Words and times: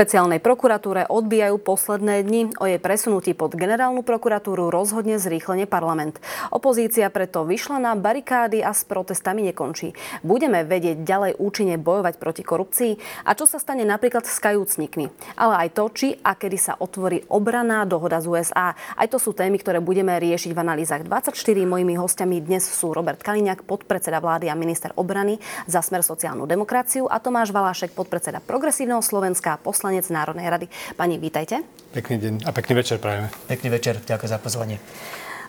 špeciálnej 0.00 0.40
prokuratúre 0.40 1.12
odbijajú 1.12 1.60
posledné 1.60 2.24
dni. 2.24 2.56
O 2.56 2.64
jej 2.64 2.80
presunutí 2.80 3.36
pod 3.36 3.52
generálnu 3.52 4.00
prokuratúru 4.00 4.72
rozhodne 4.72 5.20
zrýchlenie 5.20 5.68
parlament. 5.68 6.24
Opozícia 6.48 7.12
preto 7.12 7.44
vyšla 7.44 7.76
na 7.84 7.92
barikády 7.92 8.64
a 8.64 8.72
s 8.72 8.88
protestami 8.88 9.44
nekončí. 9.52 9.92
Budeme 10.24 10.64
vedieť 10.64 11.04
ďalej 11.04 11.32
účinne 11.36 11.76
bojovať 11.76 12.16
proti 12.16 12.40
korupcii 12.40 12.92
a 13.28 13.36
čo 13.36 13.44
sa 13.44 13.60
stane 13.60 13.84
napríklad 13.84 14.24
s 14.24 14.40
kajúcnikmi. 14.40 15.36
Ale 15.36 15.68
aj 15.68 15.76
to, 15.76 15.84
či 15.92 16.16
a 16.24 16.32
kedy 16.32 16.56
sa 16.56 16.80
otvorí 16.80 17.20
obraná 17.28 17.84
dohoda 17.84 18.24
z 18.24 18.32
USA. 18.32 18.72
Aj 18.72 19.04
to 19.04 19.20
sú 19.20 19.36
témy, 19.36 19.60
ktoré 19.60 19.84
budeme 19.84 20.16
riešiť 20.16 20.56
v 20.56 20.62
analýzach 20.64 21.04
24. 21.04 21.36
Mojimi 21.68 22.00
hostiami 22.00 22.40
dnes 22.40 22.64
sú 22.64 22.96
Robert 22.96 23.20
Kaliňák, 23.20 23.68
podpredseda 23.68 24.16
vlády 24.16 24.48
a 24.48 24.56
minister 24.56 24.96
obrany 24.96 25.36
za 25.68 25.84
Smer 25.84 26.00
sociálnu 26.00 26.48
demokraciu 26.48 27.04
a 27.04 27.20
Tomáš 27.20 27.52
Valášek, 27.52 27.92
podpredseda 27.92 28.40
Progresívneho 28.40 29.04
Slovenska 29.04 29.60
poslanec 29.60 29.89
Národnej 29.98 30.46
rady. 30.46 30.66
Pani, 30.94 31.18
vítajte. 31.18 31.66
Pekný 31.90 32.22
deň 32.22 32.34
a 32.46 32.54
pekný 32.54 32.78
večer 32.78 33.02
prajeme. 33.02 33.26
Pekný 33.50 33.68
večer, 33.74 33.98
ďakujem 33.98 34.30
za 34.30 34.38
pozvanie. 34.38 34.78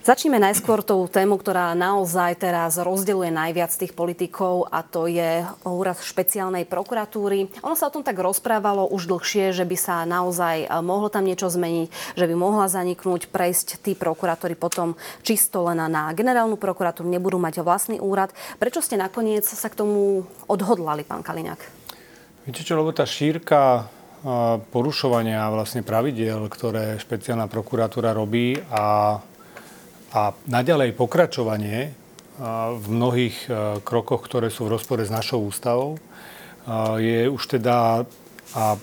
Začneme 0.01 0.41
najskôr 0.41 0.81
tou 0.81 1.05
tému, 1.05 1.37
ktorá 1.37 1.77
naozaj 1.77 2.41
teraz 2.41 2.81
rozdeluje 2.81 3.29
najviac 3.29 3.69
tých 3.69 3.93
politikov 3.93 4.65
a 4.73 4.81
to 4.81 5.05
je 5.05 5.45
úrad 5.61 5.93
špeciálnej 5.93 6.65
prokuratúry. 6.65 7.61
Ono 7.61 7.77
sa 7.77 7.85
o 7.85 7.93
tom 7.93 8.01
tak 8.01 8.17
rozprávalo 8.17 8.89
už 8.89 9.05
dlhšie, 9.05 9.53
že 9.53 9.61
by 9.61 9.77
sa 9.77 10.01
naozaj 10.09 10.65
eh, 10.65 10.69
mohlo 10.81 11.13
tam 11.13 11.29
niečo 11.29 11.53
zmeniť, 11.53 12.17
že 12.17 12.25
by 12.25 12.33
mohla 12.33 12.65
zaniknúť, 12.65 13.29
prejsť 13.29 13.85
tí 13.85 13.93
prokurátori 13.93 14.57
potom 14.57 14.97
čisto 15.21 15.69
len 15.69 15.77
na 15.77 16.09
generálnu 16.17 16.57
prokuratúru, 16.57 17.05
nebudú 17.05 17.37
mať 17.37 17.61
vlastný 17.61 18.01
úrad. 18.01 18.33
Prečo 18.57 18.81
ste 18.81 18.97
nakoniec 18.97 19.45
sa 19.45 19.69
k 19.69 19.85
tomu 19.85 20.25
odhodlali, 20.49 21.05
pán 21.05 21.21
Kaliňák? 21.21 21.61
Viete 22.49 22.65
čo, 22.65 22.73
lebo 22.73 22.89
tá 22.89 23.05
šírka 23.05 23.85
porušovania 24.69 25.49
vlastne 25.49 25.81
pravidiel, 25.81 26.45
ktoré 26.45 27.01
špeciálna 27.01 27.49
prokuratúra 27.49 28.13
robí 28.13 28.53
a, 28.69 29.17
a 30.13 30.21
naďalej 30.45 30.93
pokračovanie 30.93 31.89
v 32.77 32.85
mnohých 32.85 33.49
krokoch, 33.81 34.21
ktoré 34.25 34.53
sú 34.53 34.69
v 34.69 34.77
rozpore 34.77 35.01
s 35.01 35.13
našou 35.13 35.45
ústavou, 35.45 35.97
je 37.01 37.25
už 37.29 37.57
teda 37.57 38.05
a 38.51 38.75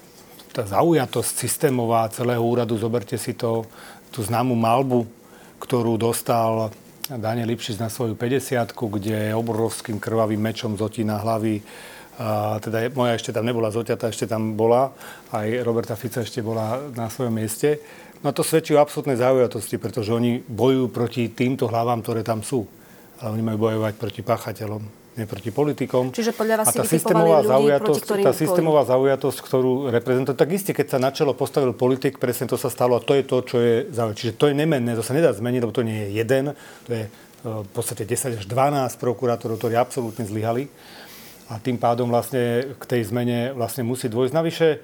tá 0.52 0.62
zaujatosť 0.64 1.32
systémová 1.44 2.08
celého 2.10 2.40
úradu, 2.40 2.80
zoberte 2.80 3.14
si 3.20 3.36
to, 3.36 3.68
tú 4.08 4.24
známu 4.24 4.56
malbu, 4.56 5.04
ktorú 5.60 6.00
dostal 6.00 6.72
Daniel 7.08 7.52
Lipšic 7.52 7.80
na 7.80 7.92
svoju 7.92 8.16
50 8.16 8.72
kde 8.72 9.32
obrovským 9.36 10.00
krvavým 10.00 10.40
mečom 10.40 10.76
zotína 10.76 11.20
hlavy 11.20 11.60
a 12.18 12.58
teda 12.58 12.90
moja 12.98 13.14
ešte 13.14 13.30
tam 13.30 13.46
nebola 13.46 13.70
zoťata, 13.70 14.10
ešte 14.10 14.26
tam 14.26 14.58
bola. 14.58 14.90
Aj 15.30 15.46
Roberta 15.62 15.94
Fica 15.94 16.26
ešte 16.26 16.42
bola 16.42 16.90
na 16.90 17.06
svojom 17.06 17.30
mieste. 17.30 17.78
No 18.26 18.30
a 18.30 18.32
to 18.34 18.42
svedčí 18.42 18.74
o 18.74 18.82
absolútnej 18.82 19.14
zaujatosti, 19.14 19.78
pretože 19.78 20.10
oni 20.10 20.42
bojujú 20.42 20.90
proti 20.90 21.30
týmto 21.30 21.70
hlavám, 21.70 22.02
ktoré 22.02 22.26
tam 22.26 22.42
sú. 22.42 22.66
Ale 23.22 23.38
oni 23.38 23.44
majú 23.46 23.70
bojovať 23.70 23.94
proti 23.94 24.26
páchateľom, 24.26 24.82
nie 25.14 25.30
proti 25.30 25.54
politikom. 25.54 26.10
Čiže 26.10 26.34
podľa 26.34 26.66
vás 26.66 26.74
a 26.74 26.82
tá 26.82 26.86
systémová 26.86 27.38
ľudí, 27.38 27.54
zaujatosť, 27.54 28.02
tá 28.26 28.34
systémová 28.34 28.82
zaujatosť, 28.82 29.38
ktorú 29.38 29.72
reprezentuje, 29.94 30.34
tak 30.34 30.50
isté, 30.50 30.74
keď 30.74 30.86
sa 30.90 30.98
na 30.98 31.14
čelo 31.14 31.38
postavil 31.38 31.70
politik, 31.70 32.18
presne 32.18 32.50
to 32.50 32.58
sa 32.58 32.66
stalo 32.66 32.98
a 32.98 33.02
to 33.02 33.14
je 33.14 33.22
to, 33.22 33.36
čo 33.46 33.56
je 33.62 33.74
zaujímavé. 33.94 34.18
Čiže 34.18 34.32
to 34.34 34.50
je 34.50 34.54
nemenné, 34.58 34.90
to 34.98 35.06
sa 35.06 35.14
nedá 35.14 35.30
zmeniť, 35.30 35.60
lebo 35.62 35.74
to 35.74 35.86
nie 35.86 35.98
je 36.02 36.08
jeden, 36.18 36.44
to 36.86 36.90
je 36.90 37.02
e, 37.06 37.10
v 37.46 37.70
podstate 37.70 38.02
10 38.02 38.42
až 38.42 38.44
12 38.50 38.98
prokurátorov, 38.98 39.62
ktorí 39.62 39.78
absolútne 39.78 40.26
zlyhali 40.26 40.66
a 41.48 41.56
tým 41.56 41.80
pádom 41.80 42.12
vlastne 42.12 42.76
k 42.76 42.84
tej 42.84 43.08
zmene 43.08 43.56
vlastne 43.56 43.80
musí 43.80 44.12
dôjsť. 44.12 44.34
Navyše 44.36 44.68
e, 44.68 44.78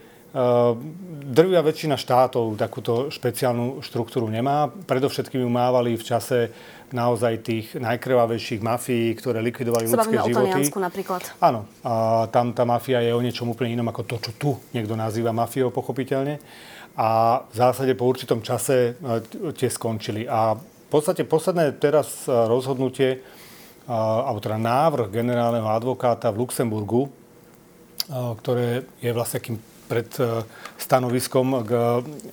drvia 1.29 1.61
väčšina 1.61 2.01
štátov 2.01 2.57
takúto 2.57 3.13
špeciálnu 3.13 3.85
štruktúru 3.85 4.33
nemá. 4.33 4.73
Predovšetkým 4.73 5.45
ju 5.45 5.51
mávali 5.53 5.93
v 5.93 6.05
čase 6.05 6.49
naozaj 6.89 7.45
tých 7.45 7.67
najkrvavejších 7.77 8.65
mafií, 8.65 9.13
ktoré 9.13 9.45
likvidovali 9.45 9.85
Sa 9.93 10.01
ľudské 10.01 10.17
životy. 10.25 10.73
o 10.73 10.81
napríklad. 10.81 11.21
Áno. 11.45 11.69
A 11.85 12.25
tam 12.33 12.57
tá 12.57 12.65
mafia 12.65 13.05
je 13.05 13.13
o 13.13 13.21
niečom 13.21 13.53
úplne 13.53 13.77
inom 13.77 13.89
ako 13.93 14.03
to, 14.09 14.17
čo 14.25 14.31
tu 14.41 14.51
niekto 14.73 14.97
nazýva 14.97 15.37
mafiou, 15.37 15.69
pochopiteľne. 15.69 16.41
A 16.97 17.43
v 17.45 17.55
zásade 17.55 17.93
po 17.93 18.09
určitom 18.09 18.41
čase 18.41 18.97
e, 18.97 19.53
tie 19.53 19.69
skončili. 19.69 20.25
A 20.25 20.57
v 20.57 20.89
podstate 20.89 21.29
posledné 21.29 21.77
teraz 21.77 22.25
rozhodnutie 22.25 23.21
alebo 23.89 24.41
teda 24.41 24.57
návrh 24.57 25.13
generálneho 25.13 25.69
advokáta 25.69 26.33
v 26.33 26.45
Luxemburgu, 26.45 27.13
ktoré 28.11 28.85
je 29.01 29.11
vlastne 29.13 29.41
akým 29.41 29.57
pred 29.85 30.09
e, 30.17 30.43
stanoviskom 30.81 31.61
k, 31.65 31.73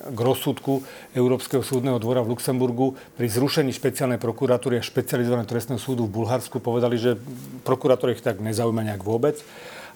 k 0.08 0.18
rozsudku 0.18 0.80
Európskeho 1.12 1.60
súdneho 1.60 2.00
dvora 2.00 2.24
v 2.24 2.32
Luxemburgu 2.32 2.96
pri 3.16 3.28
zrušení 3.28 3.70
špeciálnej 3.76 4.16
prokuratúry 4.16 4.80
a 4.80 4.82
špecializovaného 4.84 5.48
trestného 5.48 5.80
súdu 5.80 6.08
v 6.08 6.24
Bulharsku 6.24 6.58
povedali, 6.58 6.96
že 6.96 7.20
prokurátor 7.62 8.12
ich 8.12 8.24
tak 8.24 8.40
nezaujíma 8.40 8.92
nejak 8.92 9.04
vôbec. 9.04 9.38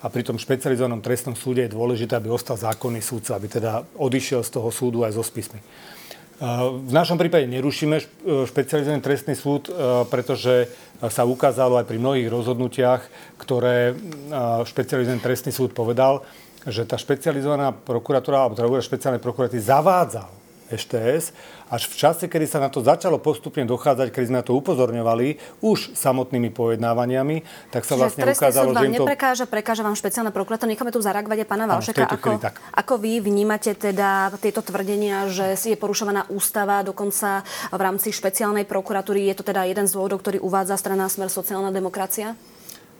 A 0.04 0.12
pri 0.12 0.22
tom 0.28 0.36
špecializovanom 0.36 1.00
trestnom 1.00 1.32
súde 1.32 1.64
je 1.64 1.72
dôležité, 1.72 2.20
aby 2.20 2.28
ostal 2.28 2.60
zákonný 2.60 3.00
súdca, 3.00 3.40
aby 3.40 3.48
teda 3.48 3.88
odišiel 3.96 4.44
z 4.44 4.50
toho 4.52 4.68
súdu 4.68 5.08
aj 5.08 5.16
so 5.16 5.24
spismi. 5.24 5.58
V 6.84 6.92
našom 6.92 7.16
prípade 7.16 7.48
nerušíme 7.48 7.96
špecializovaný 8.44 9.00
trestný 9.00 9.32
súd, 9.32 9.72
e, 9.72 10.04
pretože 10.12 10.68
sa 11.00 11.22
ukázalo 11.28 11.76
aj 11.76 11.86
pri 11.88 12.00
mnohých 12.00 12.28
rozhodnutiach, 12.32 13.02
ktoré 13.40 13.92
špecializovaný 14.64 15.20
trestný 15.20 15.52
súd 15.52 15.76
povedal, 15.76 16.24
že 16.66 16.82
tá 16.82 16.98
špecializovaná 16.98 17.70
prokuratúra, 17.70 18.42
alebo 18.42 18.58
teda 18.58 18.66
špeciálnej 18.82 19.22
prokuratúry 19.22 19.62
zavádzal 19.62 20.26
STS 20.66 21.30
až 21.66 21.90
v 21.90 21.94
čase, 21.98 22.24
kedy 22.30 22.46
sa 22.46 22.62
na 22.62 22.70
to 22.70 22.78
začalo 22.78 23.18
postupne 23.18 23.66
dochádzať, 23.66 24.14
keď 24.14 24.22
sme 24.30 24.36
na 24.38 24.46
to 24.46 24.54
upozorňovali 24.54 25.60
už 25.66 25.98
samotnými 25.98 26.54
pojednávaniami, 26.54 27.42
tak 27.74 27.82
sa 27.82 27.98
vlastne 27.98 28.22
Čiže 28.22 28.38
ukázalo, 28.38 28.70
že 28.70 28.86
im 28.86 28.94
to... 28.94 29.06
neprekáža, 29.06 29.44
prekáža 29.50 29.82
vám 29.82 29.98
špeciálne 29.98 30.30
prokurátor. 30.30 30.70
Necháme 30.70 30.94
tu 30.94 31.02
zareagovať 31.02 31.42
aj 31.42 31.48
pána 31.48 31.64
Valšeka. 31.66 32.06
Ako, 32.06 32.30
ako 32.70 32.94
vy 33.02 33.18
vnímate 33.18 33.74
teda 33.74 34.30
tieto 34.38 34.62
tvrdenia, 34.62 35.26
že 35.26 35.58
je 35.58 35.74
porušovaná 35.74 36.30
ústava, 36.30 36.86
dokonca 36.86 37.42
v 37.74 37.80
rámci 37.82 38.14
špeciálnej 38.14 38.62
prokuratúry? 38.62 39.26
Je 39.26 39.34
to 39.34 39.42
teda 39.42 39.66
jeden 39.66 39.90
z 39.90 39.94
dôvodov, 39.98 40.22
ktorý 40.22 40.38
uvádza 40.38 40.78
strana 40.78 41.10
Smer 41.10 41.28
sociálna 41.28 41.74
demokracia? 41.74 42.38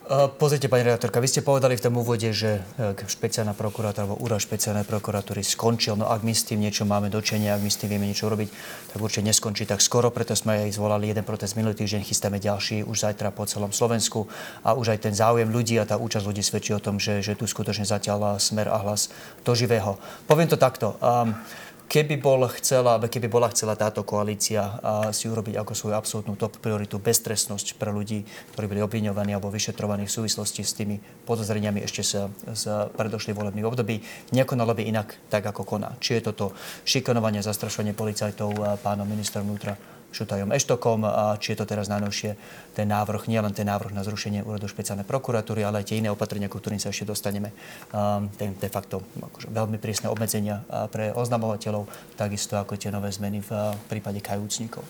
Eh, 0.06 0.30
pozrite, 0.38 0.70
pani 0.70 0.86
redaktorka, 0.86 1.18
vy 1.18 1.26
ste 1.26 1.42
povedali 1.42 1.74
v 1.74 1.82
tom 1.82 1.98
úvode, 1.98 2.30
že 2.30 2.62
eh, 2.62 2.94
špeciálna 2.94 3.58
prokurátora 3.58 4.06
alebo 4.06 4.22
úrad 4.22 4.38
špeciálnej 4.38 4.86
prokuratúry 4.86 5.42
skončil. 5.42 5.98
No 5.98 6.06
ak 6.06 6.22
my 6.22 6.30
s 6.30 6.46
tým 6.46 6.62
niečo 6.62 6.86
máme 6.86 7.10
dočenia, 7.10 7.58
ak 7.58 7.66
my 7.66 7.66
s 7.66 7.82
tým 7.82 7.90
vieme 7.90 8.06
niečo 8.06 8.30
robiť, 8.30 8.46
tak 8.94 9.02
určite 9.02 9.26
neskončí 9.26 9.66
tak 9.66 9.82
skoro. 9.82 10.14
Preto 10.14 10.38
sme 10.38 10.62
aj 10.62 10.78
zvolali 10.78 11.10
jeden 11.10 11.26
protest 11.26 11.58
minulý 11.58 11.74
týždeň, 11.74 12.06
chystáme 12.06 12.38
ďalší 12.38 12.86
už 12.86 13.02
zajtra 13.02 13.34
po 13.34 13.50
celom 13.50 13.74
Slovensku. 13.74 14.30
A 14.62 14.78
už 14.78 14.94
aj 14.94 15.10
ten 15.10 15.14
záujem 15.18 15.50
ľudí 15.50 15.74
a 15.82 15.82
tá 15.82 15.98
účasť 15.98 16.22
ľudí 16.22 16.42
svedčí 16.46 16.70
o 16.70 16.78
tom, 16.78 17.02
že, 17.02 17.18
že 17.18 17.34
tu 17.34 17.50
skutočne 17.50 17.82
zatiaľ 17.82 18.38
smer 18.38 18.70
a 18.70 18.78
hlas 18.86 19.10
do 19.42 19.58
živého. 19.58 19.98
Poviem 20.30 20.46
to 20.46 20.54
takto. 20.54 20.94
Um, 21.02 21.34
Keby, 21.86 22.18
bol 22.18 22.42
chcela, 22.50 22.98
keby 22.98 23.30
bola 23.30 23.46
chcela 23.54 23.78
táto 23.78 24.02
koalícia 24.02 24.74
si 25.14 25.30
urobiť 25.30 25.54
ako 25.54 25.72
svoju 25.72 25.94
absolútnu 25.94 26.34
top 26.34 26.58
prioritu 26.58 26.98
beztrestnosť 26.98 27.78
pre 27.78 27.94
ľudí, 27.94 28.26
ktorí 28.52 28.66
boli 28.66 28.82
obviňovaní 28.82 29.30
alebo 29.30 29.54
vyšetrovaní 29.54 30.04
v 30.04 30.10
súvislosti 30.10 30.66
s 30.66 30.74
tými 30.74 30.98
podozreniami 31.24 31.86
ešte 31.86 32.02
z, 32.02 32.12
z 32.58 32.64
predošlých 32.90 33.38
volebných 33.38 33.70
období, 33.70 34.02
nekonalo 34.34 34.74
by 34.74 34.82
inak 34.82 35.14
tak, 35.30 35.46
ako 35.46 35.62
koná. 35.62 35.94
Či 36.02 36.18
je 36.18 36.26
toto 36.34 36.58
šikanovanie, 36.82 37.38
zastrašovanie 37.46 37.94
policajtov 37.94 38.82
pánom 38.82 39.06
ministrom 39.06 39.46
vnútra 39.46 39.78
Šutajom 40.10 40.54
Eštokom, 40.54 41.04
a 41.04 41.36
či 41.36 41.52
je 41.52 41.58
to 41.60 41.68
teraz 41.68 41.92
najnovšie 41.92 42.34
ten 42.76 42.92
návrh, 42.92 43.32
nie 43.32 43.40
len 43.40 43.56
ten 43.56 43.64
návrh 43.64 43.96
na 43.96 44.04
zrušenie 44.04 44.44
úradu 44.44 44.68
špeciálnej 44.68 45.08
prokuratúry, 45.08 45.64
ale 45.64 45.80
aj 45.80 45.88
tie 45.88 46.04
iné 46.04 46.12
opatrenia, 46.12 46.52
ku 46.52 46.60
ktorým 46.60 46.76
sa 46.76 46.92
ešte 46.92 47.08
dostaneme. 47.08 47.56
Um, 47.96 48.28
ten 48.36 48.52
de 48.52 48.68
facto 48.68 49.00
akože 49.16 49.48
veľmi 49.48 49.80
prísne 49.80 50.12
obmedzenia 50.12 50.60
pre 50.92 51.16
oznamovateľov, 51.16 51.88
takisto 52.20 52.60
ako 52.60 52.76
tie 52.76 52.92
nové 52.92 53.08
zmeny 53.08 53.40
v 53.40 53.50
prípade 53.88 54.20
kajúcnikov. 54.20 54.84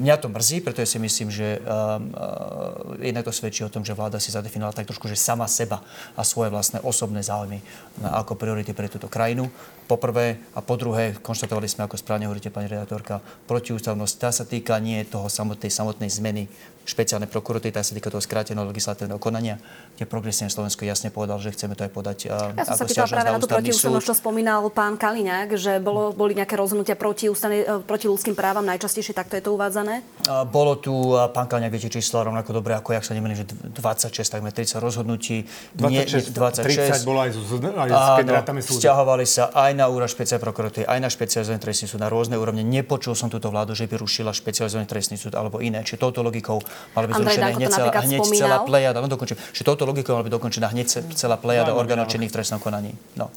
Mňa 0.00 0.16
to 0.16 0.32
mrzí, 0.32 0.64
pretože 0.64 0.96
si 0.96 0.98
myslím, 0.98 1.28
že 1.28 1.60
um, 1.60 2.08
uh, 2.16 2.96
jednak 3.04 3.28
to 3.28 3.36
svedčí 3.36 3.60
o 3.60 3.72
tom, 3.72 3.84
že 3.84 3.92
vláda 3.92 4.16
si 4.16 4.32
zadefinovala 4.32 4.72
tak 4.72 4.88
trošku, 4.88 5.04
že 5.04 5.20
sama 5.20 5.44
seba 5.44 5.84
a 6.16 6.24
svoje 6.24 6.48
vlastné 6.48 6.80
osobné 6.80 7.20
záujmy 7.20 7.60
ako 8.00 8.38
priority 8.38 8.72
pre 8.72 8.88
túto 8.88 9.12
krajinu. 9.12 9.52
Po 9.86 10.00
prvé 10.00 10.40
a 10.56 10.64
po 10.64 10.74
druhé, 10.74 11.14
konštatovali 11.20 11.68
sme, 11.70 11.86
ako 11.86 12.00
správne 12.00 12.26
hovoríte, 12.26 12.50
pani 12.50 12.66
redaktorka, 12.66 13.22
protiústavnosť. 13.46 14.14
Tá 14.18 14.30
sa 14.32 14.42
týka 14.42 14.78
nie 14.82 15.02
toho 15.06 15.30
samotnej, 15.30 15.70
samotnej 15.70 16.10
zmeny 16.10 16.50
špeciálne 16.86 17.26
prokuratúry, 17.26 17.74
tak 17.74 17.84
sa 17.84 17.92
týka 17.92 18.08
toho 18.08 18.22
skráteného 18.22 18.64
legislatívneho 18.70 19.18
konania, 19.18 19.58
kde 19.98 20.06
progresívne 20.06 20.48
Slovensko 20.48 20.86
jasne 20.86 21.10
povedal, 21.10 21.42
že 21.42 21.50
chceme 21.50 21.74
to 21.74 21.84
aj 21.84 21.92
podať 21.92 22.18
ja 22.26 22.64
som 22.64 22.78
sa 22.78 22.86
pýtala 22.86 23.08
práve 23.10 23.28
na 23.34 23.40
tú 23.42 23.48
protiústavnosť, 23.50 24.06
čo 24.06 24.14
spomínal 24.14 24.62
pán 24.70 24.94
Kaliňák, 24.94 25.58
že 25.58 25.82
bolo, 25.82 26.14
boli 26.14 26.38
nejaké 26.38 26.54
rozhodnutia 26.54 26.94
proti, 26.94 27.26
ústane, 27.26 27.66
e, 27.66 27.82
proti 27.82 28.06
ľudským 28.06 28.38
právam, 28.38 28.62
najčastejšie 28.64 29.12
takto 29.12 29.34
je 29.34 29.42
to 29.42 29.50
uvádzané? 29.52 30.00
Bolo 30.48 30.78
tu, 30.78 31.12
pán 31.34 31.50
Kaliňák 31.50 31.72
viete 31.72 31.90
čísla 31.90 32.24
rovnako 32.24 32.56
dobre 32.56 32.78
ako, 32.78 32.94
jak 32.94 33.04
sa 33.04 33.12
nemýlim, 33.18 33.36
že 33.36 33.46
26, 33.50 34.14
takmer 34.22 34.52
30 34.54 34.78
rozhodnutí. 34.78 35.44
26, 35.74 35.82
nie, 35.90 36.02
26. 36.32 37.02
30 37.02 37.08
bolo 37.08 37.18
aj 37.26 37.30
z, 37.34 37.38
aj 37.66 37.88
z 37.90 37.94
áno, 37.94 38.62
Vzťahovali 38.62 39.26
sa 39.26 39.50
aj 39.50 39.72
na 39.74 39.86
úrad 39.90 40.08
špeciálnej 40.10 40.42
prokuratúry, 40.42 40.84
aj 40.86 40.98
na 41.02 41.08
špecializovaný 41.10 41.60
trestný 41.60 41.86
súd, 41.90 42.00
na 42.02 42.10
rôzne 42.12 42.36
úrovne. 42.38 42.62
Nepočul 42.62 43.16
som 43.18 43.32
túto 43.32 43.50
vládu, 43.50 43.74
že 43.74 43.88
by 43.90 43.98
rušila 43.98 44.30
špecializovaný 44.30 44.86
trestný 44.86 45.16
súd 45.18 45.34
alebo 45.34 45.58
iné. 45.58 45.82
Čiže 45.82 46.00
touto 46.00 46.22
logikou 46.22 46.60
mala 46.94 47.04
by 47.08 47.12
zrušené 47.16 47.50
hneď, 47.56 47.68
celá, 47.70 47.90
hneď 48.04 48.22
celá 48.32 48.56
plejada. 48.64 48.98
No 49.00 49.08
dokončím. 49.08 49.36
Čiže 49.52 49.64
touto 49.64 49.84
logikou 49.84 50.16
mala 50.16 50.24
by 50.24 50.32
dokončená 50.32 50.72
hneď 50.72 50.86
celá 51.14 51.36
plejada 51.36 51.72
no, 51.72 51.80
orgánov 51.80 52.08
činných 52.08 52.32
v 52.32 52.36
trestnom 52.40 52.60
konaní. 52.60 52.96
No. 53.14 53.30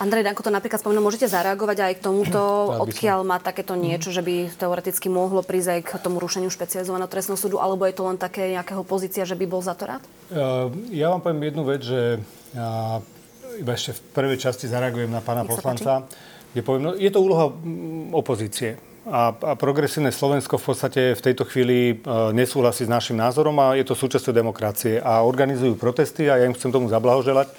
Andrej 0.00 0.24
Danko 0.24 0.44
to 0.44 0.52
napríklad 0.52 0.80
spomenul, 0.80 1.04
môžete 1.04 1.28
zareagovať 1.28 1.78
aj 1.84 1.92
k 1.98 2.00
tomuto, 2.00 2.40
odkiaľ 2.84 3.24
má 3.24 3.36
takéto 3.40 3.76
niečo, 3.76 4.12
že 4.12 4.24
by 4.24 4.52
teoreticky 4.56 5.12
mohlo 5.12 5.44
prísť 5.44 5.68
aj 5.68 5.80
k 5.84 5.90
tomu 6.00 6.20
rušeniu 6.20 6.48
špecializovaného 6.48 7.10
trestného 7.10 7.38
súdu, 7.40 7.60
alebo 7.60 7.84
je 7.88 7.94
to 7.96 8.04
len 8.08 8.16
také 8.16 8.56
nejakého 8.56 8.82
pozícia, 8.84 9.28
že 9.28 9.36
by 9.36 9.44
bol 9.48 9.60
za 9.64 9.76
to 9.76 9.88
rád? 9.88 10.02
Ja 10.92 11.12
vám 11.12 11.20
poviem 11.20 11.52
jednu 11.52 11.62
vec, 11.68 11.80
že 11.84 12.20
iba 13.58 13.72
ešte 13.76 13.96
v 13.96 14.00
prvej 14.16 14.38
časti 14.40 14.68
zareagujem 14.68 15.12
na 15.12 15.20
pána 15.20 15.44
Nech 15.44 15.52
poslanca, 15.52 16.08
kde 16.52 16.60
poviem, 16.64 16.82
no, 16.88 16.92
je 16.96 17.10
to 17.12 17.20
úloha 17.20 17.52
mm, 17.52 18.12
opozície. 18.16 18.76
A, 19.02 19.34
a 19.34 19.52
progresívne 19.58 20.14
Slovensko 20.14 20.62
v 20.62 20.66
podstate 20.70 21.02
v 21.18 21.24
tejto 21.26 21.42
chvíli 21.42 21.78
e, 21.90 21.94
nesúhlasí 22.38 22.86
s 22.86 22.92
našim 22.92 23.18
názorom 23.18 23.58
a 23.58 23.74
je 23.74 23.82
to 23.82 23.98
súčasťou 23.98 24.30
demokracie. 24.30 25.02
A 25.02 25.26
organizujú 25.26 25.74
protesty 25.74 26.30
a 26.30 26.38
ja 26.38 26.46
im 26.46 26.54
chcem 26.54 26.70
tomu 26.70 26.86
zablahoželať, 26.86 27.50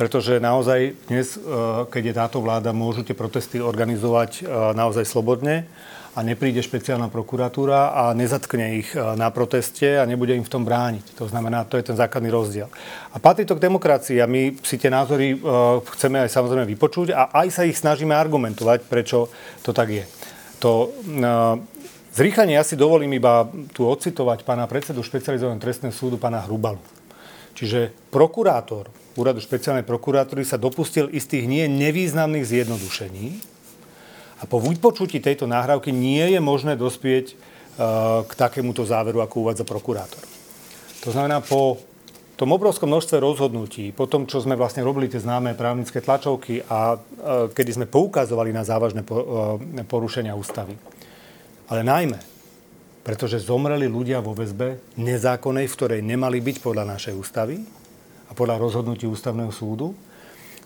pretože 0.00 0.40
naozaj 0.40 0.96
dnes, 1.04 1.36
e, 1.36 1.38
keď 1.84 2.02
je 2.08 2.14
táto 2.16 2.38
vláda, 2.40 2.72
môžu 2.72 3.04
tie 3.04 3.12
protesty 3.12 3.60
organizovať 3.60 4.40
e, 4.40 4.42
naozaj 4.72 5.04
slobodne 5.04 5.68
a 6.16 6.24
nepríde 6.24 6.64
špeciálna 6.64 7.12
prokuratúra 7.12 7.92
a 7.92 8.16
nezatkne 8.16 8.82
ich 8.82 8.90
na 8.98 9.30
proteste 9.30 10.00
a 10.00 10.08
nebude 10.08 10.34
im 10.34 10.42
v 10.42 10.50
tom 10.50 10.66
brániť. 10.66 11.14
To 11.20 11.30
znamená, 11.30 11.68
to 11.68 11.78
je 11.78 11.86
ten 11.86 11.94
základný 11.94 12.34
rozdiel. 12.34 12.66
A 13.14 13.22
patrí 13.22 13.46
to 13.46 13.54
k 13.54 13.62
demokracii 13.68 14.18
a 14.18 14.26
my 14.26 14.58
si 14.58 14.74
tie 14.74 14.90
názory 14.90 15.38
chceme 15.94 16.26
aj 16.26 16.34
samozrejme 16.34 16.66
vypočuť 16.66 17.14
a 17.14 17.30
aj 17.30 17.48
sa 17.54 17.62
ich 17.62 17.78
snažíme 17.78 18.10
argumentovať, 18.10 18.90
prečo 18.90 19.30
to 19.62 19.70
tak 19.70 20.02
je. 20.02 20.04
To, 20.60 20.92
Zrýchlenie 22.10 22.58
ja 22.58 22.66
si 22.66 22.74
dovolím 22.74 23.16
iba 23.16 23.46
tu 23.70 23.86
ocitovať 23.86 24.42
pána 24.42 24.66
predsedu 24.66 25.00
špecializovaného 25.00 25.62
trestného 25.62 25.94
súdu, 25.94 26.18
pána 26.18 26.42
Hrubalu. 26.42 26.82
Čiže 27.54 27.94
prokurátor 28.10 28.90
úradu 29.14 29.38
špeciálnej 29.38 29.86
prokuratúry 29.86 30.42
sa 30.42 30.58
dopustil 30.58 31.10
istých 31.10 31.46
nie 31.46 31.70
nevýznamných 31.70 32.46
zjednodušení, 32.46 33.50
a 34.40 34.48
po 34.48 34.56
vypočutí 34.56 35.20
tejto 35.20 35.44
nahrávky 35.44 35.92
nie 35.92 36.24
je 36.32 36.40
možné 36.40 36.72
dospieť 36.72 37.36
uh, 37.36 38.24
k 38.24 38.32
takémuto 38.32 38.88
záveru, 38.88 39.20
ako 39.20 39.44
uvádza 39.44 39.68
prokurátor. 39.68 40.24
To 41.04 41.12
znamená, 41.12 41.44
po 41.44 41.76
tom 42.40 42.56
obrovskom 42.56 42.88
množstve 42.88 43.20
rozhodnutí, 43.20 43.92
po 43.92 44.08
tom, 44.08 44.24
čo 44.24 44.40
sme 44.40 44.56
vlastne 44.56 44.80
robili 44.80 45.12
tie 45.12 45.20
známe 45.20 45.52
právnické 45.52 46.00
tlačovky 46.00 46.64
a 46.64 46.96
uh, 46.96 47.52
kedy 47.52 47.76
sme 47.76 47.84
poukazovali 47.84 48.48
na 48.48 48.64
závažné 48.64 49.04
uh, 49.04 49.60
porušenia 49.84 50.32
ústavy. 50.32 50.72
Ale 51.68 51.84
najmä, 51.84 52.16
pretože 53.04 53.44
zomreli 53.44 53.84
ľudia 53.92 54.24
vo 54.24 54.32
väzbe 54.32 54.96
nezákonnej, 54.96 55.68
v 55.68 55.76
ktorej 55.76 56.00
nemali 56.00 56.40
byť 56.40 56.56
podľa 56.64 56.88
našej 56.96 57.12
ústavy 57.12 57.60
a 58.26 58.32
podľa 58.32 58.56
rozhodnutí 58.56 59.04
ústavného 59.04 59.52
súdu, 59.52 59.92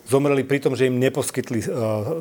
Zomreli 0.05 0.45
pri 0.45 0.61
tom, 0.61 0.77
že 0.77 0.85
im 0.85 1.01
neposkytli 1.01 1.65
e, 1.65 1.67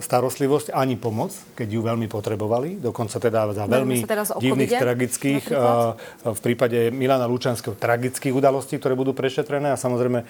starostlivosť 0.01 0.73
ani 0.73 0.97
pomoc, 0.97 1.37
keď 1.53 1.69
ju 1.69 1.81
veľmi 1.85 2.09
potrebovali. 2.09 2.81
Dokonca 2.81 3.21
teda 3.21 3.53
za 3.53 3.69
veľmi 3.69 4.01
divných, 4.41 4.73
tragických, 4.73 5.45
napríklad? 5.53 6.33
v 6.33 6.41
prípade 6.41 6.79
Milana 6.89 7.29
Lučanského 7.29 7.77
tragických 7.77 8.33
udalostí, 8.33 8.81
ktoré 8.81 8.97
budú 8.97 9.13
prešetrené 9.13 9.69
a 9.69 9.77
samozrejme 9.77 10.25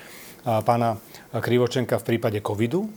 pána 0.66 0.98
Krivočenka 1.30 2.02
v 2.02 2.04
prípade 2.14 2.42
covidu. 2.42 2.90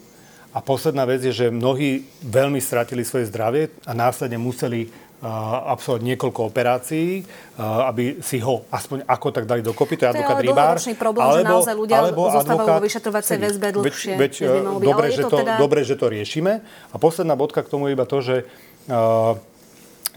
A 0.58 0.64
posledná 0.66 1.06
vec 1.06 1.22
je, 1.22 1.30
že 1.30 1.54
mnohí 1.54 2.08
veľmi 2.26 2.58
stratili 2.58 3.06
svoje 3.06 3.30
zdravie 3.30 3.70
a 3.86 3.94
následne 3.94 4.42
museli 4.42 4.90
absolvovať 5.18 6.02
niekoľko 6.14 6.40
operácií, 6.46 7.26
aby 7.58 8.22
si 8.22 8.38
ho 8.38 8.70
aspoň 8.70 9.02
ako 9.10 9.28
tak 9.34 9.50
dali 9.50 9.66
dokopy. 9.66 9.98
To 9.98 10.04
je 10.06 10.10
advokát 10.14 10.38
Rybár. 10.46 10.78
To 10.78 10.94
je 10.94 11.00
problém, 11.00 11.26
alebo, 11.26 11.42
že 11.42 11.44
naozaj 11.50 11.76
ľudia 11.76 11.98
alebo 11.98 12.22
zostávajú 12.30 12.68
vo 12.70 12.86
vyšetrovacej 12.86 13.38
väzbe 13.42 13.68
dlhšie. 13.74 14.14
Veď, 14.14 14.34
veď, 14.46 14.62
dobre, 14.78 15.08
že 15.10 15.24
to, 15.26 15.38
teda... 15.42 15.54
dobre, 15.58 15.82
že 15.82 15.96
to 15.98 16.06
riešime. 16.14 16.62
A 16.94 16.96
posledná 17.02 17.34
bodka 17.34 17.66
k 17.66 17.72
tomu 17.74 17.90
je 17.90 17.98
iba 17.98 18.06
to, 18.06 18.22
že 18.22 18.46
uh, 18.46 19.34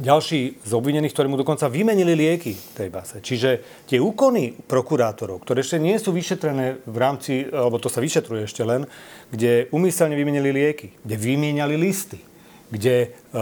ďalší 0.00 0.60
z 0.64 0.72
obvinených, 0.72 1.12
ktorí 1.12 1.28
mu 1.28 1.36
dokonca 1.36 1.68
vymenili 1.68 2.16
lieky 2.16 2.56
v 2.56 2.72
tej 2.76 2.88
base. 2.88 3.20
Čiže 3.20 3.84
tie 3.88 4.00
úkony 4.00 4.52
prokurátorov, 4.52 5.44
ktoré 5.44 5.60
ešte 5.60 5.76
nie 5.76 5.96
sú 6.00 6.12
vyšetrené 6.12 6.80
v 6.84 6.96
rámci, 6.96 7.48
alebo 7.48 7.76
to 7.76 7.92
sa 7.92 8.00
vyšetruje 8.00 8.48
ešte 8.48 8.64
len, 8.64 8.88
kde 9.32 9.68
umyselne 9.72 10.16
vymenili 10.16 10.52
lieky, 10.52 10.92
kde 11.04 11.16
vymieniali 11.20 11.76
listy, 11.76 12.20
kde 12.70 13.10
e, 13.10 13.38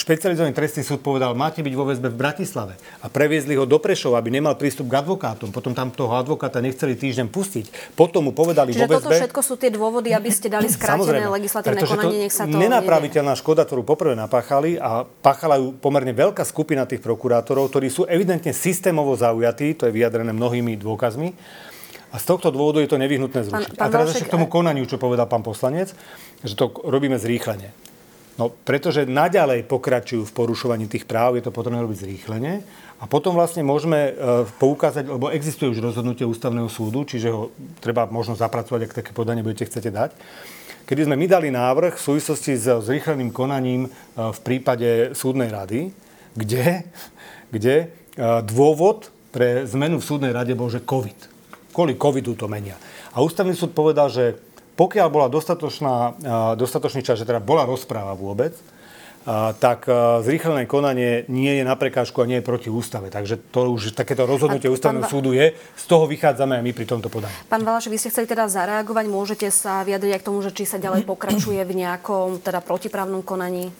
špecializovaný 0.00 0.56
trestný 0.56 0.80
súd 0.80 1.04
povedal, 1.04 1.36
máte 1.36 1.60
byť 1.60 1.74
vo 1.76 1.84
väzbe 1.84 2.08
v 2.08 2.16
Bratislave 2.16 2.80
a 3.04 3.12
previezli 3.12 3.52
ho 3.52 3.68
do 3.68 3.76
Prešova, 3.76 4.16
aby 4.16 4.32
nemal 4.32 4.56
prístup 4.56 4.88
k 4.88 5.04
advokátom. 5.04 5.52
Potom 5.52 5.76
tam 5.76 5.92
toho 5.92 6.16
advokáta 6.16 6.64
nechceli 6.64 6.96
týždeň 6.96 7.28
pustiť. 7.28 7.92
Potom 7.92 8.24
mu 8.24 8.32
povedali 8.32 8.72
Čiže 8.72 8.88
vo 8.88 8.96
väzbe... 8.96 9.12
toto 9.12 9.12
všetko 9.12 9.40
sú 9.44 9.54
tie 9.60 9.68
dôvody, 9.68 10.16
aby 10.16 10.32
ste 10.32 10.48
dali 10.48 10.72
skrátené 10.76 11.28
legislatívne 11.28 11.84
konanie, 11.84 12.18
nech 12.26 12.32
sa 12.32 12.48
to... 12.48 12.56
nenapraviteľná 12.56 13.36
škoda, 13.36 13.68
ktorú 13.68 13.84
poprvé 13.84 14.16
napáchali 14.16 14.80
a 14.80 15.04
páchala 15.04 15.60
ju 15.60 15.76
pomerne 15.76 16.16
veľká 16.16 16.40
skupina 16.48 16.88
tých 16.88 17.04
prokurátorov, 17.04 17.68
ktorí 17.68 17.92
sú 17.92 18.08
evidentne 18.08 18.56
systémovo 18.56 19.12
zaujatí, 19.20 19.76
to 19.76 19.84
je 19.84 19.92
vyjadrené 19.92 20.32
mnohými 20.32 20.80
dôkazmi. 20.80 21.36
A 22.14 22.16
z 22.16 22.24
tohto 22.24 22.48
dôvodu 22.48 22.80
je 22.80 22.88
to 22.88 22.96
nevyhnutné 22.96 23.44
zrušiť. 23.44 23.76
Pán, 23.76 23.76
pán 23.76 23.88
a 23.90 23.92
teraz 23.92 24.16
ešte 24.16 24.30
k 24.30 24.34
tomu 24.40 24.48
konaniu, 24.48 24.88
čo 24.88 24.96
povedal 24.96 25.28
pán 25.28 25.44
poslanec, 25.44 25.92
že 26.40 26.56
to 26.56 26.72
robíme 26.72 27.20
zrýchlenie. 27.20 27.76
No, 28.36 28.52
pretože 28.52 29.08
naďalej 29.08 29.64
pokračujú 29.64 30.28
v 30.28 30.36
porušovaní 30.36 30.84
tých 30.92 31.08
práv, 31.08 31.40
je 31.40 31.44
to 31.48 31.56
potrebné 31.56 31.80
robiť 31.80 32.04
zrýchlene. 32.04 32.60
A 33.00 33.04
potom 33.08 33.32
vlastne 33.32 33.64
môžeme 33.64 34.12
e, 34.12 34.44
poukázať, 34.60 35.08
lebo 35.08 35.32
existuje 35.32 35.72
už 35.72 35.80
rozhodnutie 35.80 36.24
ústavného 36.24 36.68
súdu, 36.68 37.04
čiže 37.08 37.32
ho 37.32 37.48
treba 37.80 38.08
možno 38.08 38.36
zapracovať, 38.36 38.80
ak 38.88 38.96
také 39.04 39.10
podanie 39.16 39.44
budete 39.44 39.68
chcete 39.68 39.88
dať. 39.88 40.10
Kedy 40.84 41.08
sme 41.08 41.16
my 41.16 41.26
dali 41.28 41.48
návrh 41.48 41.96
v 41.96 42.04
súvislosti 42.12 42.56
s 42.56 42.68
zrýchleným 42.84 43.32
konaním 43.32 43.88
e, 43.88 43.90
v 44.16 44.38
prípade 44.44 45.16
súdnej 45.16 45.48
rady, 45.48 45.92
kde, 46.36 46.84
kde 47.52 47.76
e, 47.84 47.86
dôvod 48.44 49.12
pre 49.32 49.64
zmenu 49.68 50.00
v 50.00 50.08
súdnej 50.08 50.32
rade 50.32 50.52
bol, 50.52 50.68
že 50.72 50.84
COVID. 50.84 51.32
Kvôli 51.76 51.96
COVIDu 51.96 52.32
to 52.36 52.48
menia. 52.48 52.76
A 53.12 53.20
ústavný 53.20 53.52
súd 53.52 53.76
povedal, 53.76 54.08
že 54.08 54.36
pokiaľ 54.76 55.08
bola 55.08 55.32
dostatočná, 55.32 56.14
dostatočný 56.54 57.00
čas, 57.00 57.16
že 57.18 57.24
teda 57.24 57.40
bola 57.40 57.64
rozpráva 57.64 58.12
vôbec, 58.12 58.52
tak 59.58 59.90
zrýchlené 60.22 60.70
konanie 60.70 61.26
nie 61.26 61.50
je 61.58 61.66
na 61.66 61.74
prekážku 61.74 62.22
a 62.22 62.30
nie 62.30 62.38
je 62.38 62.46
proti 62.46 62.70
ústave. 62.70 63.10
Takže 63.10 63.50
to 63.50 63.74
už 63.74 63.90
takéto 63.98 64.22
rozhodnutie 64.22 64.70
ústavného 64.70 65.02
súdu 65.10 65.34
je. 65.34 65.50
Z 65.74 65.84
toho 65.90 66.06
vychádzame 66.06 66.54
aj 66.54 66.62
my 66.62 66.70
pri 66.70 66.86
tomto 66.86 67.10
podaní. 67.10 67.34
Pán 67.50 67.66
Valaš, 67.66 67.90
vy 67.90 67.98
ste 67.98 68.14
chceli 68.14 68.30
teda 68.30 68.46
zareagovať. 68.46 69.10
Môžete 69.10 69.50
sa 69.50 69.82
vyjadriť 69.82 70.14
aj 70.14 70.20
k 70.22 70.28
tomu, 70.30 70.46
že 70.46 70.54
či 70.54 70.62
sa 70.62 70.78
ďalej 70.78 71.02
pokračuje 71.10 71.58
v 71.66 71.74
nejakom 71.74 72.38
teda 72.38 72.62
protiprávnom 72.62 73.26
konaní? 73.26 73.74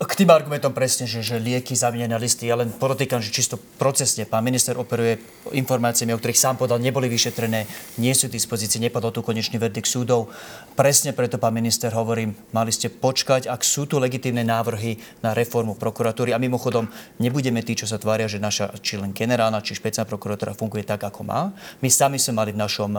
K 0.00 0.16
tým 0.16 0.32
argumentom 0.32 0.72
presne, 0.72 1.04
že, 1.04 1.20
že 1.20 1.36
lieky, 1.36 1.76
zamienené 1.76 2.16
listy, 2.16 2.48
ja 2.48 2.56
len 2.56 2.72
podotýkam, 2.72 3.20
že 3.20 3.28
čisto 3.28 3.60
procesne 3.76 4.24
pán 4.24 4.40
minister 4.40 4.72
operuje 4.80 5.20
informáciami, 5.52 6.16
o 6.16 6.20
ktorých 6.20 6.40
sám 6.40 6.56
povedal, 6.56 6.80
neboli 6.80 7.04
vyšetrené, 7.04 7.68
nie 8.00 8.16
sú 8.16 8.32
k 8.32 8.40
dispozícii, 8.40 8.80
nepadol 8.80 9.12
tu 9.12 9.20
konečný 9.20 9.60
verdikt 9.60 9.84
súdov. 9.84 10.32
Presne 10.70 11.10
preto, 11.10 11.36
pán 11.36 11.50
minister, 11.50 11.90
hovorím, 11.90 12.32
mali 12.54 12.70
ste 12.70 12.88
počkať, 12.88 13.50
ak 13.50 13.60
sú 13.66 13.90
tu 13.90 13.98
legitívne 13.98 14.46
návrhy 14.46 14.96
na 15.18 15.34
reformu 15.34 15.74
prokuratúry. 15.74 16.30
A 16.30 16.38
mimochodom, 16.38 16.86
nebudeme 17.18 17.60
tí, 17.60 17.74
čo 17.74 17.90
sa 17.90 17.98
tvária, 17.98 18.30
že 18.30 18.38
naša 18.38 18.78
či 18.78 18.94
len 18.94 19.10
generálna, 19.10 19.60
či 19.66 19.74
špeciálna 19.74 20.06
prokuratúra 20.06 20.54
funguje 20.54 20.86
tak, 20.86 21.02
ako 21.02 21.26
má. 21.26 21.50
My 21.82 21.90
sami 21.90 22.22
sme 22.22 22.38
mali 22.38 22.54
v 22.54 22.62
našom 22.62 22.96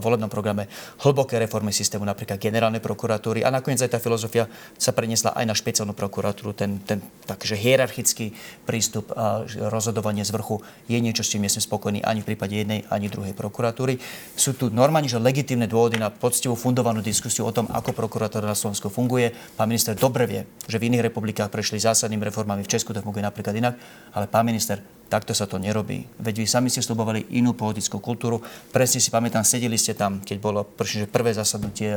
volebnom 0.00 0.32
programe 0.32 0.66
hlboké 1.04 1.36
reformy 1.36 1.76
systému, 1.76 2.08
napríklad 2.08 2.40
generálnej 2.40 2.80
prokuratúry. 2.80 3.44
A 3.44 3.52
nakoniec 3.52 3.84
aj 3.84 3.94
tá 3.94 4.00
filozofia 4.00 4.48
sa 4.80 4.96
preniesla 4.96 5.36
aj 5.36 5.44
na 5.44 5.54
špeciálnu 5.54 5.92
prokuratúru 5.92 6.56
ten, 6.56 6.80
ten 6.88 7.04
takže 7.28 7.54
hierarchický 7.54 8.32
prístup 8.64 9.12
a 9.12 9.44
rozhodovanie 9.68 10.24
z 10.24 10.32
vrchu 10.34 10.64
je 10.88 10.96
niečo, 10.96 11.22
s 11.22 11.36
čím 11.36 11.44
nie 11.44 11.52
som 11.52 11.62
spokojný 11.62 12.00
ani 12.00 12.24
v 12.24 12.32
prípade 12.32 12.56
jednej, 12.56 12.82
ani 12.88 13.12
druhej 13.12 13.36
prokuratúry. 13.36 14.00
Sú 14.34 14.56
tu 14.56 14.72
normálne, 14.72 15.06
že 15.06 15.20
legitímne 15.20 15.68
dôvody 15.70 16.00
na 16.00 16.10
poctivú 16.10 16.58
fundovanú 16.58 16.98
diskusiu 17.10 17.44
o 17.44 17.52
tom, 17.52 17.66
ako 17.66 17.90
prokuratúra 17.90 18.46
na 18.46 18.54
Slovensku 18.54 18.86
funguje. 18.86 19.34
Pán 19.58 19.66
minister 19.66 19.98
dobre 19.98 20.30
vie, 20.30 20.42
že 20.70 20.78
v 20.78 20.86
iných 20.86 21.10
republikách 21.10 21.50
prešli 21.50 21.82
zásadnými 21.82 22.30
reformami, 22.30 22.62
v 22.62 22.70
Česku 22.70 22.94
to 22.94 23.02
funguje 23.02 23.26
napríklad 23.26 23.58
inak, 23.58 23.74
ale 24.14 24.30
pán 24.30 24.46
minister, 24.46 24.78
Takto 25.10 25.34
sa 25.34 25.50
to 25.50 25.58
nerobí. 25.58 26.06
Veď 26.22 26.34
vy 26.38 26.46
sami 26.46 26.70
ste 26.70 26.86
slubovali 26.86 27.34
inú 27.34 27.58
politickú 27.58 27.98
kultúru. 27.98 28.38
Presne 28.70 29.02
si 29.02 29.10
pamätám, 29.10 29.42
sedeli 29.42 29.74
ste 29.74 29.98
tam, 29.98 30.22
keď 30.22 30.38
bolo 30.38 30.62
prvé 31.10 31.34
zasadnutie 31.34 31.90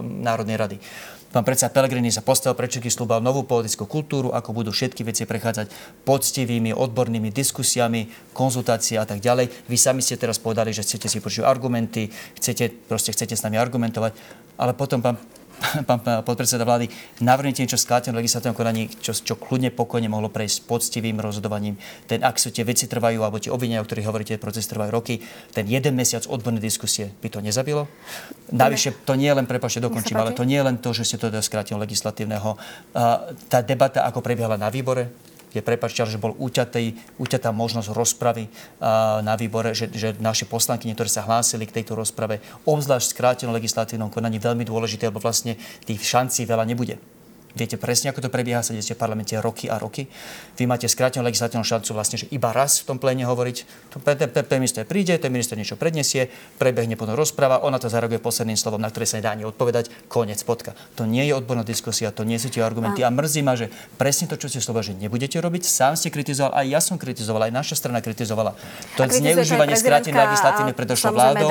Národnej 0.00 0.56
rady. 0.56 0.76
Pán 1.30 1.46
predseda 1.46 1.70
Pelegrini 1.70 2.10
sa 2.10 2.26
postavil 2.26 2.58
prečeky, 2.58 2.90
slúbal 2.90 3.22
novú 3.22 3.46
politickú 3.46 3.86
kultúru, 3.86 4.34
ako 4.34 4.50
budú 4.50 4.74
všetky 4.74 5.06
veci 5.06 5.28
prechádzať 5.30 5.70
poctivými, 6.02 6.74
odbornými 6.74 7.30
diskusiami, 7.30 8.34
konzultácie 8.34 8.98
a 8.98 9.06
tak 9.06 9.22
ďalej. 9.22 9.70
Vy 9.70 9.76
sami 9.78 10.02
ste 10.02 10.18
teraz 10.18 10.42
povedali, 10.42 10.74
že 10.74 10.82
chcete 10.82 11.06
si 11.06 11.22
počuť 11.22 11.46
argumenty, 11.46 12.10
chcete, 12.34 12.74
proste 12.90 13.14
chcete 13.14 13.38
s 13.38 13.46
nami 13.46 13.62
argumentovať, 13.62 14.10
ale 14.58 14.74
potom 14.74 14.98
pán 14.98 15.22
pán 15.84 16.00
podpredseda 16.24 16.64
vlády, 16.64 16.88
navrhnete 17.20 17.62
niečo 17.62 17.76
v 17.76 17.84
skrátenom 17.84 18.16
legislatívnom 18.18 18.56
konaní, 18.56 18.88
čo, 19.00 19.12
čo 19.12 19.36
kľudne 19.36 19.70
pokojne 19.70 20.08
mohlo 20.08 20.32
prejsť 20.32 20.64
poctivým 20.64 21.20
rozhodovaním. 21.20 21.76
Ten, 22.08 22.24
ak 22.24 22.40
sú 22.40 22.48
tie 22.50 22.64
veci 22.64 22.88
trvajú, 22.88 23.20
alebo 23.20 23.38
tie 23.38 23.52
obvinenia, 23.52 23.80
o 23.80 23.86
ktorých 23.86 24.08
hovoríte, 24.08 24.34
proces 24.40 24.64
trvajú 24.66 24.90
roky, 24.90 25.20
ten 25.52 25.68
jeden 25.68 25.94
mesiac 25.94 26.24
odbornej 26.24 26.64
diskusie 26.64 27.12
by 27.20 27.28
to 27.28 27.44
nezabilo. 27.44 27.86
Navyše, 28.50 29.04
to 29.04 29.14
nie 29.14 29.28
je 29.28 29.36
len, 29.36 29.46
prepačte, 29.46 29.84
dokončím, 29.84 30.18
ale 30.18 30.34
to 30.34 30.48
nie 30.48 30.58
je 30.58 30.66
len 30.66 30.76
to, 30.80 30.90
že 30.96 31.04
ste 31.06 31.16
to 31.20 31.30
do 31.30 31.38
skráteného 31.38 31.80
legislatívneho. 31.84 32.56
Tá 33.46 33.58
debata, 33.62 34.08
ako 34.08 34.24
prebiehala 34.24 34.58
na 34.58 34.72
výbore, 34.72 35.29
kde 35.50 35.60
prepačte, 35.60 36.06
že 36.06 36.22
bol 36.22 36.32
uťatý, 36.38 37.18
uťatá 37.18 37.50
možnosť 37.50 37.92
rozpravy 37.92 38.48
na 39.22 39.34
výbore, 39.36 39.74
že, 39.76 39.90
že 39.90 40.14
naše 40.22 40.46
poslanky, 40.46 40.88
ktoré 40.94 41.10
sa 41.10 41.26
hlásili 41.26 41.66
k 41.66 41.82
tejto 41.82 41.98
rozprave, 41.98 42.40
obzvlášť 42.64 43.06
v 43.10 43.14
skrátenom 43.14 43.54
legislatívnom 43.54 44.08
konaní, 44.08 44.38
veľmi 44.38 44.64
dôležité, 44.64 45.10
lebo 45.10 45.20
vlastne 45.20 45.58
tých 45.84 46.00
šancí 46.00 46.46
veľa 46.46 46.64
nebude. 46.64 46.96
Viete 47.50 47.74
presne, 47.74 48.14
ako 48.14 48.22
to 48.22 48.30
prebieha, 48.30 48.62
sedíte 48.62 48.94
v 48.94 49.00
parlamente 49.02 49.34
roky 49.34 49.66
a 49.66 49.74
roky. 49.74 50.06
Vy 50.54 50.70
máte 50.70 50.86
skrátenú 50.86 51.26
legislatívnu 51.26 51.66
šancu 51.66 51.90
vlastne, 51.90 52.16
že 52.22 52.26
iba 52.30 52.54
raz 52.54 52.78
v 52.78 52.94
tom 52.94 52.96
pléne 53.02 53.26
hovoriť. 53.26 53.56
Ten 54.06 54.58
minister 54.62 54.86
príde, 54.86 55.18
ten 55.18 55.34
minister 55.34 55.58
niečo 55.58 55.74
predniesie, 55.74 56.30
prebehne 56.62 56.94
potom 56.94 57.18
rozpráva, 57.18 57.66
ona 57.66 57.82
to 57.82 57.90
zareaguje 57.90 58.22
posledným 58.22 58.54
slovom, 58.54 58.78
na 58.78 58.86
ktoré 58.86 59.02
sa 59.02 59.18
nedá 59.18 59.34
ani 59.34 59.42
odpovedať, 59.42 59.90
koniec, 60.06 60.38
podka. 60.46 60.78
To 60.94 61.10
nie 61.10 61.26
je 61.26 61.34
odborná 61.34 61.66
diskusia, 61.66 62.14
to 62.14 62.22
nie 62.22 62.38
sú 62.38 62.54
tie 62.54 62.62
argumenty. 62.62 63.02
A, 63.02 63.10
a 63.10 63.14
mrzí 63.14 63.42
ma, 63.42 63.58
že 63.58 63.66
presne 63.98 64.30
to, 64.30 64.38
čo 64.38 64.46
ste 64.46 64.62
slova, 64.62 64.86
že 64.86 64.94
nebudete 64.94 65.42
robiť, 65.42 65.66
sám 65.66 65.98
ste 65.98 66.14
kritizoval, 66.14 66.54
aj 66.54 66.66
ja 66.70 66.78
som 66.78 66.96
kritizoval, 67.02 67.50
aj 67.50 67.52
naša 67.52 67.74
strana 67.74 67.98
kritizovala. 67.98 68.54
To 68.94 69.02
zneužívanie 69.10 69.74
skrátenej 69.74 70.22
legislatívy 70.30 70.70
predošlou 70.78 71.12
vládou. 71.18 71.48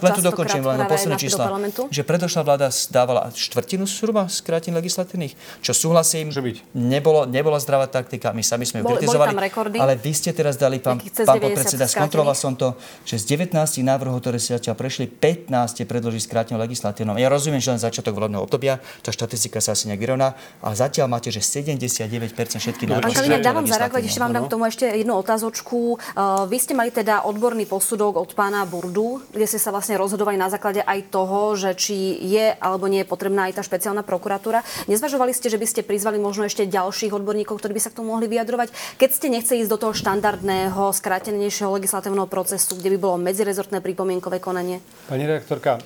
Len 0.00 0.12
tu 0.16 0.22
dokončím, 0.24 0.64
len 0.64 0.88
posledné 0.88 1.16
čísla. 1.20 1.46
Že 1.92 2.02
predošlá 2.08 2.40
vláda 2.40 2.68
dávala 2.88 3.28
štvrtinu 3.34 3.84
zhruba 3.84 4.32
skrátených 4.32 4.78
legislatívnych 4.80 5.32
čo 5.60 5.72
súhlasím, 5.72 6.30
nebolo, 6.74 7.28
nebola 7.28 7.58
zdravá 7.58 7.86
taktika, 7.86 8.34
my 8.34 8.42
sami 8.42 8.64
sme 8.66 8.82
ju 8.82 8.88
kritizovali. 8.88 9.34
Ale 9.78 9.94
vy 9.98 10.12
ste 10.14 10.30
teraz 10.34 10.56
dali, 10.56 10.78
pán, 10.78 10.98
pán 11.00 11.38
podpredseda, 11.38 11.86
skontroloval 11.86 12.36
som 12.36 12.56
to, 12.56 12.74
že 13.06 13.22
z 13.22 13.36
19 13.38 13.54
návrhov, 13.82 14.22
ktoré 14.22 14.38
si 14.38 14.54
zatiaľ 14.54 14.74
prešli, 14.78 15.08
15 15.08 15.82
je 15.82 15.86
predložiť 15.86 16.22
skrátenou 16.24 16.58
legislatívnom. 16.60 17.16
Ja 17.18 17.28
rozumiem, 17.28 17.60
že 17.62 17.74
len 17.74 17.80
začiatok 17.80 18.14
volebného 18.16 18.42
obdobia, 18.44 18.78
tá 19.02 19.10
štatistika 19.10 19.58
sa 19.58 19.74
asi 19.74 19.90
nejak 19.90 20.00
vyrovná, 20.00 20.34
ale 20.62 20.74
zatiaľ 20.74 21.10
máte, 21.10 21.28
že 21.28 21.42
79% 21.42 22.32
všetkých 22.58 22.88
návrhov. 22.88 23.12
Pán 23.12 23.42
dávam 23.42 23.66
zareagovať, 23.66 24.02
ešte 24.06 24.20
vám 24.22 24.32
dám 24.32 24.44
k 24.46 24.52
tomu 24.52 24.64
ešte 24.68 24.86
jednu 24.86 25.14
otázočku. 25.18 25.78
Uh, 26.14 26.46
vy 26.46 26.58
ste 26.62 26.72
mali 26.72 26.94
teda 26.94 27.26
odborný 27.26 27.66
posudok 27.66 28.16
od 28.20 28.30
pána 28.32 28.62
Burdu, 28.68 29.24
kde 29.34 29.46
ste 29.48 29.58
sa 29.58 29.74
vlastne 29.74 29.98
rozhodovali 29.98 30.38
na 30.38 30.48
základe 30.48 30.80
aj 30.84 31.10
toho, 31.10 31.58
že 31.58 31.74
či 31.74 32.22
je 32.22 32.54
alebo 32.60 32.86
nie 32.86 33.02
je 33.02 33.08
potrebná 33.08 33.50
aj 33.50 33.58
tá 33.58 33.62
špeciálna 33.66 34.06
prokuratúra. 34.06 34.62
Nezvažovali 34.86 35.31
Povedali 35.32 35.48
ste, 35.48 35.56
že 35.56 35.64
by 35.64 35.68
ste 35.72 35.88
prizvali 35.88 36.20
možno 36.20 36.44
ešte 36.44 36.68
ďalších 36.68 37.16
odborníkov, 37.16 37.56
ktorí 37.56 37.72
by 37.72 37.80
sa 37.80 37.88
k 37.88 37.96
tomu 37.96 38.12
mohli 38.12 38.28
vyjadrovať. 38.28 38.68
Keď 39.00 39.10
ste 39.16 39.32
nechceli 39.32 39.64
ísť 39.64 39.72
do 39.72 39.80
toho 39.80 39.96
štandardného, 39.96 40.92
skrátenejšieho 40.92 41.72
legislatívneho 41.72 42.28
procesu, 42.28 42.76
kde 42.76 42.92
by 42.92 42.98
bolo 43.00 43.16
medzirezortné 43.16 43.80
pripomienkové 43.80 44.44
konanie? 44.44 44.84
Pani 45.08 45.24
redaktorka, 45.24 45.80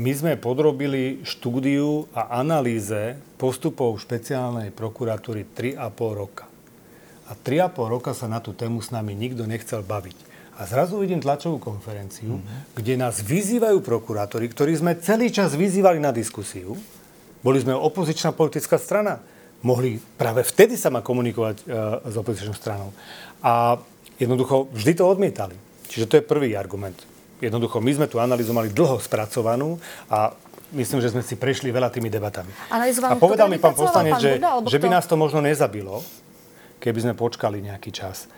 my 0.00 0.10
sme 0.16 0.40
podrobili 0.40 1.20
štúdiu 1.28 2.08
a 2.16 2.40
analýze 2.40 3.20
postupov 3.36 4.00
špeciálnej 4.00 4.72
prokuratúry 4.72 5.44
3,5 5.52 5.76
roka. 6.16 6.48
A 7.28 7.36
3,5 7.36 7.84
roka 7.84 8.16
sa 8.16 8.32
na 8.32 8.40
tú 8.40 8.56
tému 8.56 8.80
s 8.80 8.88
nami 8.88 9.12
nikto 9.12 9.44
nechcel 9.44 9.84
baviť. 9.84 10.16
A 10.56 10.64
zrazu 10.64 10.96
vidím 10.96 11.20
tlačovú 11.20 11.60
konferenciu, 11.60 12.40
mm-hmm. 12.40 12.80
kde 12.80 12.96
nás 12.96 13.20
vyzývajú 13.20 13.84
prokurátori, 13.84 14.48
ktorí 14.48 14.72
sme 14.72 14.96
celý 14.96 15.28
čas 15.28 15.52
vyzývali 15.52 16.00
na 16.00 16.16
diskusiu, 16.16 16.80
boli 17.40 17.58
sme 17.60 17.72
opozičná 17.72 18.36
politická 18.36 18.76
strana. 18.76 19.20
Mohli 19.60 20.00
práve 20.16 20.40
vtedy 20.40 20.76
sa 20.76 20.88
ma 20.88 21.04
komunikovať 21.04 21.56
e, 21.60 21.64
s 22.08 22.14
opozičnou 22.16 22.56
stranou. 22.56 22.92
A 23.44 23.76
jednoducho 24.16 24.68
vždy 24.72 24.92
to 24.96 25.04
odmietali. 25.04 25.56
Čiže 25.88 26.08
to 26.08 26.14
je 26.20 26.24
prvý 26.24 26.56
argument. 26.56 26.96
Jednoducho 27.40 27.80
my 27.80 27.92
sme 27.96 28.06
tu 28.08 28.20
analyzovali 28.20 28.68
dlho 28.72 29.00
spracovanú 29.00 29.80
a 30.12 30.32
myslím, 30.76 31.00
že 31.00 31.10
sme 31.12 31.24
si 31.24 31.40
prešli 31.40 31.72
veľa 31.72 31.88
tými 31.88 32.12
debatami. 32.12 32.52
A 32.68 33.16
povedal 33.16 33.48
mi 33.48 33.56
pán 33.56 33.72
poslanec, 33.72 34.20
že, 34.20 34.36
že 34.68 34.78
by 34.78 34.88
nás 34.92 35.08
to 35.08 35.16
možno 35.16 35.40
nezabilo, 35.40 36.04
keby 36.78 37.08
sme 37.08 37.14
počkali 37.16 37.64
nejaký 37.64 37.90
čas. 37.90 38.28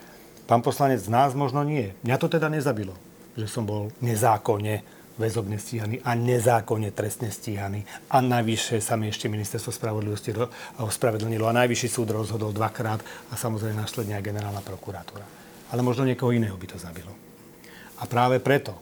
Pán 0.46 0.62
poslanec, 0.62 1.02
z 1.02 1.10
nás 1.10 1.34
možno 1.34 1.62
nie. 1.66 1.94
Mňa 2.06 2.16
to 2.18 2.30
teda 2.30 2.46
nezabilo, 2.50 2.94
že 3.34 3.50
som 3.50 3.66
bol 3.66 3.90
nezákonne 3.98 5.01
väzobne 5.22 5.62
stíhaný 5.62 6.02
a 6.02 6.18
nezákonne 6.18 6.90
trestne 6.90 7.30
stíhaný. 7.30 7.86
A 8.10 8.18
najvyššie 8.18 8.82
sa 8.82 8.98
mi 8.98 9.06
ešte 9.06 9.30
ministerstvo 9.30 9.70
spravodlivosti 9.70 10.34
ospravedlnilo 10.82 11.46
a 11.46 11.54
najvyšší 11.62 11.88
súd 11.88 12.10
rozhodol 12.10 12.50
dvakrát 12.50 12.98
a 13.30 13.34
samozrejme 13.38 13.78
následne 13.78 14.18
aj 14.18 14.26
generálna 14.26 14.58
prokuratúra. 14.66 15.22
Ale 15.70 15.86
možno 15.86 16.02
niekoho 16.02 16.34
iného 16.34 16.58
by 16.58 16.66
to 16.74 16.82
zabilo. 16.82 17.14
A 18.02 18.10
práve 18.10 18.42
preto 18.42 18.74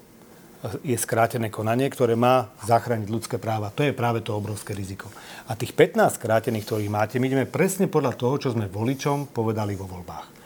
je 0.80 0.96
skrátené 0.96 1.48
konanie, 1.48 1.88
ktoré 1.88 2.16
má 2.16 2.52
zachrániť 2.64 3.08
ľudské 3.08 3.36
práva. 3.40 3.72
To 3.72 3.84
je 3.84 3.96
práve 3.96 4.20
to 4.20 4.36
obrovské 4.36 4.76
riziko. 4.76 5.08
A 5.48 5.56
tých 5.56 5.72
15 5.72 6.20
skrátených, 6.20 6.64
ktorých 6.68 6.92
máte, 6.92 7.16
my 7.16 7.28
ideme 7.28 7.46
presne 7.48 7.88
podľa 7.88 8.16
toho, 8.16 8.34
čo 8.36 8.48
sme 8.52 8.68
voličom 8.68 9.32
povedali 9.32 9.72
vo 9.76 9.88
voľbách. 9.88 10.39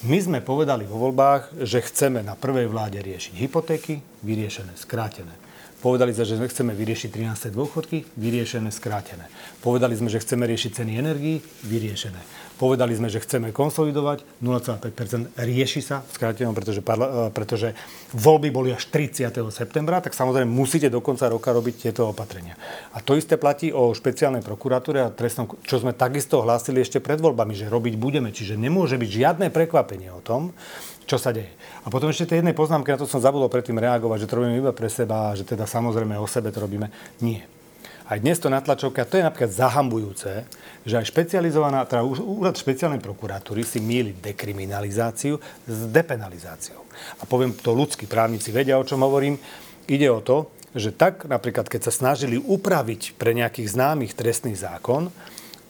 My 0.00 0.16
sme 0.16 0.40
povedali 0.40 0.88
vo 0.88 0.96
voľbách, 0.96 1.60
že 1.60 1.84
chceme 1.84 2.24
na 2.24 2.32
prvej 2.32 2.72
vláde 2.72 3.04
riešiť 3.04 3.36
hypotéky, 3.36 4.00
vyriešené, 4.24 4.72
skrátené. 4.72 5.49
Povedali 5.80 6.12
sme, 6.12 6.28
že 6.28 6.36
chceme 6.44 6.76
vyriešiť 6.76 7.08
13. 7.08 7.56
dôchodky, 7.56 8.04
vyriešené, 8.20 8.68
skrátené. 8.68 9.32
Povedali 9.64 9.96
sme, 9.96 10.12
že 10.12 10.20
chceme 10.20 10.44
riešiť 10.44 10.84
ceny 10.84 10.92
energií, 11.00 11.40
vyriešené. 11.64 12.20
Povedali 12.60 12.92
sme, 12.92 13.08
že 13.08 13.24
chceme 13.24 13.56
konsolidovať 13.56 14.44
0,5 14.44 15.32
rieši 15.40 15.80
sa 15.80 16.04
v 16.04 16.12
skrátenom, 16.12 16.52
pretože, 16.52 16.84
parla, 16.84 17.08
e, 17.08 17.32
pretože 17.32 17.72
voľby 18.12 18.52
boli 18.52 18.68
až 18.76 18.84
30. 18.92 19.48
septembra, 19.48 20.04
tak 20.04 20.12
samozrejme 20.12 20.52
musíte 20.52 20.92
do 20.92 21.00
konca 21.00 21.32
roka 21.32 21.56
robiť 21.56 21.88
tieto 21.88 22.12
opatrenia. 22.12 22.60
A 22.92 23.00
to 23.00 23.16
isté 23.16 23.40
platí 23.40 23.72
o 23.72 23.96
špeciálnej 23.96 24.44
prokuratúre 24.44 25.00
a 25.00 25.08
trestnom, 25.08 25.48
čo 25.64 25.80
sme 25.80 25.96
takisto 25.96 26.44
hlásili 26.44 26.84
ešte 26.84 27.00
pred 27.00 27.16
voľbami, 27.16 27.56
že 27.56 27.72
robiť 27.72 27.96
budeme. 27.96 28.28
Čiže 28.28 28.60
nemôže 28.60 29.00
byť 29.00 29.08
žiadne 29.08 29.48
prekvapenie 29.48 30.12
o 30.12 30.20
tom, 30.20 30.52
čo 31.10 31.18
sa 31.18 31.34
deje. 31.34 31.50
A 31.82 31.90
potom 31.90 32.06
ešte 32.06 32.30
tej 32.30 32.38
jednej 32.38 32.54
poznámky, 32.54 32.94
na 32.94 33.02
to 33.02 33.10
som 33.10 33.18
zabudol 33.18 33.50
predtým 33.50 33.82
reagovať, 33.82 34.22
že 34.22 34.28
to 34.30 34.36
robíme 34.38 34.62
iba 34.62 34.70
pre 34.70 34.86
seba 34.86 35.34
že 35.34 35.42
teda 35.42 35.66
samozrejme 35.66 36.14
o 36.14 36.30
sebe 36.30 36.54
to 36.54 36.62
robíme. 36.62 36.86
Nie. 37.18 37.50
Aj 38.06 38.18
dnes 38.18 38.38
to 38.38 38.50
na 38.50 38.62
tlačovke, 38.62 39.02
a 39.02 39.06
to 39.06 39.18
je 39.18 39.26
napríklad 39.26 39.54
zahambujúce, 39.54 40.42
že 40.82 40.94
aj 40.98 41.10
špecializovaná, 41.10 41.86
teda 41.86 42.02
úrad 42.02 42.58
špeciálnej 42.58 42.98
prokuratúry 43.02 43.62
si 43.62 43.78
míli 43.78 44.14
dekriminalizáciu 44.18 45.38
s 45.66 45.78
depenalizáciou. 45.90 46.82
A 47.18 47.26
poviem 47.26 47.54
to 47.54 47.70
ľudskí 47.70 48.10
právnici 48.10 48.50
vedia, 48.50 48.78
o 48.78 48.86
čom 48.86 49.06
hovorím. 49.06 49.38
Ide 49.86 50.10
o 50.10 50.22
to, 50.22 50.50
že 50.74 50.94
tak 50.94 51.26
napríklad, 51.26 51.70
keď 51.70 51.90
sa 51.90 51.94
snažili 51.94 52.38
upraviť 52.38 53.14
pre 53.14 53.30
nejakých 53.30 53.78
známych 53.78 54.14
trestný 54.14 54.58
zákon, 54.58 55.14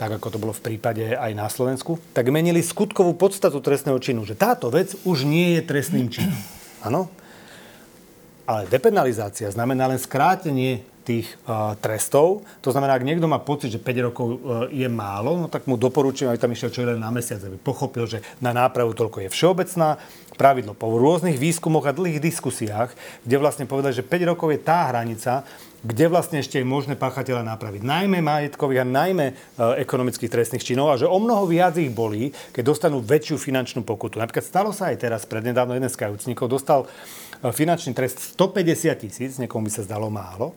tak 0.01 0.17
ako 0.17 0.33
to 0.33 0.41
bolo 0.41 0.57
v 0.57 0.65
prípade 0.65 1.13
aj 1.13 1.37
na 1.37 1.45
Slovensku, 1.53 2.01
tak 2.17 2.33
menili 2.33 2.65
skutkovú 2.65 3.13
podstatu 3.13 3.61
trestného 3.61 4.01
činu, 4.01 4.25
že 4.25 4.33
táto 4.33 4.73
vec 4.73 4.97
už 5.05 5.29
nie 5.29 5.61
je 5.61 5.69
trestným 5.69 6.09
činom. 6.09 6.41
Áno? 6.89 7.13
Ale 8.49 8.65
depenalizácia 8.65 9.53
znamená 9.53 9.85
len 9.85 10.01
skrátenie 10.01 10.89
tých 11.05 11.29
uh, 11.45 11.77
trestov. 11.77 12.49
To 12.65 12.73
znamená, 12.73 12.97
ak 12.97 13.05
niekto 13.05 13.29
má 13.29 13.37
pocit, 13.45 13.77
že 13.77 13.81
5 13.81 14.09
rokov 14.09 14.27
uh, 14.27 14.37
je 14.73 14.89
málo, 14.89 15.37
no 15.37 15.47
tak 15.53 15.69
mu 15.69 15.77
doporučujem, 15.77 16.33
aby 16.33 16.41
tam 16.41 16.53
išiel 16.57 16.73
čo 16.73 16.81
len 16.89 16.97
na 16.97 17.13
mesiac, 17.13 17.41
aby 17.45 17.61
pochopil, 17.61 18.09
že 18.09 18.25
na 18.41 18.57
nápravu 18.57 18.97
toľko 18.97 19.29
je 19.29 19.33
všeobecná 19.33 20.01
pravidlo. 20.41 20.73
Po 20.73 20.97
rôznych 20.97 21.37
výskumoch 21.37 21.85
a 21.85 21.93
dlhých 21.93 22.25
diskusiách, 22.25 22.97
kde 23.29 23.37
vlastne 23.37 23.69
povedali, 23.69 23.93
že 23.93 24.07
5 24.07 24.33
rokov 24.33 24.49
je 24.57 24.61
tá 24.65 24.89
hranica, 24.89 25.45
kde 25.81 26.13
vlastne 26.13 26.45
ešte 26.45 26.61
je 26.61 26.67
možné 26.69 26.97
páchateľa 26.97 27.45
napraviť. 27.57 27.81
Najmä 27.81 28.21
majetkových 28.21 28.85
a 28.85 28.87
najmä 28.87 29.27
e, 29.29 29.35
ekonomických 29.81 30.29
trestných 30.29 30.65
činov 30.65 30.93
a 30.93 31.01
že 31.01 31.09
o 31.09 31.19
mnoho 31.19 31.49
viac 31.49 31.81
ich 31.81 31.89
bolí, 31.89 32.33
keď 32.53 32.63
dostanú 32.65 33.01
väčšiu 33.01 33.41
finančnú 33.41 33.81
pokutu. 33.83 34.21
Napríklad 34.21 34.45
stalo 34.45 34.71
sa 34.77 34.93
aj 34.93 35.01
teraz, 35.01 35.25
prednedávno 35.25 35.73
jeden 35.73 35.89
z 35.89 35.97
kajúcnikov 35.97 36.53
dostal 36.53 36.85
e, 36.85 36.89
finančný 37.49 37.97
trest 37.97 38.37
150 38.37 39.03
tisíc, 39.03 39.33
niekomu 39.41 39.67
by 39.67 39.73
sa 39.73 39.83
zdalo 39.89 40.13
málo, 40.13 40.53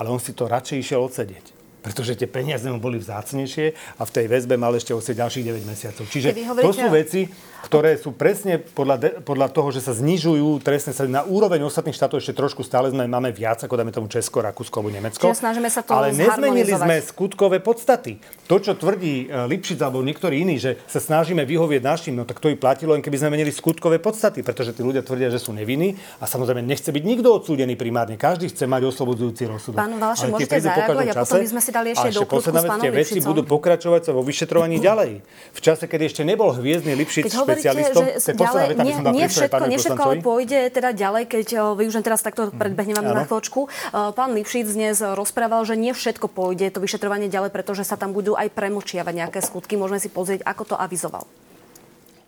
ale 0.00 0.08
on 0.08 0.18
si 0.18 0.34
to 0.34 0.48
radšej 0.48 0.80
išiel 0.80 1.00
odsedieť. 1.06 1.53
Pretože 1.84 2.16
tie 2.16 2.24
peniaze 2.24 2.64
mu 2.72 2.80
boli 2.80 2.96
vzácnejšie 2.96 3.76
a 4.00 4.02
v 4.08 4.10
tej 4.10 4.26
väzbe 4.32 4.56
mal 4.56 4.72
ešte 4.72 4.96
osieť 4.96 5.20
ďalších 5.20 5.44
9 5.44 5.68
mesiacov. 5.68 6.04
Čiže 6.08 6.32
to 6.64 6.72
sú 6.72 6.88
veci, 6.88 7.28
ktoré 7.68 8.00
sú 8.00 8.16
presne 8.16 8.56
podľa, 8.60 8.96
de, 8.96 9.10
podľa 9.20 9.48
toho, 9.52 9.68
že 9.68 9.84
sa 9.84 9.92
znižujú 9.92 10.64
trestné 10.64 10.96
sady 10.96 11.12
na 11.12 11.24
úroveň 11.24 11.64
ostatných 11.64 11.96
štátov, 11.96 12.24
ešte 12.24 12.36
trošku 12.36 12.64
stále 12.64 12.88
sme, 12.88 13.04
máme 13.04 13.32
viac, 13.32 13.60
ako 13.64 13.76
dáme 13.76 13.92
tomu 13.92 14.08
Česko, 14.08 14.40
Rakúsko 14.40 14.80
alebo 14.80 14.92
Nemecko. 14.92 15.28
Čiže 15.28 15.44
snažíme 15.44 15.68
sa 15.68 15.84
to 15.84 15.92
Ale 15.92 16.12
nezmenili 16.16 16.72
sme 16.72 17.00
skutkové 17.04 17.60
podstaty. 17.60 18.20
To, 18.48 18.60
čo 18.60 18.76
tvrdí 18.76 19.28
e, 19.28 19.48
Lipšic 19.48 19.80
alebo 19.80 20.04
niektorí 20.04 20.44
iní, 20.44 20.60
že 20.60 20.80
sa 20.84 21.00
snažíme 21.00 21.48
vyhovieť 21.48 21.80
našim, 21.80 22.14
no 22.16 22.28
tak 22.28 22.40
to 22.40 22.52
by 22.52 22.56
platilo, 22.56 22.92
len 22.92 23.00
keby 23.00 23.16
sme 23.16 23.32
menili 23.32 23.48
skutkové 23.48 23.96
podstaty, 24.00 24.44
pretože 24.44 24.76
tí 24.76 24.84
ľudia 24.84 25.00
tvrdia, 25.00 25.32
že 25.32 25.40
sú 25.40 25.56
nevinní 25.56 25.96
a 26.20 26.28
samozrejme 26.28 26.60
nechce 26.60 26.92
byť 26.92 27.04
nikto 27.04 27.28
odsúdený 27.32 27.76
primárne. 27.76 28.20
Každý 28.20 28.52
chce 28.52 28.68
mať 28.68 28.92
oslobodzujúci 28.92 29.48
rozsudok. 29.48 29.80
Pán 29.80 29.96
Valaše, 29.96 30.28
môžete 30.28 30.60
zareagovať 30.60 31.06
a 31.12 31.24
potom 31.24 31.40
by 31.40 31.48
sme 31.48 31.62
si 31.64 31.70
dali 31.74 31.90
ešte 31.90 32.14
do 32.14 32.22
posledná 32.30 32.62
vec, 32.62 32.78
tie 32.78 32.90
veci 32.94 33.18
budú 33.18 33.42
pokračovať 33.42 34.00
sa 34.06 34.10
vo 34.14 34.22
vyšetrovaní 34.22 34.78
ďalej. 34.78 35.26
V 35.50 35.60
čase, 35.60 35.90
keď 35.90 36.00
ešte 36.14 36.22
nebol 36.22 36.54
hviezdny 36.54 36.94
Lipšic 36.94 37.34
špecialistom, 37.34 38.02
že 38.14 38.30
ďalej, 38.30 38.64
veta, 38.78 38.82
nie, 38.86 38.94
nie 39.10 39.26
všetko, 39.26 39.64
nie 39.66 39.78
všetko 39.82 40.02
ale 40.06 40.14
pôjde 40.22 40.70
teda 40.70 40.94
ďalej, 40.94 41.24
keď 41.26 41.46
využijem 41.74 42.04
teraz 42.06 42.22
takto 42.22 42.48
mhm. 42.48 42.54
predbehnem 42.54 42.94
vám 43.02 43.10
na 43.10 43.24
chvíľočku. 43.26 43.66
Pán 44.14 44.30
Lipšic 44.38 44.70
dnes 44.70 45.02
rozprával, 45.02 45.66
že 45.66 45.74
nie 45.74 45.90
všetko 45.90 46.30
pôjde 46.30 46.70
to 46.70 46.78
vyšetrovanie 46.78 47.26
ďalej, 47.26 47.50
pretože 47.50 47.82
sa 47.82 47.98
tam 47.98 48.14
budú 48.14 48.38
aj 48.38 48.54
premlčiavať 48.54 49.14
nejaké 49.26 49.42
skutky. 49.42 49.74
Môžeme 49.74 49.98
si 49.98 50.06
pozrieť, 50.06 50.46
ako 50.46 50.74
to 50.74 50.76
avizoval 50.78 51.26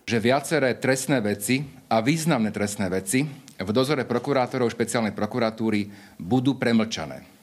že 0.07 0.23
viaceré 0.23 0.79
trestné 0.79 1.19
veci 1.19 1.67
a 1.91 1.99
významné 1.99 2.55
trestné 2.55 2.87
veci 2.87 3.26
v 3.59 3.71
dozore 3.75 4.07
prokurátorov 4.07 4.71
špeciálnej 4.71 5.11
prokuratúry 5.11 5.91
budú 6.21 6.55
premlčané. 6.55 7.36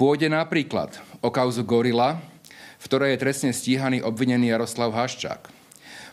Pôjde 0.00 0.32
napríklad 0.32 0.96
o 1.20 1.28
kauzu 1.28 1.60
Gorila, 1.60 2.16
v 2.80 2.84
ktorej 2.88 3.12
je 3.12 3.20
trestne 3.20 3.52
stíhaný 3.52 4.00
obvinený 4.00 4.48
Jaroslav 4.48 4.96
Haščák. 4.96 5.52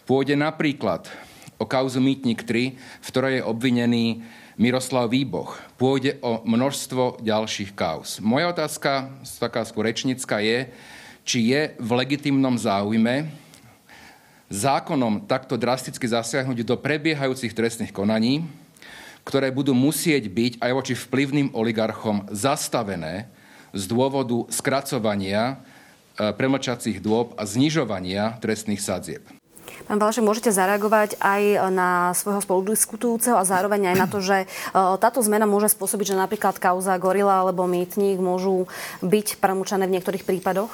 Pôjde 0.03 0.35
napríklad 0.35 1.07
o 1.55 1.63
kauzu 1.63 2.03
Mýtnik 2.03 2.43
3, 2.43 2.75
v 2.75 3.07
ktorej 3.07 3.39
je 3.39 3.47
obvinený 3.47 4.27
Miroslav 4.59 5.07
Výboch. 5.07 5.55
Pôjde 5.79 6.19
o 6.19 6.43
množstvo 6.43 7.23
ďalších 7.23 7.71
kauz. 7.79 8.19
Moja 8.19 8.51
otázka, 8.51 9.07
taká 9.39 9.63
skôr 9.63 9.87
je, 9.87 10.59
či 11.23 11.55
je 11.55 11.71
v 11.79 11.89
legitimnom 11.95 12.59
záujme 12.59 13.31
zákonom 14.51 15.23
takto 15.31 15.55
drasticky 15.55 16.03
zasiahnuť 16.03 16.59
do 16.67 16.75
prebiehajúcich 16.75 17.55
trestných 17.55 17.95
konaní, 17.95 18.43
ktoré 19.23 19.47
budú 19.47 19.71
musieť 19.71 20.27
byť 20.27 20.59
aj 20.59 20.71
voči 20.75 20.91
vplyvným 20.91 21.55
oligarchom 21.55 22.27
zastavené 22.35 23.36
z 23.77 23.85
dôvodu 23.85 24.49
skracovania 24.49 25.61
e, 26.17 26.33
premlčacích 26.33 26.97
dôb 26.99 27.37
a 27.37 27.45
znižovania 27.45 28.41
trestných 28.41 28.81
sadzieb. 28.81 29.21
Pán 29.85 30.01
Balašek, 30.01 30.25
môžete 30.25 30.49
zareagovať 30.51 31.21
aj 31.21 31.69
na 31.69 32.11
svojho 32.17 32.41
spoludiskutujúceho 32.41 33.37
a 33.37 33.47
zároveň 33.47 33.93
aj 33.93 33.95
na 33.95 34.07
to, 34.09 34.19
že 34.19 34.43
e, 34.43 34.47
táto 34.73 35.21
zmena 35.21 35.45
môže 35.45 35.71
spôsobiť, 35.71 36.17
že 36.17 36.19
napríklad 36.19 36.57
kauza 36.57 36.97
Gorila 36.97 37.45
alebo 37.45 37.69
Mýtnik 37.69 38.17
môžu 38.17 38.65
byť 39.05 39.37
premlčané 39.37 39.85
v 39.85 39.95
niektorých 39.95 40.25
prípadoch? 40.25 40.73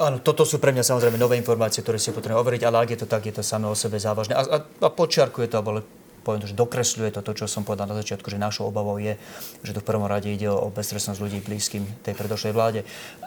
Áno, 0.00 0.20
toto 0.20 0.48
sú 0.48 0.56
pre 0.56 0.72
mňa 0.72 0.88
samozrejme 0.88 1.20
nové 1.20 1.36
informácie, 1.36 1.84
ktoré 1.84 2.00
si 2.00 2.12
potrebujem 2.16 2.40
overiť, 2.40 2.62
ale 2.64 2.76
ak 2.80 2.90
je 2.96 3.00
to 3.04 3.08
tak, 3.08 3.28
je 3.28 3.34
to 3.36 3.44
samé 3.44 3.68
o 3.68 3.76
sebe 3.76 4.00
závažné. 4.00 4.32
A, 4.34 4.42
a, 4.42 4.58
a 4.64 4.88
počiarkuje 4.88 5.52
to, 5.52 5.60
alebo 5.60 5.84
poviem 6.22 6.40
to, 6.40 6.48
že 6.48 6.56
dokresľuje 6.56 7.10
to, 7.12 7.20
to, 7.20 7.44
čo 7.44 7.50
som 7.50 7.66
povedal 7.66 7.90
na 7.90 7.98
začiatku, 7.98 8.30
že 8.30 8.38
našou 8.38 8.70
obavou 8.70 8.96
je, 8.96 9.18
že 9.66 9.74
to 9.74 9.82
v 9.82 9.86
prvom 9.86 10.06
rade 10.06 10.30
ide 10.30 10.46
o 10.46 10.70
beztrestnosť 10.70 11.18
ľudí 11.18 11.38
blízkym 11.42 11.82
tej 12.06 12.14
predošlej 12.14 12.54
vláde. 12.54 12.80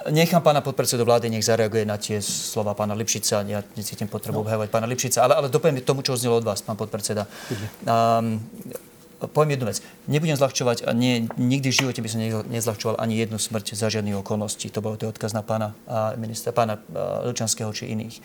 Nechám 0.10 0.40
pána 0.40 0.64
podpredsedu 0.64 1.04
vlády, 1.04 1.28
nech 1.28 1.44
zareaguje 1.44 1.84
na 1.84 2.00
tie 2.00 2.24
slova 2.24 2.74
pána 2.74 2.96
Lipšica. 2.96 3.44
Ja 3.46 3.62
necítim 3.76 4.08
potrebu 4.08 4.42
no. 4.42 4.44
obhajovať 4.48 4.72
pána 4.72 4.88
Lipšica, 4.88 5.22
ale, 5.22 5.34
ale 5.36 5.48
dopoviem 5.52 5.84
tomu, 5.84 6.02
čo 6.02 6.16
znelo 6.16 6.40
od 6.40 6.48
vás, 6.48 6.64
pán 6.64 6.80
podpredseda. 6.80 7.28
Um, 7.84 8.40
poviem 9.32 9.58
jednu 9.58 9.66
vec. 9.68 9.84
Nebudem 10.06 10.38
zľahčovať 10.38 10.86
a 10.86 10.94
nie, 10.94 11.28
nikdy 11.36 11.72
v 11.72 11.78
živote 11.84 12.00
by 12.00 12.10
som 12.10 12.20
nezľahčoval 12.52 12.96
ani 13.02 13.18
jednu 13.20 13.42
smrť 13.42 13.74
za 13.74 13.90
žiadnych 13.90 14.22
okolností. 14.22 14.70
To 14.72 14.84
bol 14.86 14.96
to 14.96 15.10
odkaz 15.10 15.34
na 15.34 15.42
pána 15.42 15.74
ministra, 16.16 16.54
pána 16.54 16.80
Lčanského 17.26 17.72
či 17.74 17.92
iných 17.92 18.22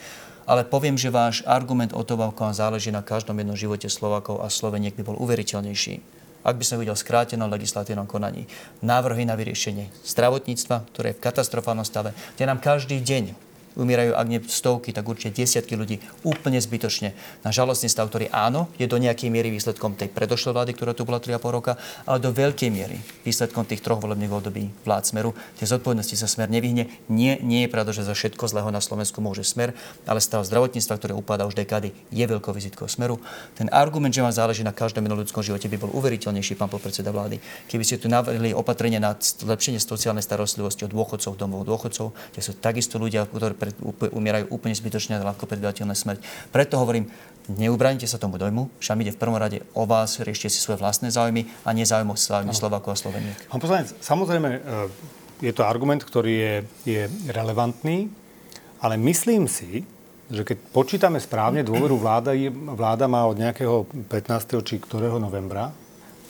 ale 0.50 0.66
poviem, 0.66 0.98
že 0.98 1.14
váš 1.14 1.46
argument 1.46 1.94
o 1.94 2.02
tom, 2.02 2.26
ako 2.26 2.50
vám 2.50 2.58
záleží 2.58 2.90
na 2.90 3.06
každom 3.06 3.38
jednom 3.38 3.54
živote 3.54 3.86
Slovakov 3.86 4.42
a 4.42 4.50
Sloveniek 4.50 4.98
by 4.98 5.06
bol 5.06 5.16
uveriteľnejší 5.22 6.20
ak 6.40 6.56
by 6.56 6.64
som 6.64 6.80
videl 6.80 6.96
skrátenom 6.96 7.52
legislatívnom 7.52 8.08
konaní. 8.08 8.48
Návrhy 8.80 9.28
na 9.28 9.36
vyriešenie 9.36 9.92
zdravotníctva, 10.08 10.88
ktoré 10.88 11.12
je 11.12 11.16
v 11.20 11.24
katastrofálnom 11.28 11.84
stave, 11.84 12.16
kde 12.36 12.48
nám 12.48 12.64
každý 12.64 12.96
deň 13.04 13.49
umierajú, 13.78 14.16
ak 14.16 14.26
nie 14.26 14.40
stovky, 14.46 14.90
tak 14.90 15.06
určite 15.06 15.36
desiatky 15.42 15.78
ľudí 15.78 16.02
úplne 16.26 16.58
zbytočne 16.58 17.14
na 17.46 17.50
žalostný 17.54 17.86
stav, 17.86 18.10
ktorý 18.10 18.30
áno, 18.32 18.66
je 18.80 18.90
do 18.90 18.98
nejakej 18.98 19.30
miery 19.30 19.48
výsledkom 19.54 19.94
tej 19.94 20.10
predošlej 20.10 20.54
vlády, 20.56 20.72
ktorá 20.74 20.92
tu 20.96 21.06
bola 21.06 21.22
3,5 21.22 21.56
roka, 21.56 21.72
ale 22.06 22.18
do 22.18 22.34
veľkej 22.34 22.70
miery 22.72 22.98
výsledkom 23.22 23.68
tých 23.68 23.84
troch 23.84 24.02
volebných 24.02 24.32
období 24.32 24.72
vlád 24.82 25.04
Smeru. 25.06 25.30
Tie 25.60 25.68
zodpovednosti 25.68 26.16
sa 26.18 26.26
Smer 26.26 26.50
nevyhne. 26.50 26.90
Nie, 27.06 27.38
nie 27.42 27.66
je 27.66 27.72
pravda, 27.72 27.94
že 27.94 28.06
za 28.06 28.14
všetko 28.16 28.50
zlého 28.50 28.70
na 28.74 28.82
Slovensku 28.82 29.22
môže 29.22 29.46
Smer, 29.46 29.76
ale 30.08 30.18
stav 30.18 30.42
zdravotníctva, 30.42 30.98
ktoré 30.98 31.12
upadá 31.14 31.46
už 31.46 31.54
dekády, 31.54 31.94
je 32.10 32.24
veľkou 32.24 32.50
vizitkou 32.50 32.90
Smeru. 32.90 33.22
Ten 33.54 33.70
argument, 33.70 34.14
že 34.14 34.24
vám 34.24 34.34
záleží 34.34 34.66
na 34.66 34.74
každom 34.74 35.06
ľudskom 35.06 35.42
živote, 35.44 35.70
by 35.70 35.76
bol 35.76 35.90
uveriteľnejší, 35.94 36.56
pán 36.56 36.72
podpredseda 36.72 37.10
vlády, 37.12 37.42
keby 37.68 37.82
ste 37.86 38.00
tu 38.00 38.06
navrhli 38.08 38.54
opatrenie 38.56 38.98
na 38.98 39.14
zlepšenie 39.14 39.78
sociálnej 39.82 40.24
starostlivosti 40.24 40.86
od 40.86 40.92
dôchodcov, 40.94 41.36
domov 41.36 41.68
dôchodcov, 41.68 42.14
kde 42.32 42.40
sú 42.40 42.52
takisto 42.56 42.96
ľudia, 42.96 43.28
ktorí 43.28 43.59
pred, 43.60 43.76
umierajú 44.16 44.48
úplne 44.48 44.72
zbytočne 44.72 45.20
a 45.20 45.28
ľahko 45.28 45.44
predvidateľné 45.44 45.92
smrť. 45.92 46.18
Preto 46.48 46.80
hovorím, 46.80 47.12
neubránite 47.52 48.08
sa 48.08 48.16
tomu 48.16 48.40
dojmu, 48.40 48.80
však 48.80 49.04
ide 49.04 49.12
v 49.12 49.20
prvom 49.20 49.36
rade 49.36 49.60
o 49.76 49.84
vás, 49.84 50.16
riešte 50.24 50.48
si 50.48 50.62
svoje 50.62 50.80
vlastné 50.80 51.12
záujmy 51.12 51.44
a 51.66 51.76
nezáujmy 51.76 52.16
záujmy 52.16 52.56
Slovákov 52.56 52.96
a 52.96 52.98
Sloveniek. 52.98 53.36
Pán 53.52 53.60
poslanec, 53.60 53.92
samozrejme, 54.00 54.48
e, 54.48 54.60
je 55.44 55.52
to 55.52 55.66
argument, 55.66 56.00
ktorý 56.00 56.32
je, 56.32 56.54
je 56.88 57.02
relevantný, 57.28 58.08
ale 58.80 58.96
myslím 58.96 59.44
si, 59.44 59.84
že 60.30 60.46
keď 60.46 60.56
počítame 60.70 61.18
správne 61.18 61.66
dôveru 61.66 61.98
vláda, 61.98 62.32
vláda 62.78 63.10
má 63.10 63.26
od 63.26 63.34
nejakého 63.34 63.84
15. 64.06 64.62
či 64.62 64.78
ktorého 64.78 65.18
novembra, 65.18 65.74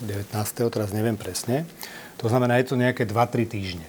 19. 0.00 0.32
teraz 0.72 0.96
neviem 0.96 1.20
presne, 1.20 1.68
to 2.16 2.28
znamená, 2.32 2.56
je 2.60 2.72
to 2.72 2.80
nejaké 2.80 3.04
2-3 3.04 3.44
týždne. 3.44 3.86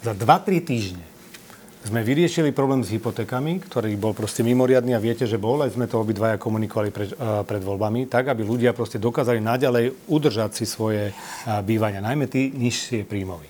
Za 0.00 0.16
2-3 0.16 0.64
týždne 0.64 1.04
sme 1.86 2.02
vyriešili 2.02 2.50
problém 2.50 2.82
s 2.82 2.90
hypotékami, 2.90 3.62
ktorý 3.62 3.94
bol 3.94 4.10
proste 4.10 4.42
mimoriadný 4.42 4.98
a 4.98 5.02
viete, 5.02 5.30
že 5.30 5.38
bol, 5.38 5.62
aj 5.62 5.78
sme 5.78 5.86
to 5.86 6.02
obidvaja 6.02 6.34
komunikovali 6.34 6.90
pred, 6.90 7.14
uh, 7.14 7.46
pred 7.46 7.62
voľbami, 7.62 8.10
tak, 8.10 8.34
aby 8.34 8.42
ľudia 8.42 8.74
proste 8.74 8.98
dokázali 8.98 9.38
naďalej 9.38 9.94
udržať 10.10 10.58
si 10.58 10.64
svoje 10.66 11.14
uh, 11.14 11.62
bývania, 11.62 12.02
najmä 12.02 12.26
tí 12.26 12.50
nižšie 12.50 13.06
príjmoví. 13.06 13.46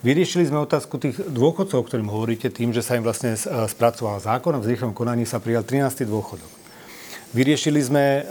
Vyriešili 0.00 0.48
sme 0.48 0.64
otázku 0.64 1.00
tých 1.00 1.16
dôchodcov, 1.20 1.80
o 1.80 1.86
ktorým 1.88 2.08
hovoríte, 2.12 2.48
tým, 2.48 2.72
že 2.72 2.80
sa 2.80 2.96
im 2.96 3.04
vlastne 3.04 3.36
uh, 3.36 3.68
spracoval 3.68 4.24
zákon 4.24 4.56
a 4.56 4.60
v 4.60 4.72
zrýchlom 4.72 4.96
konaní 4.96 5.28
sa 5.28 5.36
prijal 5.36 5.68
13. 5.68 6.08
dôchodok. 6.08 6.64
Vyriešili 7.34 7.82
sme 7.82 8.22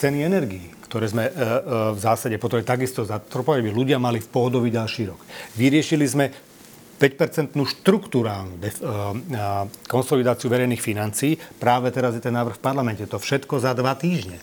ceny 0.00 0.24
energií, 0.24 0.72
ktoré 0.88 1.12
sme 1.12 1.28
v 1.92 2.00
zásade 2.00 2.40
potom 2.40 2.56
takisto 2.64 3.04
zatropovali, 3.04 3.68
aby 3.68 3.68
ľudia 3.68 4.00
mali 4.00 4.16
v 4.16 4.32
pohodový 4.32 4.72
ďalší 4.72 5.12
rok. 5.12 5.20
Vyriešili 5.60 6.08
sme 6.08 6.32
5-percentnú 7.00 7.64
štruktúrálnu 7.64 8.60
def- 8.60 8.84
konsolidáciu 9.88 10.52
verejných 10.52 10.84
financií. 10.84 11.40
Práve 11.56 11.88
teraz 11.88 12.12
je 12.12 12.20
ten 12.20 12.36
návrh 12.36 12.60
v 12.60 12.62
parlamente. 12.62 13.08
To 13.08 13.16
všetko 13.16 13.56
za 13.56 13.72
dva 13.72 13.96
týždne. 13.96 14.36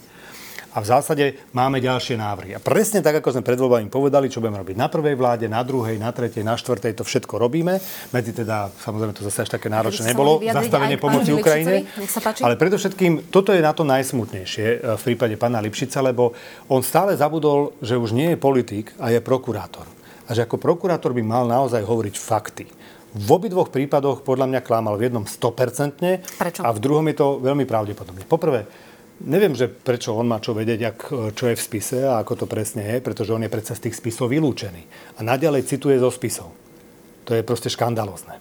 A 0.78 0.84
v 0.86 0.94
zásade 0.94 1.26
máme 1.58 1.82
ďalšie 1.82 2.22
návrhy. 2.22 2.54
A 2.54 2.62
presne 2.62 3.02
tak, 3.02 3.18
ako 3.18 3.34
sme 3.34 3.42
pred 3.42 3.58
voľbami 3.58 3.90
povedali, 3.90 4.30
čo 4.30 4.38
budeme 4.38 4.62
robiť 4.62 4.78
na 4.78 4.86
prvej 4.86 5.18
vláde, 5.18 5.50
na 5.50 5.66
druhej, 5.66 5.98
na 5.98 6.14
tretej, 6.14 6.46
na 6.46 6.54
štvrtej, 6.54 7.02
to 7.02 7.02
všetko 7.02 7.34
robíme. 7.42 7.82
Medzi 8.14 8.30
teda, 8.30 8.70
samozrejme, 8.86 9.18
to 9.18 9.26
zase 9.26 9.50
až 9.50 9.58
také 9.58 9.74
náročné 9.74 10.14
nebolo, 10.14 10.38
zastavenie 10.38 11.02
pomoci 11.02 11.34
Ukrajine. 11.34 11.90
Ale 12.46 12.62
predovšetkým, 12.62 13.34
toto 13.34 13.58
je 13.58 13.62
na 13.66 13.74
to 13.74 13.90
najsmutnejšie 13.90 14.68
e, 14.70 14.78
v 14.94 15.02
prípade 15.02 15.34
pána 15.42 15.66
Lipšica, 15.66 15.98
lebo 16.06 16.38
on 16.70 16.86
stále 16.86 17.18
zabudol, 17.18 17.74
že 17.82 17.98
už 17.98 18.14
nie 18.14 18.36
je 18.36 18.38
politik 18.38 18.94
a 19.02 19.10
je 19.10 19.18
prokurátor 19.18 19.97
a 20.28 20.36
že 20.36 20.44
ako 20.44 20.60
prokurátor 20.60 21.16
by 21.16 21.24
mal 21.24 21.48
naozaj 21.48 21.82
hovoriť 21.82 22.16
fakty. 22.20 22.66
V 23.18 23.30
obidvoch 23.32 23.72
prípadoch 23.72 24.22
podľa 24.22 24.52
mňa 24.52 24.62
klamal 24.62 25.00
v 25.00 25.10
jednom 25.10 25.26
100% 25.26 26.38
Prečo? 26.38 26.62
a 26.62 26.70
v 26.70 26.80
druhom 26.84 27.08
je 27.08 27.16
to 27.18 27.40
veľmi 27.40 27.64
pravdepodobne. 27.64 28.28
Poprvé, 28.28 28.68
neviem, 29.24 29.56
že 29.56 29.72
prečo 29.72 30.14
on 30.14 30.28
má 30.28 30.44
čo 30.44 30.52
vedieť, 30.52 30.82
ak, 30.84 31.00
čo 31.34 31.50
je 31.50 31.56
v 31.56 31.64
spise 31.64 32.04
a 32.04 32.20
ako 32.22 32.44
to 32.44 32.46
presne 32.46 32.84
je, 32.84 33.00
pretože 33.00 33.32
on 33.34 33.42
je 33.42 33.50
predsa 33.50 33.74
z 33.74 33.90
tých 33.90 33.98
spisov 33.98 34.30
vylúčený. 34.30 34.84
A 35.18 35.20
naďalej 35.24 35.66
cituje 35.66 35.98
zo 35.98 36.12
spisov. 36.12 36.52
To 37.26 37.32
je 37.34 37.42
proste 37.48 37.72
škandalozne. 37.72 38.38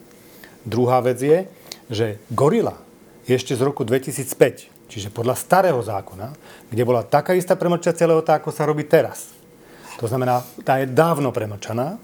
Druhá 0.67 0.99
vec 0.99 1.23
je, 1.23 1.47
že 1.87 2.19
Gorila 2.35 2.75
je 3.27 3.39
ešte 3.39 3.55
z 3.55 3.63
roku 3.63 3.87
2005, 3.87 4.91
čiže 4.91 5.15
podľa 5.15 5.39
starého 5.39 5.79
zákona, 5.79 6.35
kde 6.71 6.83
bola 6.83 7.07
taká 7.07 7.39
istá 7.39 7.55
premlčacia 7.55 8.07
lehota, 8.07 8.39
ako 8.39 8.51
sa 8.51 8.67
robí 8.67 8.83
teraz. 8.83 9.36
To 10.01 10.07
znamená, 10.07 10.45
tá 10.65 10.81
je 10.81 10.87
dávno 10.89 11.33
premlčaná. 11.33 11.97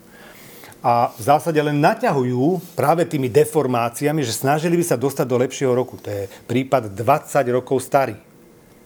a 0.82 1.14
v 1.14 1.22
zásade 1.22 1.62
len 1.62 1.78
naťahujú 1.78 2.74
práve 2.74 3.06
tými 3.06 3.30
deformáciami, 3.30 4.26
že 4.26 4.34
snažili 4.34 4.74
by 4.74 4.82
sa 4.82 4.98
dostať 4.98 5.26
do 5.30 5.38
lepšieho 5.38 5.70
roku. 5.70 5.94
To 6.02 6.10
je 6.10 6.26
prípad 6.26 6.90
20 6.90 7.54
rokov 7.54 7.86
starý. 7.86 8.18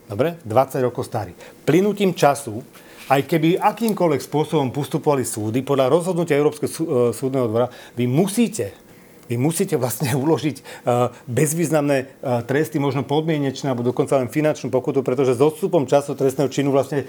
Dobre? 0.05 0.37
20 0.45 0.87
rokov 0.87 1.09
starý. 1.09 1.33
Plynutím 1.64 2.12
času, 2.12 2.61
aj 3.09 3.23
keby 3.25 3.57
akýmkoľvek 3.57 4.21
spôsobom 4.23 4.69
postupovali 4.75 5.25
súdy, 5.25 5.64
podľa 5.64 5.88
rozhodnutia 5.88 6.37
Európskeho 6.37 6.69
e, 6.69 7.16
súdneho 7.16 7.49
dvora, 7.49 7.71
vy 7.97 8.05
musíte 8.05 8.86
vy 9.26 9.36
musíte 9.36 9.74
vlastne 9.74 10.14
uložiť 10.22 10.56
e, 10.58 10.62
bezvýznamné 11.26 11.96
e, 11.98 12.06
tresty, 12.46 12.78
možno 12.78 13.02
podmienečné, 13.02 13.70
alebo 13.70 13.86
dokonca 13.86 14.18
len 14.18 14.30
finančnú 14.30 14.70
pokutu, 14.70 15.02
pretože 15.02 15.36
s 15.36 15.42
odstupom 15.42 15.84
času 15.84 16.14
trestného 16.14 16.50
činu 16.50 16.70
vlastne 16.70 17.04
e, 17.04 17.06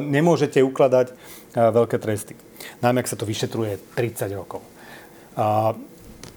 nemôžete 0.00 0.60
ukladať 0.64 1.12
veľké 1.50 1.98
tresty. 1.98 2.38
Najmä, 2.78 3.02
ak 3.02 3.10
sa 3.10 3.18
to 3.18 3.26
vyšetruje 3.26 3.98
30 3.98 4.38
rokov. 4.38 4.62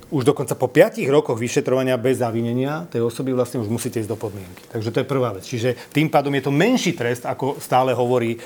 Už 0.09 0.25
dokonca 0.25 0.57
po 0.57 0.65
5 0.65 1.05
rokoch 1.05 1.37
vyšetrovania 1.37 2.01
bez 2.01 2.17
zavinenia 2.17 2.89
tej 2.89 3.05
osoby 3.05 3.29
vlastne 3.29 3.61
už 3.61 3.69
musíte 3.69 4.01
ísť 4.01 4.09
do 4.09 4.17
podmienky. 4.17 4.65
Takže 4.73 4.89
to 4.89 5.01
je 5.05 5.09
prvá 5.09 5.37
vec. 5.37 5.45
Čiže 5.45 5.93
tým 5.93 6.09
pádom 6.09 6.33
je 6.33 6.49
to 6.49 6.53
menší 6.53 6.97
trest, 6.97 7.29
ako 7.29 7.61
stále 7.61 7.93
hovorí 7.93 8.41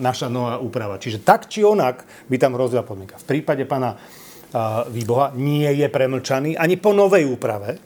naša 0.00 0.32
nová 0.32 0.56
úprava. 0.56 0.96
Čiže 0.96 1.20
tak 1.20 1.52
či 1.52 1.60
onak 1.60 2.04
by 2.32 2.36
tam 2.40 2.56
hrozila 2.56 2.80
podmienka. 2.80 3.20
V 3.20 3.28
prípade 3.28 3.68
pána 3.68 4.00
výboha 4.90 5.34
nie 5.34 5.68
je 5.74 5.86
premlčaný 5.90 6.54
ani 6.54 6.76
po 6.78 6.94
novej 6.94 7.26
úprave. 7.26 7.78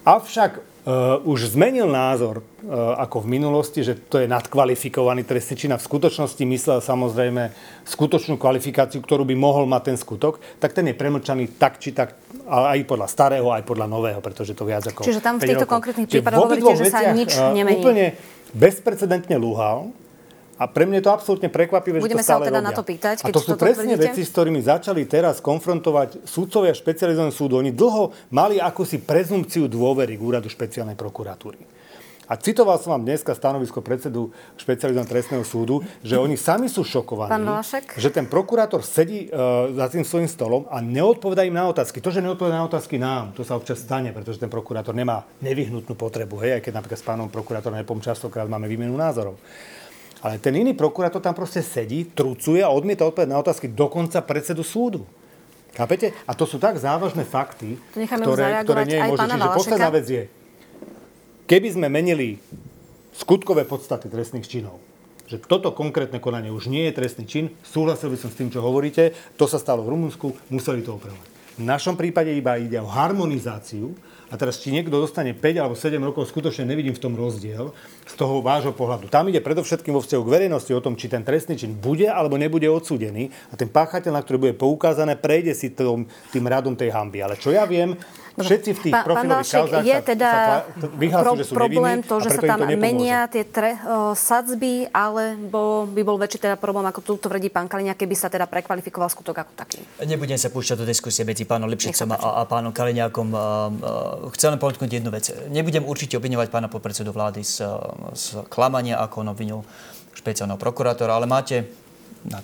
Avšak 0.00 0.52
uh, 0.56 1.20
už 1.28 1.52
zmenil 1.52 1.84
názor 1.84 2.40
uh, 2.40 2.96
ako 2.96 3.28
v 3.28 3.36
minulosti, 3.36 3.84
že 3.84 4.00
to 4.08 4.16
je 4.16 4.24
nadkvalifikovaný 4.24 5.28
trestný 5.28 5.54
čin 5.60 5.72
a 5.76 5.78
v 5.78 5.84
skutočnosti 5.84 6.40
myslel 6.40 6.80
samozrejme 6.80 7.52
skutočnú 7.84 8.40
kvalifikáciu, 8.40 9.04
ktorú 9.04 9.28
by 9.28 9.36
mohol 9.36 9.68
mať 9.68 9.92
ten 9.92 9.96
skutok, 10.00 10.40
tak 10.56 10.72
ten 10.72 10.88
je 10.88 10.96
premlčaný 10.96 11.60
tak 11.60 11.76
či 11.84 11.92
tak 11.92 12.16
aj 12.48 12.80
podľa 12.88 13.12
starého, 13.12 13.52
aj 13.52 13.68
podľa 13.68 13.92
nového, 13.92 14.24
pretože 14.24 14.56
to 14.56 14.64
viac 14.64 14.88
ako 14.88 15.04
Čiže 15.04 15.20
tam 15.20 15.36
v 15.36 15.52
týchto 15.52 15.68
konkrétnych 15.68 16.08
prípadoch 16.08 16.48
hovoríte, 16.48 16.74
že 16.80 16.88
sa 16.88 17.12
nič 17.12 17.36
nemení. 17.36 17.76
Úplne 17.76 18.06
bezprecedentne 18.56 19.36
lúhal 19.36 19.92
a 20.60 20.68
pre 20.68 20.84
mňa 20.84 21.00
je 21.00 21.04
to 21.08 21.12
absolútne 21.16 21.48
prekvapivé, 21.48 22.04
Budeme 22.04 22.20
že 22.20 22.28
to 22.28 22.36
stále 22.36 22.44
sa 22.44 22.48
teda 22.52 22.60
robia. 22.60 22.68
na 22.68 22.76
to 22.76 22.84
pýtať, 22.84 23.16
keď 23.24 23.32
A 23.32 23.34
to 23.34 23.40
sú 23.40 23.56
presne 23.56 23.96
tvrdíte? 23.96 24.04
veci, 24.12 24.20
s 24.20 24.30
ktorými 24.36 24.60
začali 24.60 25.02
teraz 25.08 25.40
konfrontovať 25.40 26.28
súdcovia 26.28 26.76
špecializovaného 26.76 27.32
súdu. 27.32 27.56
Oni 27.56 27.72
dlho 27.72 28.12
mali 28.28 28.60
akúsi 28.60 29.00
prezumciu 29.00 29.72
dôvery 29.72 30.20
k 30.20 30.22
úradu 30.22 30.52
špeciálnej 30.52 31.00
prokuratúry. 31.00 31.80
A 32.30 32.38
citoval 32.38 32.78
som 32.78 32.94
vám 32.94 33.02
dneska 33.02 33.34
stanovisko 33.34 33.82
predsedu 33.82 34.30
špecializovaného 34.54 35.10
trestného 35.10 35.42
súdu, 35.42 35.82
že 35.98 36.14
oni 36.14 36.38
sami 36.38 36.70
sú 36.70 36.86
šokovaní, 36.86 37.42
že 37.98 38.06
ten 38.06 38.22
prokurátor 38.30 38.86
sedí 38.86 39.26
uh, 39.26 39.66
za 39.74 39.90
tým 39.90 40.06
svojím 40.06 40.30
stolom 40.30 40.62
a 40.70 40.78
neodpovedá 40.78 41.42
im 41.42 41.58
na 41.58 41.66
otázky. 41.66 41.98
To, 41.98 42.14
že 42.14 42.22
neodpovedá 42.22 42.62
na 42.62 42.70
otázky 42.70 43.02
nám, 43.02 43.34
to 43.34 43.42
sa 43.42 43.58
občas 43.58 43.82
stane, 43.82 44.14
pretože 44.14 44.38
ten 44.38 44.46
prokurátor 44.46 44.94
nemá 44.94 45.26
nevyhnutnú 45.42 45.98
potrebu. 45.98 46.38
Hej, 46.46 46.62
aj 46.62 46.70
keď 46.70 46.72
napríklad 46.78 47.00
s 47.02 47.08
pánom 47.10 47.26
prokurátorom 47.26 47.74
nepom 47.74 47.98
častokrát 47.98 48.46
máme 48.46 48.70
výmenu 48.70 48.94
názorov. 48.94 49.34
Ale 50.20 50.36
ten 50.36 50.52
iný 50.52 50.76
prokurátor 50.76 51.24
tam 51.24 51.32
proste 51.32 51.64
sedí, 51.64 52.04
trucuje 52.12 52.60
a 52.60 52.68
odmieta 52.68 53.08
odpovedať 53.08 53.30
na 53.32 53.40
otázky 53.40 53.72
dokonca 53.72 54.20
predsedu 54.20 54.60
súdu. 54.60 55.08
Chápete? 55.72 56.12
A 56.28 56.36
to 56.36 56.44
sú 56.44 56.60
tak 56.60 56.76
závažné 56.76 57.24
fakty, 57.24 57.80
ktoré, 57.94 58.60
ktoré 58.66 58.82
nie 58.84 58.98
je 59.00 59.06
možné. 59.06 59.32
Čiže 59.32 59.56
posledná 59.56 59.88
vec 59.88 60.06
je, 60.10 60.24
keby 61.48 61.68
sme 61.72 61.88
menili 61.88 62.36
skutkové 63.16 63.64
podstaty 63.64 64.12
trestných 64.12 64.44
činov, 64.44 64.76
že 65.30 65.38
toto 65.38 65.70
konkrétne 65.70 66.18
konanie 66.18 66.50
už 66.50 66.66
nie 66.66 66.90
je 66.90 66.96
trestný 66.98 67.24
čin, 67.24 67.54
súhlasil 67.62 68.10
by 68.10 68.18
som 68.18 68.28
s 68.34 68.36
tým, 68.36 68.50
čo 68.50 68.60
hovoríte, 68.60 69.14
to 69.38 69.46
sa 69.46 69.62
stalo 69.62 69.86
v 69.86 69.94
Rumunsku, 69.94 70.34
museli 70.50 70.82
to 70.82 70.98
opravovať. 70.98 71.28
V 71.60 71.64
našom 71.64 71.94
prípade 71.94 72.34
iba 72.34 72.58
ide 72.58 72.82
o 72.82 72.90
harmonizáciu 72.90 73.94
a 74.30 74.38
teraz, 74.38 74.62
či 74.62 74.70
niekto 74.70 74.94
dostane 74.94 75.34
5 75.34 75.58
alebo 75.58 75.74
7 75.74 75.98
rokov, 75.98 76.30
skutočne 76.30 76.62
nevidím 76.62 76.94
v 76.94 77.02
tom 77.02 77.18
rozdiel 77.18 77.74
z 78.06 78.14
toho 78.14 78.38
vášho 78.38 78.70
pohľadu. 78.70 79.10
Tam 79.10 79.26
ide 79.26 79.42
predovšetkým 79.42 79.90
vo 79.90 79.98
vzťahu 79.98 80.22
k 80.22 80.32
verejnosti 80.38 80.70
o 80.70 80.78
tom, 80.78 80.94
či 80.94 81.10
ten 81.10 81.26
trestný 81.26 81.58
čin 81.58 81.74
bude 81.74 82.06
alebo 82.06 82.38
nebude 82.38 82.70
odsúdený 82.70 83.34
a 83.50 83.58
ten 83.58 83.66
páchateľ, 83.66 84.14
na 84.14 84.22
ktorý 84.22 84.38
bude 84.38 84.54
poukázané, 84.54 85.18
prejde 85.18 85.50
si 85.58 85.74
tým, 85.74 86.06
tým 86.30 86.44
radom 86.46 86.78
tej 86.78 86.94
hamby. 86.94 87.26
Ale 87.26 87.34
čo 87.42 87.50
ja 87.50 87.66
viem, 87.66 87.98
Všetci 88.44 88.70
v 88.76 88.80
tých 88.80 88.94
pán, 88.94 89.04
profilových 89.04 89.50
kauzách 89.50 89.84
je 89.84 89.98
teda 90.02 90.30
sa, 90.30 90.54
vyhlásu, 90.96 91.34
že 91.36 91.44
sú 91.48 91.54
problém 91.56 91.98
nevinní, 92.00 92.08
to, 92.08 92.14
že 92.20 92.30
sa 92.32 92.42
tam 92.44 92.60
menia 92.64 93.18
tie 93.28 93.44
tre, 93.44 93.76
uh, 93.80 94.12
sadzby, 94.16 94.88
alebo 94.90 95.84
by 95.90 96.02
bol 96.04 96.16
väčší 96.16 96.38
teda 96.40 96.56
problém, 96.56 96.86
ako 96.88 97.00
tu 97.04 97.12
tvrdí 97.20 97.52
pán 97.52 97.68
Kaliňák, 97.68 97.98
keby 97.98 98.14
sa 98.16 98.32
teda 98.32 98.48
prekvalifikoval 98.48 99.12
skutok 99.12 99.44
ako 99.44 99.52
taký. 99.54 99.78
Nebudem 100.04 100.40
sa 100.40 100.48
púšťať 100.48 100.76
do 100.80 100.86
diskusie 100.88 101.22
medzi 101.24 101.44
pánom 101.44 101.68
Lipšicom 101.68 102.16
a, 102.16 102.40
a 102.40 102.42
pánom 102.48 102.72
Kaliňákom. 102.72 103.28
Uh, 103.30 103.38
uh, 103.38 104.34
chcem 104.34 104.54
len 104.54 104.60
podotknúť 104.60 104.90
jednu 104.90 105.10
vec. 105.12 105.28
Nebudem 105.48 105.84
určite 105.84 106.16
obviňovať 106.16 106.48
pána 106.48 106.72
podpredsedu 106.72 107.12
vlády 107.12 107.44
z, 107.44 107.66
z 108.14 108.24
klamania, 108.48 108.98
ako 109.02 109.26
on 109.26 109.28
obvinil 109.32 109.58
špeciálneho 110.14 110.58
prokurátora, 110.58 111.16
ale 111.16 111.24
máte 111.24 111.68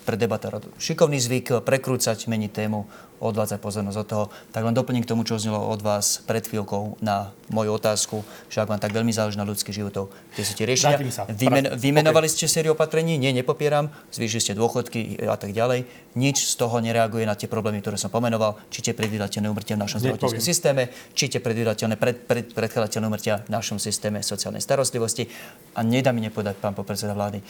pre 0.09 0.17
debatára 0.17 0.65
šikovný 0.81 1.21
zvyk 1.21 1.61
prekrúcať, 1.61 2.29
meniť 2.33 2.53
tému, 2.53 2.89
odvádzať 3.21 3.59
pozornosť 3.61 3.99
od 4.01 4.07
toho. 4.09 4.25
Tak 4.53 4.61
len 4.65 4.77
doplním 4.77 5.05
k 5.05 5.09
tomu, 5.09 5.25
čo 5.25 5.41
znelo 5.41 5.61
od 5.69 5.81
vás 5.81 6.21
pred 6.25 6.45
chvíľkou 6.45 7.01
na 7.01 7.33
moju 7.49 7.73
otázku, 7.77 8.21
že 8.53 8.61
ak 8.61 8.69
vám 8.69 8.81
tak 8.81 8.93
veľmi 8.93 9.13
záleží 9.13 9.41
na 9.41 9.47
ľudských 9.49 9.73
životov, 9.73 10.13
kde 10.37 10.43
sú 10.45 10.53
tie 10.53 10.67
riešenia. 10.69 11.01
Vymen, 11.33 11.65
vymenovali 11.79 12.29
okay. 12.29 12.35
ste 12.37 12.45
sériu 12.51 12.77
opatrení, 12.77 13.17
nie, 13.17 13.33
nepopieram, 13.33 13.89
zvýšili 14.13 14.43
ste 14.43 14.53
dôchodky 14.53 15.23
a 15.25 15.37
tak 15.39 15.57
ďalej. 15.57 15.89
Nič 16.17 16.49
z 16.53 16.55
toho 16.61 16.77
nereaguje 16.81 17.25
na 17.25 17.37
tie 17.37 17.49
problémy, 17.49 17.81
ktoré 17.81 17.97
som 17.97 18.13
pomenoval, 18.13 18.61
či 18.69 18.85
tie 18.85 18.93
predvídateľné 18.93 19.49
umrtia 19.49 19.81
v 19.81 19.85
našom 19.85 20.01
zdravotníckom 20.03 20.43
systéme, 20.43 20.93
či 21.17 21.33
tie 21.33 21.41
predvídateľné 21.41 21.97
pred, 21.97 22.17
pred, 22.21 22.45
predkladateľné 22.53 23.07
umrtia 23.09 23.41
v 23.49 23.51
našom 23.53 23.81
systéme 23.81 24.21
sociálnej 24.21 24.61
starostlivosti. 24.61 25.29
A 25.77 25.81
nedá 25.81 26.13
mi 26.13 26.21
nepovedať, 26.21 26.61
pán 26.61 26.77
popredseda 26.77 27.17
vlády, 27.17 27.41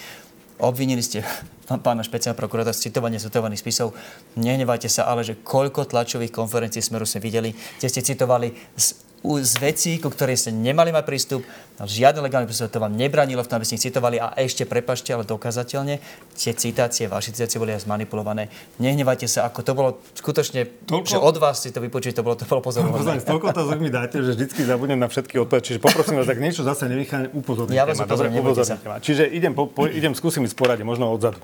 Obvinili 0.58 1.04
ste 1.04 1.22
pána 1.86 2.02
špeciálneho 2.02 2.38
prokurátora 2.38 2.74
z 2.74 2.90
citovania 2.90 3.22
citovaných 3.22 3.62
spisov. 3.62 3.92
Nehnevajte 4.40 4.88
sa, 4.90 5.08
ale 5.08 5.22
že 5.22 5.38
koľko 5.40 5.88
tlačových 5.88 6.32
konferencií 6.32 6.80
Smeru 6.82 7.04
sme 7.04 7.22
videli, 7.22 7.50
kde 7.52 7.88
ste 7.88 8.02
citovali 8.02 8.52
z 8.74 9.05
z 9.42 9.54
vecí, 9.58 9.98
ku 9.98 10.06
ktorej 10.06 10.38
ste 10.38 10.50
nemali 10.54 10.94
mať 10.94 11.04
prístup, 11.04 11.42
žiadne 11.82 12.22
legálne 12.22 12.46
prístup 12.46 12.70
to 12.70 12.78
vám 12.78 12.94
nebranilo 12.94 13.42
v 13.42 13.48
tom, 13.50 13.58
aby 13.58 13.66
ste 13.66 13.76
ich 13.76 13.84
citovali 13.90 14.22
a 14.22 14.32
ešte 14.38 14.62
prepašte, 14.64 15.10
ale 15.10 15.26
dokazateľne 15.26 15.98
tie 16.38 16.52
citácie, 16.54 17.10
vaše 17.10 17.34
citácie 17.34 17.58
boli 17.58 17.74
aj 17.74 17.84
zmanipulované. 17.90 18.46
Nehnevajte 18.78 19.26
sa, 19.26 19.50
ako 19.50 19.60
to 19.66 19.72
bolo 19.74 19.90
skutočne, 20.14 20.70
toľko... 20.86 21.06
že 21.10 21.18
od 21.18 21.36
vás 21.42 21.58
si 21.58 21.74
to 21.74 21.82
vypočuť, 21.82 22.14
to 22.14 22.22
bolo, 22.22 22.38
to 22.38 22.46
bolo 22.46 22.62
pozorné. 22.62 22.94
Toľko 23.26 23.46
otázok 23.50 23.78
mi 23.82 23.90
dáte, 23.90 24.22
že 24.22 24.38
vždycky 24.38 24.62
zabudnem 24.62 25.02
na 25.02 25.10
všetky 25.10 25.42
odpovedať. 25.42 25.74
Čiže 25.74 25.78
poprosím 25.82 26.22
vás, 26.22 26.30
tak 26.30 26.38
niečo 26.38 26.62
zase 26.62 26.86
nevýchane 26.86 27.34
upozorniť. 27.34 27.74
Ja 27.74 27.84
vás 27.84 27.98
upozorním, 27.98 28.46
Čiže 29.02 29.26
idem, 29.26 29.52
po, 29.52 29.66
po, 29.66 29.90
idem 29.90 30.14
skúsim 30.14 30.46
ísť 30.46 30.54
porade, 30.54 30.86
možno 30.86 31.10
odzadu. 31.10 31.42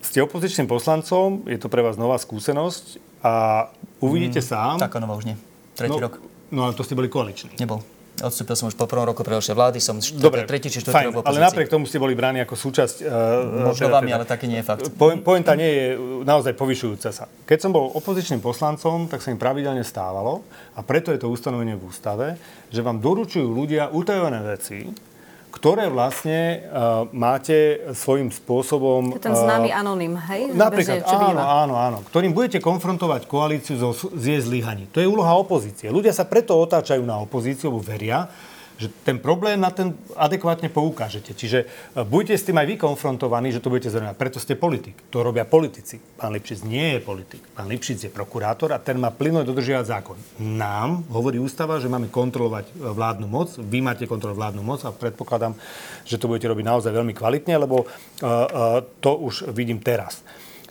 Ste 0.00 0.24
opozičným 0.26 0.66
poslancom, 0.66 1.44
je 1.46 1.60
to 1.60 1.70
pre 1.70 1.84
vás 1.84 1.94
nová 1.94 2.18
skúsenosť 2.18 2.98
a 3.22 3.68
uvidíte 4.02 4.42
mm, 4.42 4.46
sám. 4.48 4.74
Taká 4.80 4.98
nová 4.98 5.14
už 5.14 5.28
nie. 5.30 5.49
Tretí 5.80 5.96
no, 5.96 6.04
rok. 6.04 6.14
No 6.52 6.60
ale 6.68 6.72
to 6.76 6.84
ste 6.84 6.92
boli 6.92 7.08
koaliční. 7.08 7.56
Nebol. 7.56 7.80
Odstúpil 8.20 8.52
som 8.52 8.68
už 8.68 8.76
po 8.76 8.84
prvom 8.84 9.08
roku 9.08 9.24
predošlej 9.24 9.56
vlády, 9.56 9.78
som 9.80 9.96
štvrtý, 9.96 10.20
Dobre, 10.20 10.44
tretí 10.44 10.68
či 10.68 10.84
štvrtý 10.84 11.08
rok 11.08 11.24
v 11.24 11.32
Ale 11.32 11.40
napriek 11.40 11.72
tomu 11.72 11.88
ste 11.88 11.96
boli 11.96 12.12
bráni 12.12 12.44
ako 12.44 12.52
súčasť... 12.52 12.96
Uh, 13.00 13.72
Možno 13.72 13.88
teda, 13.88 13.96
vami, 13.96 14.12
teda, 14.12 14.16
ale 14.20 14.24
taký 14.28 14.44
nie 14.44 14.60
je 14.60 14.66
fakt. 14.68 14.92
Po, 14.92 15.08
pointa 15.24 15.56
nie 15.56 15.70
je 15.72 15.84
naozaj 16.28 16.52
povyšujúca 16.52 17.16
sa. 17.16 17.24
Keď 17.48 17.58
som 17.64 17.72
bol 17.72 17.88
opozičným 17.96 18.44
poslancom, 18.44 19.08
tak 19.08 19.24
sa 19.24 19.32
im 19.32 19.40
pravidelne 19.40 19.80
stávalo, 19.80 20.44
a 20.76 20.84
preto 20.84 21.16
je 21.16 21.22
to 21.22 21.32
ustanovenie 21.32 21.80
v 21.80 21.88
ústave, 21.88 22.36
že 22.68 22.84
vám 22.84 23.00
doručujú 23.00 23.48
ľudia 23.48 23.88
utajované 23.88 24.44
veci, 24.44 24.84
ktoré 25.60 25.92
vlastne 25.92 26.64
uh, 26.72 27.04
máte 27.12 27.84
svojím 27.92 28.32
spôsobom... 28.32 29.12
Je 29.12 29.20
ten 29.20 29.36
známy 29.36 29.68
uh, 29.68 29.84
anonym, 29.84 30.16
hej? 30.16 30.56
Napríklad, 30.56 31.04
Bezie, 31.04 31.20
áno, 31.20 31.44
áno, 31.44 31.74
áno. 31.76 31.98
Ktorým 32.08 32.32
budete 32.32 32.64
konfrontovať 32.64 33.28
koalíciu 33.28 33.76
zo, 33.76 33.92
z 33.92 34.24
jej 34.24 34.40
zlyhaní. 34.40 34.88
To 34.96 35.04
je 35.04 35.06
úloha 35.06 35.36
opozície. 35.36 35.92
Ľudia 35.92 36.16
sa 36.16 36.24
preto 36.24 36.56
otáčajú 36.56 37.04
na 37.04 37.20
opozíciu, 37.20 37.68
lebo 37.68 37.84
veria, 37.84 38.24
že 38.80 38.88
ten 39.04 39.20
problém 39.20 39.60
na 39.60 39.68
ten 39.68 39.92
adekvátne 40.16 40.72
poukážete. 40.72 41.36
Čiže 41.36 41.68
e, 41.68 42.00
buďte 42.00 42.36
s 42.40 42.46
tým 42.48 42.56
aj 42.56 42.66
vy 42.66 42.74
konfrontovaní, 42.80 43.52
že 43.52 43.60
to 43.60 43.68
budete 43.68 43.92
zaujímať. 43.92 44.16
Preto 44.16 44.40
ste 44.40 44.56
politik. 44.56 44.96
To 45.12 45.20
robia 45.20 45.44
politici. 45.44 46.00
Pán 46.00 46.32
Lipšic 46.32 46.64
nie 46.64 46.96
je 46.96 47.00
politik. 47.04 47.44
Pán 47.52 47.68
Lipšic 47.68 48.08
je 48.08 48.10
prokurátor 48.10 48.72
a 48.72 48.80
ten 48.80 48.96
má 48.96 49.12
plynule 49.12 49.44
dodržiavať 49.44 49.84
zákon. 49.84 50.16
Nám 50.40 51.04
hovorí 51.12 51.36
ústava, 51.36 51.76
že 51.76 51.92
máme 51.92 52.08
kontrolovať 52.08 52.72
e, 52.72 52.88
vládnu 52.88 53.28
moc. 53.28 53.52
Vy 53.60 53.84
máte 53.84 54.08
kontrolovať 54.08 54.40
vládnu 54.40 54.62
moc 54.64 54.80
a 54.88 54.96
predpokladám, 54.96 55.52
že 56.08 56.16
to 56.16 56.32
budete 56.32 56.48
robiť 56.48 56.64
naozaj 56.64 56.96
veľmi 56.96 57.12
kvalitne, 57.12 57.52
lebo 57.60 57.84
uh, 57.84 58.80
to 59.04 59.12
už 59.20 59.52
vidím 59.52 59.82
teraz. 59.82 60.24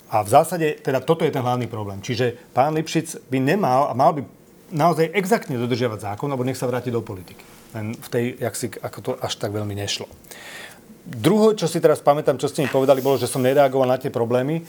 A 0.10 0.26
v 0.26 0.30
zásade, 0.34 0.82
teda 0.82 1.06
toto 1.06 1.22
je 1.22 1.30
ten 1.30 1.46
hlavný 1.46 1.70
problém. 1.70 2.02
Čiže 2.02 2.34
pán 2.50 2.74
Lipšic 2.74 3.30
by 3.30 3.38
nemal 3.38 3.88
a 3.88 3.94
mal 3.94 4.18
by 4.18 4.26
naozaj 4.74 5.14
exaktne 5.14 5.58
dodržiavať 5.58 6.14
zákon, 6.14 6.30
alebo 6.30 6.46
nech 6.46 6.58
sa 6.58 6.70
vráti 6.70 6.90
do 6.90 7.06
politiky. 7.06 7.59
Len 7.78 7.94
v 7.94 8.08
tej, 8.10 8.26
jak 8.42 8.54
si, 8.58 8.68
ako 8.74 9.00
to 9.02 9.12
až 9.22 9.38
tak 9.38 9.54
veľmi 9.54 9.78
nešlo. 9.78 10.10
Druhé, 11.10 11.58
čo 11.58 11.66
si 11.66 11.82
teraz 11.82 12.02
pamätám, 12.02 12.38
čo 12.38 12.50
ste 12.50 12.66
mi 12.66 12.70
povedali, 12.70 13.02
bolo, 13.02 13.18
že 13.18 13.30
som 13.30 13.42
nereagoval 13.42 13.90
na 13.90 13.98
tie 14.02 14.14
problémy. 14.14 14.62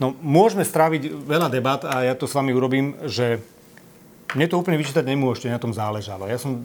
No, 0.00 0.16
môžeme 0.24 0.64
stráviť 0.64 1.12
veľa 1.12 1.48
debat 1.52 1.80
a 1.84 2.08
ja 2.08 2.16
to 2.16 2.24
s 2.24 2.36
vami 2.36 2.56
urobím, 2.56 2.96
že 3.04 3.40
mne 4.32 4.46
to 4.48 4.60
úplne 4.60 4.80
vyčítať 4.80 5.04
nemôžete, 5.04 5.52
na 5.52 5.60
tom 5.60 5.76
záležalo. 5.76 6.24
Ja 6.24 6.40
som 6.40 6.64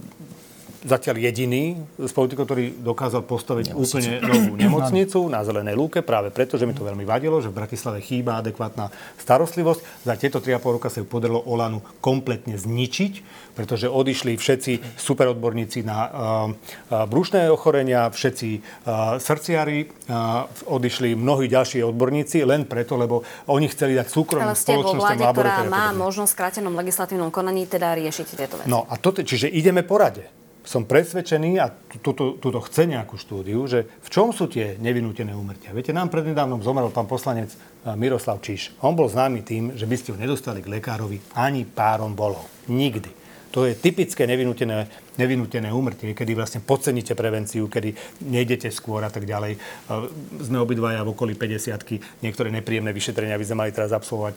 zatiaľ 0.85 1.17
jediný 1.17 1.81
z 1.97 2.11
politikov, 2.13 2.45
ktorý 2.45 2.77
dokázal 2.77 3.25
postaviť 3.25 3.73
nemocnicu. 3.73 3.89
úplne 3.89 4.11
novú 4.21 4.53
nemocnicu 4.63 5.19
na 5.27 5.41
Zelenej 5.41 5.73
lúke, 5.73 6.05
práve 6.05 6.29
preto, 6.29 6.61
že 6.61 6.69
mi 6.69 6.77
to 6.77 6.85
veľmi 6.85 7.01
vadilo, 7.03 7.41
že 7.41 7.49
v 7.49 7.57
Bratislave 7.57 8.05
chýba 8.05 8.39
adekvátna 8.39 8.93
starostlivosť. 9.17 10.05
Za 10.05 10.13
tieto 10.15 10.37
3,5 10.37 10.75
roka 10.77 10.87
sa 10.93 11.01
ju 11.01 11.09
podarilo 11.09 11.41
Olanu 11.49 11.81
kompletne 11.99 12.55
zničiť, 12.55 13.13
pretože 13.57 13.89
odišli 13.89 14.37
všetci 14.37 14.71
superodborníci 14.93 15.81
na 15.81 15.97
uh, 16.05 16.11
uh, 16.13 17.09
brušné 17.09 17.49
ochorenia, 17.49 18.13
všetci 18.13 18.49
uh, 18.85 19.17
srdciari, 19.17 19.89
uh, 19.89 20.45
odišli 20.69 21.17
mnohí 21.17 21.49
ďalší 21.49 21.81
odborníci 21.81 22.45
len 22.45 22.69
preto, 22.69 22.93
lebo 22.93 23.25
oni 23.49 23.65
chceli 23.73 23.97
dať 23.97 24.07
súkromným 24.11 24.53
spoločnosťam 24.53 25.17
laboratórium. 25.17 25.65
ktorá 25.65 25.73
má 25.73 25.85
možnosť 25.97 26.29
v 26.29 26.35
skrátenom 26.37 26.73
legislatívnom 26.77 27.33
konaní 27.33 27.65
teda 27.65 27.97
riešiť 27.97 28.25
tieto 28.37 28.61
veci. 28.61 28.69
No 28.69 28.85
a 28.85 28.93
toto, 29.01 29.25
čiže 29.25 29.49
ideme 29.49 29.81
porade 29.81 30.44
som 30.65 30.83
presvedčený, 30.83 31.61
a 31.61 31.69
túto 32.01 32.59
chce 32.65 32.89
nejakú 32.89 33.15
štúdiu, 33.15 33.69
že 33.69 33.85
v 33.85 34.09
čom 34.09 34.33
sú 34.33 34.49
tie 34.49 34.75
nevinútené 34.81 35.31
úmrtia. 35.31 35.71
Viete, 35.71 35.93
nám 35.93 36.09
prednedávnom 36.09 36.65
zomrel 36.65 36.89
pán 36.89 37.05
poslanec 37.05 37.53
eh, 37.53 37.93
Miroslav 37.93 38.41
Číš. 38.41 38.73
On 38.81 38.97
bol 38.97 39.07
známy 39.07 39.45
tým, 39.45 39.77
že 39.77 39.85
by 39.85 39.95
ste 39.95 40.11
ho 40.11 40.19
nedostali 40.19 40.65
k 40.65 40.81
lekárovi 40.81 41.21
ani 41.37 41.63
párom 41.63 42.17
bolov. 42.17 42.49
Nikdy. 42.65 43.23
To 43.53 43.63
je 43.63 43.77
typické 43.77 44.27
nevinútené, 44.27 44.91
nevinútené 45.17 45.71
úmrtie, 45.71 46.13
kedy 46.13 46.31
vlastne 46.35 46.59
podceníte 46.61 47.15
prevenciu, 47.17 47.67
kedy 47.67 47.93
nejdete 48.25 48.69
skôr 48.71 49.03
a 49.03 49.11
tak 49.11 49.23
ďalej. 49.27 49.55
Eh, 49.55 50.43
sme 50.43 50.57
obidvaja 50.61 51.03
v 51.03 51.11
okolí 51.11 51.33
50 51.37 52.01
niektoré 52.21 52.49
nepríjemné 52.51 52.91
vyšetrenia 52.91 53.39
by 53.39 53.45
sme 53.45 53.59
mali 53.65 53.71
teraz 53.71 53.91
absolvovať 53.91 54.35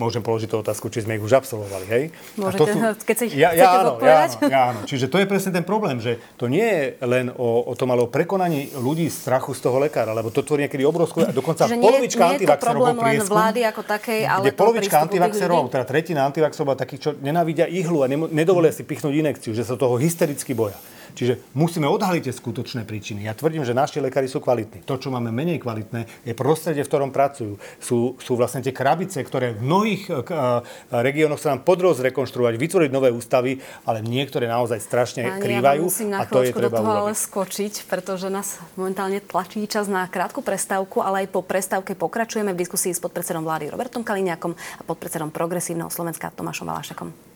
môžem 0.00 0.24
položiť 0.24 0.48
tú 0.48 0.56
otázku, 0.64 0.88
či 0.88 1.04
sme 1.04 1.20
ich 1.20 1.24
už 1.24 1.36
absolvovali, 1.36 1.84
hej? 1.92 2.04
Môžete, 2.40 2.72
sú... 2.72 2.78
keď 3.04 3.16
si 3.20 3.24
ja, 3.36 3.52
ja, 3.52 3.84
áno, 3.84 4.00
ja, 4.00 4.24
áno, 4.24 4.38
ja, 4.48 4.60
áno. 4.72 4.80
Čiže 4.88 5.12
to 5.12 5.20
je 5.20 5.28
presne 5.28 5.52
ten 5.52 5.60
problém, 5.60 6.00
že 6.00 6.16
to 6.40 6.48
nie 6.48 6.64
je 6.64 6.96
len 7.04 7.28
o, 7.36 7.68
o 7.68 7.74
tom, 7.76 7.92
ale 7.92 8.00
o 8.00 8.08
prekonaní 8.08 8.72
ľudí 8.80 9.04
strachu 9.12 9.52
z 9.52 9.60
toho 9.60 9.76
lekára, 9.76 10.16
lebo 10.16 10.32
to 10.32 10.40
tvorí 10.40 10.64
niekedy 10.64 10.88
obrovskú, 10.88 11.28
dokonca 11.28 11.68
Čiže 11.68 11.76
polovička 11.76 12.24
nie, 12.32 12.40
nie 12.40 12.48
to 12.48 12.56
problém 12.56 12.96
len 12.96 13.20
vlády 13.20 13.60
ako 13.68 13.82
takej, 13.84 14.20
ale 14.24 14.42
kde 14.48 14.52
polovička 14.56 14.96
antivaxerov, 15.04 15.68
teda 15.68 15.84
tretina 15.84 16.20
antivaxerov 16.24 16.80
takých, 16.80 17.00
čo 17.04 17.10
nenávidia 17.20 17.68
ihlu 17.68 18.00
a 18.00 18.08
nedovolia 18.08 18.72
si 18.72 18.88
pichnúť 18.88 19.12
inekciu, 19.12 19.52
že 19.52 19.68
sa 19.68 19.76
toho 19.76 19.99
hystericky 20.00 20.56
boja. 20.56 20.76
Čiže 21.14 21.42
musíme 21.58 21.86
odhaliť 21.90 22.30
tie 22.30 22.34
skutočné 22.34 22.82
príčiny. 22.86 23.26
Ja 23.26 23.34
tvrdím, 23.34 23.66
že 23.66 23.74
naši 23.74 23.98
lekári 24.02 24.30
sú 24.30 24.38
kvalitní. 24.38 24.86
To, 24.86 24.98
čo 24.98 25.10
máme 25.10 25.34
menej 25.34 25.62
kvalitné, 25.62 26.06
je 26.22 26.34
prostredie, 26.36 26.86
v 26.86 26.90
ktorom 26.90 27.10
pracujú. 27.10 27.58
Sú, 27.82 28.14
sú 28.22 28.32
vlastne 28.38 28.62
tie 28.62 28.74
krabice, 28.74 29.18
ktoré 29.22 29.54
v 29.56 29.62
mnohých 29.64 30.02
uh, 30.10 30.62
regiónoch 30.94 31.42
sa 31.42 31.54
nám 31.54 31.66
podarilo 31.66 31.94
zrekonštruovať, 31.98 32.54
vytvoriť 32.56 32.90
nové 32.94 33.10
ústavy, 33.10 33.58
ale 33.86 34.02
niektoré 34.04 34.46
naozaj 34.46 34.78
strašne 34.82 35.26
Pani, 35.26 35.42
krývajú. 35.42 35.84
Ja 36.10 36.22
a 36.22 36.28
to 36.28 36.46
je 36.46 36.54
treba 36.54 36.78
do 36.78 36.86
toho 36.86 36.92
ale 37.06 37.14
skočiť, 37.16 37.90
pretože 37.90 38.30
nás 38.30 38.62
momentálne 38.78 39.18
tlačí 39.22 39.62
čas 39.66 39.90
na 39.90 40.06
krátku 40.06 40.40
prestávku, 40.40 41.02
ale 41.02 41.26
aj 41.26 41.34
po 41.34 41.42
prestávke 41.42 41.98
pokračujeme 41.98 42.54
v 42.54 42.60
diskusii 42.60 42.94
s 42.94 43.02
podpredsedom 43.02 43.42
vlády 43.42 43.72
Robertom 43.72 44.06
Kaliňákom 44.06 44.52
a 44.54 44.82
podpredsedom 44.86 45.34
Progresívneho 45.34 45.90
Slovenska 45.90 46.32
Tomášom 46.32 46.68
Valašakom. 46.68 47.29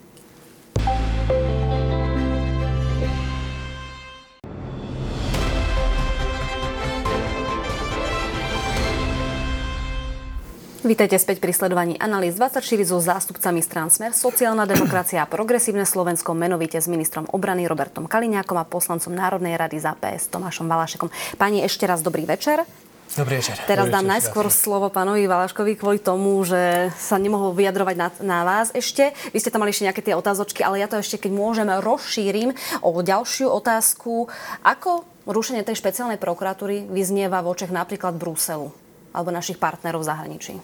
Vítajte 10.85 11.16
späť 11.16 11.40
pri 11.40 11.57
sledovaní 11.57 11.97
analýz 11.97 12.37
24 12.37 12.61
so 12.85 13.01
zástupcami 13.01 13.64
strán 13.64 13.88
Smer, 13.88 14.12
sociálna 14.12 14.68
demokracia 14.68 15.25
a 15.25 15.31
progresívne 15.33 15.88
Slovensko, 15.88 16.37
menovite 16.37 16.77
s 16.77 16.92
ministrom 16.92 17.25
obrany 17.33 17.64
Robertom 17.64 18.05
Kaliňákom 18.05 18.53
a 18.61 18.68
poslancom 18.68 19.16
Národnej 19.16 19.57
rady 19.57 19.81
za 19.81 19.97
PS 19.97 20.29
Tomášom 20.29 20.68
Valašekom. 20.68 21.09
Pani, 21.40 21.64
ešte 21.64 21.88
raz 21.88 22.05
dobrý 22.05 22.29
večer. 22.29 22.68
Dobrý 23.16 23.40
večer. 23.40 23.57
Teraz 23.64 23.88
dobrý 23.88 23.97
dám 23.97 24.05
večer, 24.05 24.12
najskôr 24.12 24.44
krásne. 24.44 24.61
slovo 24.61 24.92
pánovi 24.92 25.25
Valaškovi 25.25 25.73
kvôli 25.81 26.05
tomu, 26.05 26.44
že 26.44 26.92
sa 27.01 27.16
nemohol 27.16 27.57
vyjadrovať 27.57 27.97
na, 27.97 28.09
na 28.20 28.38
vás 28.44 28.68
ešte. 28.77 29.16
Vy 29.33 29.40
ste 29.40 29.49
tam 29.49 29.64
mali 29.64 29.73
ešte 29.73 29.88
nejaké 29.88 30.05
tie 30.05 30.12
otázočky, 30.12 30.61
ale 30.61 30.85
ja 30.85 30.88
to 30.92 31.01
ešte, 31.01 31.16
keď 31.16 31.33
môžem, 31.33 31.64
rozšírim 31.81 32.53
o 32.85 32.92
ďalšiu 33.01 33.49
otázku. 33.49 34.29
Ako 34.61 35.09
rušenie 35.25 35.64
tej 35.64 35.81
špeciálnej 35.81 36.20
prokuratúry 36.20 36.85
vyznieva 36.92 37.40
v 37.40 37.57
očach 37.57 37.73
napríklad 37.73 38.20
Bruselu 38.20 38.84
alebo 39.14 39.31
našich 39.31 39.62
partnerov 39.62 40.03
v 40.03 40.09
zahraničí? 40.11 40.55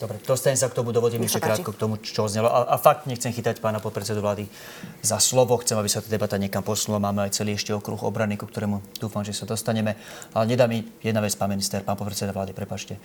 Dobre, 0.00 0.16
dostanem 0.24 0.56
sa 0.56 0.72
k 0.72 0.80
tomu, 0.80 0.96
dovodím 0.96 1.28
ešte 1.28 1.44
krátko 1.44 1.76
k 1.76 1.80
tomu, 1.84 2.00
čo 2.00 2.24
znelo. 2.24 2.48
A, 2.48 2.72
a 2.72 2.80
fakt 2.80 3.04
nechcem 3.04 3.36
chytať 3.36 3.60
pána 3.60 3.84
podpredsedu 3.84 4.24
vlády 4.24 4.48
za 5.04 5.20
slovo. 5.20 5.60
Chcem, 5.60 5.76
aby 5.76 5.92
sa 5.92 6.00
tá 6.00 6.08
debata 6.08 6.40
niekam 6.40 6.64
posunula. 6.64 6.96
Máme 7.04 7.28
aj 7.28 7.36
celý 7.36 7.52
ešte 7.52 7.76
okruh 7.76 8.00
obrany, 8.00 8.40
ku 8.40 8.48
ktorému 8.48 8.80
dúfam, 8.96 9.20
že 9.20 9.36
sa 9.36 9.44
dostaneme. 9.44 10.00
Ale 10.32 10.48
nedá 10.48 10.64
mi 10.64 10.88
jedna 11.04 11.20
vec, 11.20 11.36
pán 11.36 11.52
minister, 11.52 11.84
pán 11.84 12.00
podpredseda 12.00 12.32
vlády, 12.32 12.56
prepačte. 12.56 12.96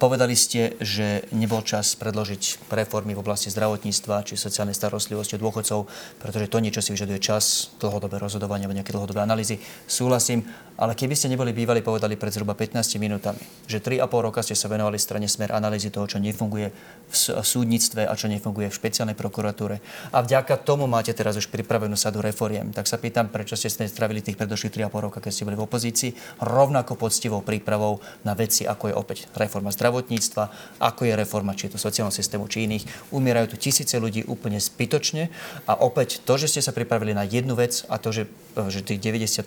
Povedali 0.00 0.32
ste, 0.32 0.80
že 0.80 1.28
nebol 1.34 1.60
čas 1.60 1.92
predložiť 1.98 2.72
reformy 2.72 3.12
v 3.12 3.20
oblasti 3.20 3.52
zdravotníctva 3.52 4.22
či 4.22 4.40
sociálnej 4.40 4.72
starostlivosti 4.72 5.36
dôchodcov, 5.36 5.90
pretože 6.22 6.46
to 6.48 6.62
niečo 6.62 6.80
si 6.80 6.94
vyžaduje 6.94 7.18
čas, 7.20 7.74
dlhodobé 7.82 8.16
rozhodovanie 8.22 8.64
alebo 8.64 8.78
nejaké 8.78 8.94
dlhodobé 8.94 9.20
analýzy. 9.20 9.58
Súhlasím, 9.90 10.46
ale 10.78 10.94
keby 10.94 11.18
ste 11.18 11.28
neboli 11.28 11.50
bývali, 11.50 11.82
povedali 11.82 12.14
pred 12.14 12.30
zhruba 12.30 12.54
15 12.54 13.02
minútami, 13.02 13.42
že 13.66 13.82
3,5 13.82 14.26
roka 14.30 14.40
ste 14.46 14.54
sa 14.54 14.70
venovali 14.70 14.96
strane 14.96 15.26
smer 15.26 15.52
analýzy 15.52 15.90
toho, 15.90 16.06
čo 16.06 16.22
nefunguje 16.30 16.70
v 17.10 17.42
súdnictve 17.42 18.06
a 18.06 18.14
čo 18.14 18.30
nefunguje 18.30 18.70
v 18.70 18.78
špeciálnej 18.78 19.18
prokuratúre. 19.18 19.82
A 20.14 20.22
vďaka 20.22 20.62
tomu 20.62 20.86
máte 20.86 21.10
teraz 21.10 21.34
už 21.34 21.50
pripravenú 21.50 21.98
sadu 21.98 22.22
reforiem. 22.22 22.70
Tak 22.70 22.86
sa 22.86 23.02
pýtam, 23.02 23.26
prečo 23.26 23.58
ste 23.58 23.66
stravili 23.66 24.22
tých 24.22 24.38
predošlých 24.38 24.86
3,5 24.86 25.06
roka, 25.10 25.18
keď 25.18 25.32
ste 25.34 25.46
boli 25.46 25.58
v 25.58 25.66
opozícii, 25.66 26.10
rovnako 26.38 26.94
poctivou 26.94 27.42
prípravou 27.42 27.98
na 28.22 28.38
veci, 28.38 28.62
ako 28.62 28.84
je 28.90 28.94
opäť 28.94 29.18
reforma 29.34 29.74
zdravotníctva, 29.74 30.44
ako 30.78 31.02
je 31.10 31.14
reforma 31.18 31.52
či 31.58 31.66
je 31.66 31.74
to 31.74 31.82
sociálneho 31.82 32.14
systému, 32.14 32.46
či 32.46 32.70
iných. 32.70 33.10
Umierajú 33.10 33.52
tu 33.52 33.56
tisíce 33.58 33.98
ľudí 33.98 34.22
úplne 34.30 34.62
zbytočne 34.62 35.28
a 35.66 35.82
opäť 35.82 36.22
to, 36.22 36.38
že 36.38 36.46
ste 36.46 36.60
sa 36.62 36.70
pripravili 36.70 37.10
na 37.10 37.26
jednu 37.26 37.58
vec 37.58 37.82
a 37.90 37.98
to, 37.98 38.14
že, 38.14 38.30
že 38.70 38.86
tých 38.86 39.02
90%, 39.02 39.42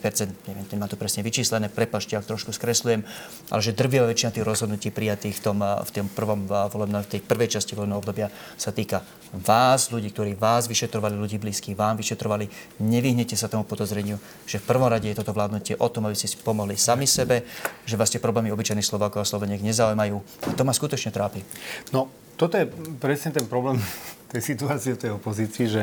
neviem, 0.51 0.67
má 0.75 0.91
to 0.91 0.99
presne 0.99 1.23
vyčíslené, 1.23 1.71
prepašte, 1.71 2.19
ak 2.19 2.27
trošku 2.27 2.51
skresľujem, 2.51 3.07
ale 3.49 3.61
že 3.63 3.71
drvivá 3.71 4.11
väčšina 4.11 4.35
tých 4.35 4.45
rozhodnutí 4.45 4.91
prijatých 4.91 5.39
v 5.39 5.41
tom, 5.41 5.57
v 5.63 5.89
tom 5.95 6.07
prvom 6.11 6.43
volebnom, 6.73 7.05
v 7.05 7.17
tej 7.17 7.21
prvej 7.21 7.53
časti 7.53 7.77
volebného 7.77 8.01
obdobia 8.01 8.27
sa 8.57 8.73
týka 8.73 9.05
vás, 9.33 9.93
ľudí, 9.93 10.09
ktorí 10.09 10.33
vás 10.33 10.65
vyšetrovali, 10.65 11.13
ľudí 11.13 11.37
blízkych 11.37 11.77
vám 11.77 12.01
vyšetrovali. 12.01 12.49
Nevyhnete 12.81 13.37
sa 13.37 13.45
tomu 13.45 13.63
podozreniu, 13.63 14.17
že 14.49 14.57
v 14.57 14.65
prvom 14.65 14.89
rade 14.89 15.05
je 15.05 15.17
toto 15.17 15.31
vládnutie 15.31 15.77
o 15.77 15.87
tom, 15.89 16.09
aby 16.09 16.17
ste 16.17 16.25
si 16.25 16.41
pomohli 16.41 16.73
sami 16.73 17.05
sebe, 17.05 17.45
že 17.85 17.93
vás 17.93 18.09
tie 18.09 18.21
problémy 18.21 18.49
obyčajných 18.49 18.85
Slovákov 18.85 19.21
a 19.21 19.29
Sloveniek 19.29 19.61
nezaujímajú. 19.61 20.17
A 20.49 20.53
to 20.57 20.65
ma 20.65 20.73
skutočne 20.73 21.13
trápi. 21.13 21.45
No, 21.93 22.09
toto 22.35 22.57
je 22.57 22.65
presne 22.97 23.29
ten 23.29 23.45
problém 23.45 23.77
tej 24.33 24.41
situácie 24.57 24.97
v 24.97 25.01
tej 25.01 25.11
opozícii, 25.15 25.65
že 25.69 25.81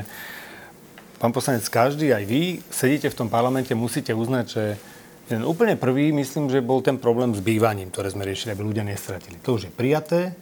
pán 1.23 1.31
poslanec, 1.31 1.69
každý, 1.69 2.11
aj 2.11 2.25
vy, 2.27 2.43
sedíte 2.73 3.13
v 3.13 3.19
tom 3.25 3.29
parlamente, 3.29 3.71
musíte 3.77 4.11
uznať, 4.17 4.47
že 4.49 4.65
ten 5.31 5.47
úplne 5.47 5.79
prvý, 5.79 6.11
myslím, 6.11 6.51
že 6.51 6.59
bol 6.59 6.83
ten 6.83 6.99
problém 6.99 7.31
s 7.31 7.39
bývaním, 7.39 7.95
ktoré 7.95 8.11
sme 8.11 8.27
riešili, 8.27 8.51
aby 8.51 8.67
ľudia 8.67 8.83
nestratili. 8.83 9.39
To 9.47 9.55
už 9.55 9.71
je 9.71 9.73
prijaté, 9.73 10.35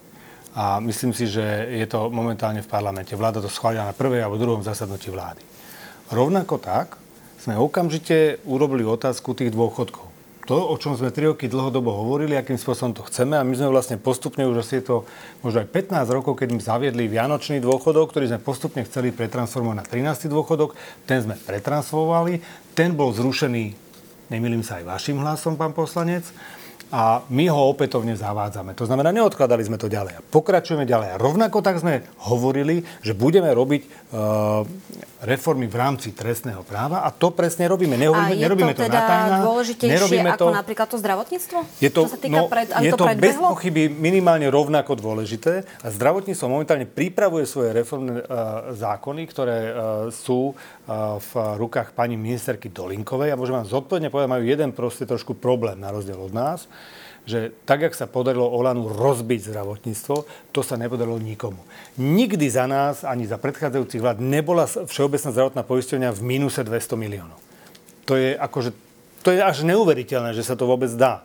a 0.58 0.82
myslím 0.82 1.14
si, 1.14 1.30
že 1.30 1.70
je 1.70 1.86
to 1.86 2.10
momentálne 2.10 2.58
v 2.58 2.66
parlamente. 2.66 3.14
Vláda 3.14 3.38
to 3.38 3.46
schválila 3.46 3.86
na 3.86 3.94
prvej 3.94 4.26
alebo 4.26 4.42
druhom 4.42 4.66
zasadnutí 4.66 5.06
vlády. 5.06 5.38
Rovnako 6.10 6.58
tak 6.58 6.98
sme 7.38 7.54
okamžite 7.54 8.42
urobili 8.42 8.82
otázku 8.82 9.38
tých 9.38 9.54
dôchodkov. 9.54 10.10
To, 10.50 10.56
o 10.72 10.74
čom 10.80 10.96
sme 10.98 11.14
3 11.14 11.36
roky 11.36 11.46
dlhodobo 11.46 11.92
hovorili, 11.92 12.34
akým 12.34 12.56
spôsobom 12.56 12.96
to 12.96 13.04
chceme 13.06 13.36
a 13.36 13.44
my 13.44 13.52
sme 13.52 13.68
vlastne 13.68 14.00
postupne 14.00 14.48
už 14.48 14.64
asi 14.64 14.80
to 14.82 15.04
možno 15.44 15.62
aj 15.62 15.68
15 15.70 16.08
rokov, 16.08 16.40
keď 16.40 16.56
sme 16.56 16.62
zaviedli 16.64 17.04
vianočný 17.04 17.60
dôchodok, 17.60 18.10
ktorý 18.10 18.32
sme 18.32 18.40
postupne 18.40 18.82
chceli 18.88 19.12
pretransformovať 19.12 19.76
na 19.78 19.84
13. 19.84 20.26
dôchodok. 20.32 20.72
Ten 21.04 21.22
sme 21.22 21.36
pretransformovali, 21.36 22.40
ten 22.72 22.96
bol 22.96 23.12
zrušený, 23.12 23.76
nemýlim 24.32 24.64
sa 24.64 24.80
aj 24.80 24.88
vašim 24.88 25.20
hlasom, 25.20 25.60
pán 25.60 25.76
poslanec, 25.76 26.24
a 26.88 27.20
my 27.28 27.44
ho 27.52 27.68
opätovne 27.68 28.16
zavádzame. 28.16 28.72
To 28.72 28.88
znamená, 28.88 29.12
neodkladali 29.12 29.60
sme 29.60 29.76
to 29.76 29.92
ďalej. 29.92 30.24
Pokračujeme 30.32 30.88
ďalej. 30.88 31.08
A 31.12 31.16
rovnako 31.20 31.60
tak 31.60 31.84
sme 31.84 32.00
hovorili, 32.24 32.80
že 33.04 33.12
budeme 33.12 33.52
robiť 33.52 33.82
uh, 33.84 34.64
reformy 35.28 35.66
v 35.68 35.76
rámci 35.76 36.16
trestného 36.16 36.64
práva 36.64 37.04
a 37.04 37.12
to 37.12 37.34
presne 37.34 37.68
robíme. 37.68 37.98
Nehovoríme, 37.98 38.32
a 38.32 38.38
je 38.38 38.44
nerobíme 38.46 38.72
to, 38.72 38.86
teda 38.86 39.00
to 39.02 39.44
dôležitejšie 39.44 39.94
nerobíme 39.98 40.30
ako 40.32 40.38
to, 40.38 40.46
napríklad 40.54 40.86
to 40.88 40.96
zdravotníctvo? 41.02 41.58
Je 41.82 41.90
to, 41.90 42.00
sa 42.06 42.18
týka 42.22 42.38
no, 42.38 42.46
pred, 42.46 42.66
je 42.70 42.92
to, 42.94 42.98
to 43.02 43.06
bez 43.18 43.36
pochyby 43.36 43.90
minimálne 43.90 44.46
rovnako 44.46 44.94
dôležité 44.94 45.66
a 45.82 45.86
zdravotníctvo 45.90 46.46
momentálne 46.46 46.86
pripravuje 46.86 47.44
svoje 47.44 47.74
reformné 47.76 48.22
uh, 48.24 48.72
zákony, 48.72 49.22
ktoré 49.28 49.58
uh, 49.68 49.74
sú 50.08 50.56
v 51.18 51.32
rukách 51.60 51.92
pani 51.92 52.16
ministerky 52.16 52.72
Dolinkovej 52.72 53.28
a 53.28 53.36
môžem 53.36 53.60
vám 53.60 53.68
zodpovedne 53.68 54.08
povedať, 54.08 54.32
majú 54.32 54.44
jeden 54.48 54.72
proste 54.72 55.04
trošku 55.04 55.36
problém 55.36 55.76
na 55.76 55.92
rozdiel 55.92 56.16
od 56.16 56.32
nás 56.32 56.64
že 57.28 57.52
tak, 57.68 57.84
jak 57.84 57.92
sa 57.92 58.08
podarilo 58.08 58.48
Olanu 58.48 58.88
rozbiť 58.88 59.52
zdravotníctvo, 59.52 60.16
to 60.48 60.60
sa 60.64 60.80
nepodarilo 60.80 61.20
nikomu. 61.20 61.60
Nikdy 62.00 62.48
za 62.48 62.64
nás, 62.64 63.04
ani 63.04 63.28
za 63.28 63.36
predchádzajúcich 63.36 64.00
vlád, 64.00 64.24
nebola 64.24 64.64
Všeobecná 64.64 65.28
zdravotná 65.28 65.62
poisťovňa 65.68 66.08
v 66.16 66.24
mínuse 66.24 66.64
200 66.64 66.96
miliónov. 66.96 67.36
To 68.08 68.16
je 68.16 68.32
akože, 68.32 68.72
to 69.20 69.36
je 69.36 69.44
až 69.44 69.60
neuveriteľné, 69.68 70.32
že 70.32 70.40
sa 70.40 70.56
to 70.56 70.64
vôbec 70.64 70.88
dá. 70.96 71.20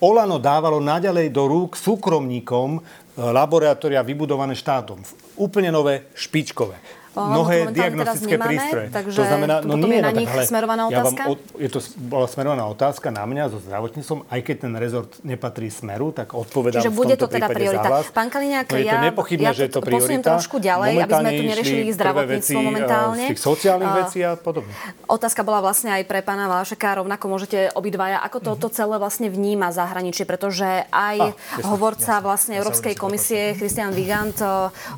Olano 0.00 0.40
dávalo 0.40 0.80
naďalej 0.80 1.28
do 1.28 1.44
rúk 1.44 1.76
súkromníkom 1.76 2.68
e, 2.76 2.80
laboratória 3.20 4.00
vybudované 4.00 4.56
štátom. 4.56 5.00
Úplne 5.36 5.68
nové, 5.68 6.08
špičkové 6.16 6.80
mnohé 7.16 7.72
diagnostické 7.72 8.36
prístroje. 8.36 8.86
to 8.92 9.24
znamená, 9.24 9.64
no 9.64 9.80
nie, 9.80 9.98
je 9.98 10.04
na 10.04 10.12
no, 10.12 10.20
nich 10.20 10.30
smerovaná 10.44 10.82
otázka? 10.92 11.22
Ja 11.24 11.28
vám, 11.32 11.56
je 11.56 11.68
to 11.72 11.78
bola 11.96 12.26
smerovaná 12.28 12.64
otázka 12.68 13.08
na 13.08 13.24
mňa 13.24 13.44
so 13.48 13.58
zdravotníctvom, 13.64 14.28
aj 14.28 14.40
keď 14.44 14.56
ten 14.68 14.72
rezort 14.76 15.10
nepatrí 15.24 15.72
smeru, 15.72 16.12
tak 16.12 16.36
odpovedám 16.36 16.84
Čiže 16.84 16.92
bude 16.92 17.16
to 17.16 17.26
teda 17.26 17.48
priorita. 17.48 17.88
Pán 18.12 18.28
Kaliňák, 18.28 18.66
no, 18.68 18.76
ja, 18.76 19.00
ja 19.08 19.52
že 19.56 19.64
je 19.66 19.72
to 19.72 19.80
priorita. 19.80 20.36
trošku 20.36 20.60
ďalej, 20.60 21.08
aby 21.08 21.12
sme 21.16 21.30
tu 21.32 21.42
neriešili 21.48 21.90
zdravotníctvo 21.96 22.58
veci, 22.60 22.68
momentálne. 22.68 23.24
Z 23.24 23.30
tých 23.32 23.42
sociálnych 23.42 23.92
uh, 23.92 23.98
vecí 24.04 24.18
a 24.20 24.32
podobne. 24.36 24.72
Otázka 25.08 25.40
bola 25.40 25.64
vlastne 25.64 25.96
aj 25.96 26.02
pre 26.04 26.20
pána 26.20 26.50
Vášeka, 26.52 27.00
rovnako 27.00 27.24
môžete 27.32 27.72
obidvaja, 27.72 28.20
ako 28.20 28.38
to, 28.44 28.52
to 28.66 28.68
celé 28.74 29.00
vlastne 29.00 29.32
vníma 29.32 29.72
zahraničie, 29.72 30.28
pretože 30.28 30.66
aj 30.92 31.16
ah, 31.22 31.32
hovorca 31.64 32.20
vlastne 32.20 32.58
Európskej 32.60 32.92
komisie, 32.98 33.56
Christian 33.56 33.94
Vigant, 33.96 34.36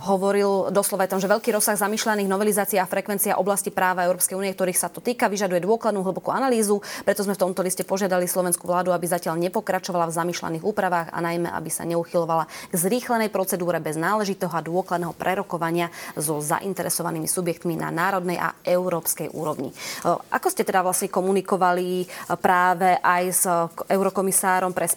hovoril 0.09 0.73
doslova 0.75 1.07
tam, 1.07 1.21
že 1.23 1.31
veľký 1.31 1.55
rozsah 1.55 1.79
zamýšľaných 2.09 2.33
novelizácií 2.33 2.81
frekvencia 2.89 3.37
oblasti 3.37 3.69
práva 3.69 4.09
Európskej 4.09 4.33
únie, 4.33 4.57
ktorých 4.57 4.81
sa 4.81 4.89
to 4.89 5.05
týka, 5.05 5.29
vyžaduje 5.29 5.61
dôkladnú 5.61 6.01
hlbokú 6.01 6.33
analýzu. 6.33 6.81
Preto 7.05 7.21
sme 7.21 7.37
v 7.37 7.45
tomto 7.45 7.61
liste 7.61 7.85
požiadali 7.85 8.25
slovenskú 8.25 8.65
vládu, 8.65 8.97
aby 8.97 9.05
zatiaľ 9.05 9.37
nepokračovala 9.37 10.09
v 10.09 10.17
zamýšľaných 10.17 10.65
úpravách 10.65 11.13
a 11.13 11.19
najmä, 11.21 11.53
aby 11.53 11.69
sa 11.69 11.85
neuchylovala 11.85 12.49
k 12.49 12.75
zrýchlenej 12.81 13.29
procedúre 13.29 13.77
bez 13.85 14.01
náležitého 14.01 14.49
a 14.49 14.65
dôkladného 14.65 15.13
prerokovania 15.21 15.93
so 16.17 16.41
zainteresovanými 16.41 17.29
subjektmi 17.29 17.77
na 17.77 17.93
národnej 17.93 18.41
a 18.41 18.57
európskej 18.65 19.29
úrovni. 19.37 19.77
Ako 20.33 20.49
ste 20.49 20.65
teda 20.65 20.81
vlastne 20.81 21.13
komunikovali 21.13 22.09
práve 22.41 22.97
aj 23.05 23.25
s 23.29 23.45
eurokomisárom 23.85 24.73
pre 24.73 24.89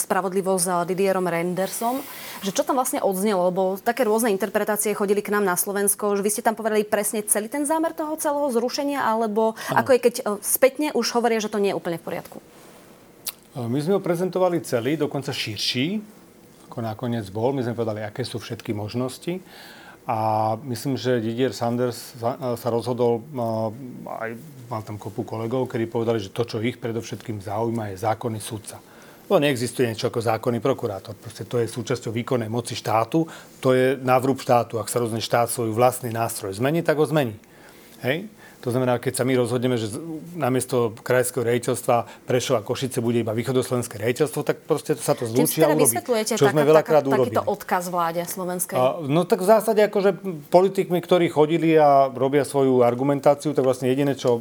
spravodlivosť 0.00 0.88
Didierom 0.88 1.28
Rendersom, 1.28 2.00
že 2.40 2.56
čo 2.56 2.64
tam 2.64 2.80
vlastne 2.80 3.04
odznelo, 3.04 3.52
lebo 3.52 3.76
také 3.76 4.08
rôzne 4.08 4.32
interpretácie 4.32 4.96
chodili 4.96 5.20
k 5.20 5.36
nám 5.36 5.44
na 5.44 5.52
Slovensko, 5.52 6.16
že 6.16 6.24
vy 6.24 6.29
ste 6.30 6.46
tam 6.46 6.54
povedali 6.54 6.86
presne 6.86 7.26
celý 7.26 7.50
ten 7.50 7.66
zámer 7.66 7.92
toho 7.92 8.14
celého 8.16 8.48
zrušenia, 8.54 9.02
alebo 9.02 9.58
ano. 9.68 9.78
ako 9.82 9.90
je, 9.92 10.00
keď 10.00 10.14
e, 10.18 10.22
spätne 10.40 10.88
už 10.94 11.06
hovoria, 11.18 11.42
že 11.42 11.50
to 11.50 11.58
nie 11.58 11.74
je 11.74 11.78
úplne 11.78 11.98
v 11.98 12.06
poriadku? 12.06 12.38
E, 12.38 13.58
my 13.66 13.78
sme 13.82 13.98
ho 13.98 14.02
prezentovali 14.02 14.62
celý, 14.62 14.94
dokonca 14.96 15.34
širší, 15.34 16.00
ako 16.70 16.78
nakoniec 16.86 17.26
bol. 17.34 17.50
My 17.50 17.66
sme 17.66 17.74
povedali, 17.74 18.06
aké 18.06 18.22
sú 18.22 18.38
všetky 18.38 18.70
možnosti. 18.70 19.42
A 20.10 20.58
myslím, 20.66 20.98
že 20.98 21.22
Didier 21.22 21.54
Sanders 21.54 22.18
sa, 22.18 22.56
sa 22.58 22.68
rozhodol, 22.72 23.22
aj 24.08 24.34
mal 24.66 24.82
tam 24.82 24.98
kopu 24.98 25.22
kolegov, 25.22 25.70
ktorí 25.70 25.86
povedali, 25.86 26.18
že 26.18 26.34
to, 26.34 26.42
čo 26.42 26.58
ich 26.58 26.82
predovšetkým 26.82 27.38
zaujíma, 27.38 27.94
je 27.94 28.02
zákonný 28.02 28.40
sudca. 28.42 28.82
To 29.30 29.38
neexistuje 29.38 29.86
niečo 29.86 30.10
ako 30.10 30.26
zákonný 30.26 30.58
prokurátor. 30.58 31.14
Proste 31.14 31.46
to 31.46 31.62
je 31.62 31.70
súčasťou 31.70 32.10
výkonnej 32.10 32.50
moci 32.50 32.74
štátu, 32.74 33.30
to 33.62 33.78
je 33.78 33.94
návrub 34.02 34.34
štátu. 34.34 34.82
Ak 34.82 34.90
sa 34.90 34.98
rozhodne 34.98 35.22
štát 35.22 35.46
svoj 35.46 35.70
vlastný 35.70 36.10
nástroj 36.10 36.58
zmení, 36.58 36.82
tak 36.82 36.98
ho 36.98 37.06
zmení. 37.06 37.38
Hej? 38.02 38.26
To 38.60 38.68
znamená, 38.68 39.00
keď 39.00 39.12
sa 39.20 39.24
my 39.24 39.40
rozhodneme, 39.40 39.80
že 39.80 39.88
namiesto 40.36 40.92
krajského 41.00 41.40
rejiteľstva 41.40 42.28
Prešova 42.28 42.60
Košice 42.60 43.00
bude 43.00 43.24
iba 43.24 43.32
východoslovenské 43.32 43.96
rejiteľstvo, 43.96 44.40
tak 44.44 44.68
proste 44.68 45.00
sa 45.00 45.16
to 45.16 45.24
zlúči 45.24 45.64
a 45.64 45.72
urobí. 45.72 45.96
Čo 46.36 46.52
sme 46.52 46.68
veľakrát 46.68 47.08
urobili. 47.08 47.32
Takýto 47.32 47.48
odkaz 47.48 47.88
vláde 47.88 48.20
slovenskej? 48.28 48.76
A, 48.76 49.00
no 49.00 49.24
tak 49.24 49.40
v 49.40 49.48
zásade 49.48 49.80
akože 49.88 50.20
politikmi, 50.52 51.00
ktorí 51.00 51.32
chodili 51.32 51.72
a 51.80 52.12
robia 52.12 52.44
svoju 52.44 52.84
argumentáciu, 52.84 53.56
tak 53.56 53.64
vlastne 53.64 53.88
jediné, 53.88 54.12
čo 54.12 54.36
uh, 54.36 54.40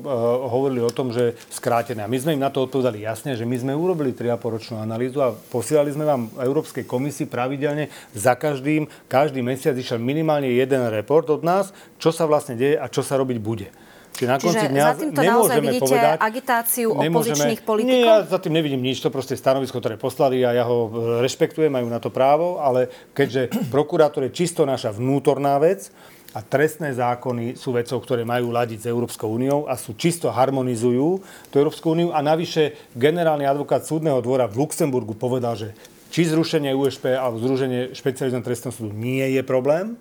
hovorili 0.51 0.83
o 0.83 0.91
tom, 0.91 1.15
že 1.15 1.39
skrátené. 1.47 2.03
A 2.03 2.11
my 2.11 2.19
sme 2.19 2.35
im 2.35 2.43
na 2.43 2.51
to 2.51 2.67
odpovedali 2.67 2.99
jasne, 2.99 3.39
že 3.39 3.47
my 3.47 3.55
sme 3.55 3.71
urobili 3.71 4.11
3,5 4.11 4.35
ročnú 4.35 4.75
analýzu 4.83 5.23
a 5.23 5.31
posielali 5.31 5.95
sme 5.95 6.03
vám 6.03 6.27
Európskej 6.43 6.83
komisii 6.83 7.31
pravidelne 7.31 7.87
za 8.11 8.35
každým, 8.35 8.91
každý 9.07 9.39
mesiac 9.39 9.79
išiel 9.79 9.95
minimálne 9.95 10.51
jeden 10.51 10.91
report 10.91 11.31
od 11.31 11.39
nás, 11.39 11.71
čo 11.95 12.11
sa 12.11 12.27
vlastne 12.27 12.59
deje 12.59 12.75
a 12.75 12.91
čo 12.91 12.99
sa 12.99 13.15
robiť 13.15 13.39
bude. 13.39 13.71
Čiže 14.15 14.27
na 14.27 14.37
konci 14.41 14.57
Čiže 14.59 14.71
dňa 14.73 14.83
za 14.83 14.95
týmto 14.99 15.21
naozaj 15.23 15.57
vidíte 15.63 15.83
povedať, 15.85 16.17
agitáciu 16.19 16.87
opozičných 16.91 17.61
politikov? 17.63 17.93
Nie, 17.93 18.03
ja 18.03 18.17
za 18.27 18.39
tým 18.41 18.53
nevidím 18.57 18.81
nič, 18.83 18.99
to 18.99 19.13
proste 19.13 19.39
stanovisko, 19.39 19.79
ktoré 19.79 19.95
poslali 19.95 20.43
a 20.43 20.51
ja 20.51 20.67
ho 20.67 20.91
rešpektujem, 21.23 21.71
majú 21.71 21.87
na 21.87 22.03
to 22.03 22.11
právo, 22.11 22.59
ale 22.59 22.91
keďže 23.15 23.53
prokurátor 23.73 24.27
je 24.27 24.35
čisto 24.35 24.67
naša 24.67 24.91
vnútorná 24.91 25.55
vec, 25.61 25.93
a 26.29 26.45
trestné 26.45 26.93
zákony 26.93 27.57
sú 27.57 27.73
vecou, 27.73 27.97
ktoré 27.97 28.21
majú 28.21 28.53
ladiť 28.53 28.85
s 28.85 28.89
Európskou 28.89 29.33
úniou 29.33 29.65
a 29.65 29.73
sú 29.73 29.97
čisto 29.97 30.29
harmonizujú 30.29 31.25
tú 31.49 31.55
Európsku 31.57 31.97
úniu. 31.97 32.13
A 32.13 32.21
navyše 32.21 32.77
generálny 32.93 33.49
advokát 33.49 33.81
súdneho 33.81 34.21
dvora 34.21 34.45
v 34.45 34.61
Luxemburgu 34.61 35.17
povedal, 35.17 35.57
že 35.57 35.73
či 36.13 36.29
zrušenie 36.29 36.73
USP 36.73 37.17
alebo 37.17 37.41
zrušenie 37.41 37.97
špecializovaného 37.97 38.45
trestného 38.45 38.73
súdu 38.73 38.93
nie 38.93 39.25
je 39.37 39.41
problém, 39.41 39.97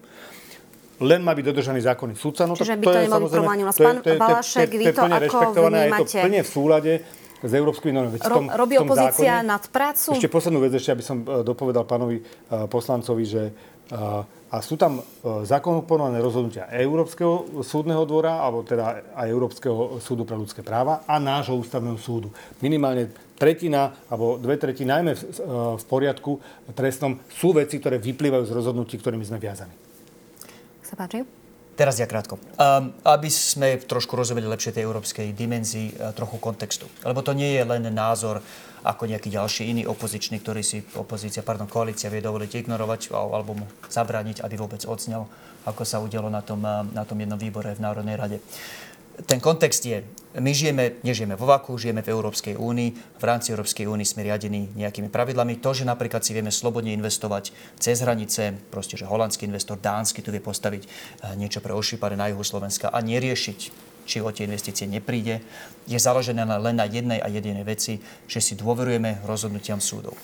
len 0.99 1.21
má 1.23 1.33
byť 1.35 1.45
dodržaný 1.55 1.81
zákonný 1.87 2.15
súdca. 2.19 2.43
No, 2.47 2.59
Čiže 2.59 2.75
by 2.79 2.85
to, 2.85 2.91
to 2.91 2.99
nemal 3.07 3.21
byť 3.23 3.33
problém. 3.33 3.59
Pán 3.71 3.97
Valašek, 4.19 4.71
vy 4.75 4.85
to 4.91 5.03
ako 5.07 5.39
vnímate? 5.55 6.19
Je 6.19 6.23
to 6.23 6.27
plne 6.27 6.41
v 6.43 6.51
súlade 6.51 6.93
s 7.39 7.53
európskymi 7.55 7.93
normami. 7.95 8.19
Ro, 8.19 8.39
robí 8.51 8.75
opozícia 8.83 9.47
nad 9.47 9.63
prácu? 9.71 10.19
Ešte 10.19 10.27
poslednú 10.27 10.59
vec, 10.59 10.75
ešte 10.75 10.91
aby 10.91 11.05
som 11.07 11.23
e, 11.23 11.47
dopovedal 11.47 11.87
pánovi 11.87 12.19
uh, 12.19 12.67
poslancovi, 12.67 13.23
že 13.23 13.43
uh, 13.95 14.27
a 14.49 14.59
sú 14.59 14.75
tam 14.75 14.99
uh, 14.99 15.47
zákonopodobné 15.47 16.19
rozhodnutia 16.19 16.67
Európskeho 16.73 17.63
súdneho 17.63 18.03
dvora, 18.09 18.43
alebo 18.43 18.67
teda 18.67 19.15
aj 19.15 19.27
Európskeho 19.31 20.03
súdu 20.03 20.27
pre 20.27 20.35
ľudské 20.35 20.67
práva 20.67 21.07
a 21.07 21.23
nášho 21.23 21.55
ústavného 21.55 22.01
súdu. 22.01 22.35
Minimálne 22.59 23.13
tretina, 23.39 23.95
alebo 24.11 24.35
dve 24.41 24.59
tretiny, 24.59 24.89
najmä 24.91 25.13
v, 25.15 25.23
v 25.79 25.85
poriadku 25.87 26.43
trestnom, 26.75 27.23
sú 27.31 27.55
veci, 27.55 27.79
ktoré 27.79 28.03
vyplývajú 28.03 28.51
z 28.51 28.57
rozhodnutí, 28.57 28.99
ktorými 28.99 29.23
sme 29.23 29.39
viazaní 29.39 29.88
sa 30.89 30.97
páči. 30.97 31.21
Teraz 31.79 31.95
ja 32.01 32.11
krátko. 32.11 32.43
Um, 32.59 32.91
aby 33.07 33.31
sme 33.31 33.79
trošku 33.79 34.19
rozumeli 34.19 34.51
lepšie 34.51 34.75
tej 34.75 34.89
európskej 34.89 35.31
dimenzii, 35.31 35.95
uh, 35.95 36.11
trochu 36.11 36.43
kontextu. 36.43 36.91
Lebo 37.07 37.23
to 37.23 37.37
nie 37.37 37.55
je 37.55 37.63
len 37.63 37.87
názor 37.95 38.43
ako 38.83 39.07
nejaký 39.07 39.31
ďalší 39.31 39.71
iný 39.71 39.83
opozičný, 39.87 40.43
ktorý 40.43 40.67
si 40.67 40.83
opozícia, 40.99 41.47
pardon, 41.47 41.71
koalícia 41.71 42.11
vie 42.11 42.25
dovoliť 42.25 42.67
ignorovať 42.67 43.15
alebo 43.15 43.55
mu 43.63 43.67
zabrániť, 43.87 44.43
aby 44.43 44.55
vôbec 44.59 44.83
odznel, 44.91 45.31
ako 45.67 45.83
sa 45.87 46.03
udialo 46.03 46.31
na 46.31 46.43
tom, 46.43 46.63
na 46.67 47.03
tom 47.07 47.19
jednom 47.19 47.39
výbore 47.39 47.75
v 47.75 47.85
Národnej 47.85 48.17
rade 48.19 48.39
ten 49.27 49.41
kontext 49.43 49.83
je, 49.83 50.05
my 50.39 50.53
žijeme, 50.55 51.03
nežijeme 51.03 51.35
vo 51.35 51.47
vaku, 51.51 51.75
žijeme 51.79 52.03
v 52.03 52.11
Európskej 52.15 52.55
únii, 52.55 52.91
v 53.19 53.25
rámci 53.25 53.51
Európskej 53.51 53.91
únii 53.91 54.07
sme 54.07 54.23
riadení 54.23 54.73
nejakými 54.79 55.11
pravidlami. 55.11 55.59
To, 55.61 55.75
že 55.75 55.83
napríklad 55.85 56.23
si 56.23 56.35
vieme 56.35 56.55
slobodne 56.55 56.95
investovať 56.95 57.51
cez 57.79 58.01
hranice, 58.01 58.55
proste, 58.71 58.95
že 58.95 59.07
holandský 59.07 59.51
investor, 59.51 59.79
dánsky 59.79 60.23
tu 60.23 60.31
vie 60.31 60.43
postaviť 60.43 60.83
eh, 60.87 60.89
niečo 61.35 61.59
pre 61.59 61.75
ošípare 61.75 62.15
na 62.15 62.31
juhu 62.31 62.47
Slovenska 62.47 62.91
a 62.91 62.99
neriešiť 63.03 63.98
či 64.09 64.25
o 64.25 64.33
tie 64.33 64.49
investície 64.49 64.89
nepríde, 64.89 65.45
je 65.85 65.99
založené 66.01 66.49
len 66.49 66.81
na 66.81 66.89
jednej 66.89 67.21
a 67.21 67.29
jedinej 67.29 67.69
veci, 67.69 68.01
že 68.25 68.41
si 68.41 68.57
dôverujeme 68.57 69.21
rozhodnutiam 69.29 69.77
súdov. 69.77 70.17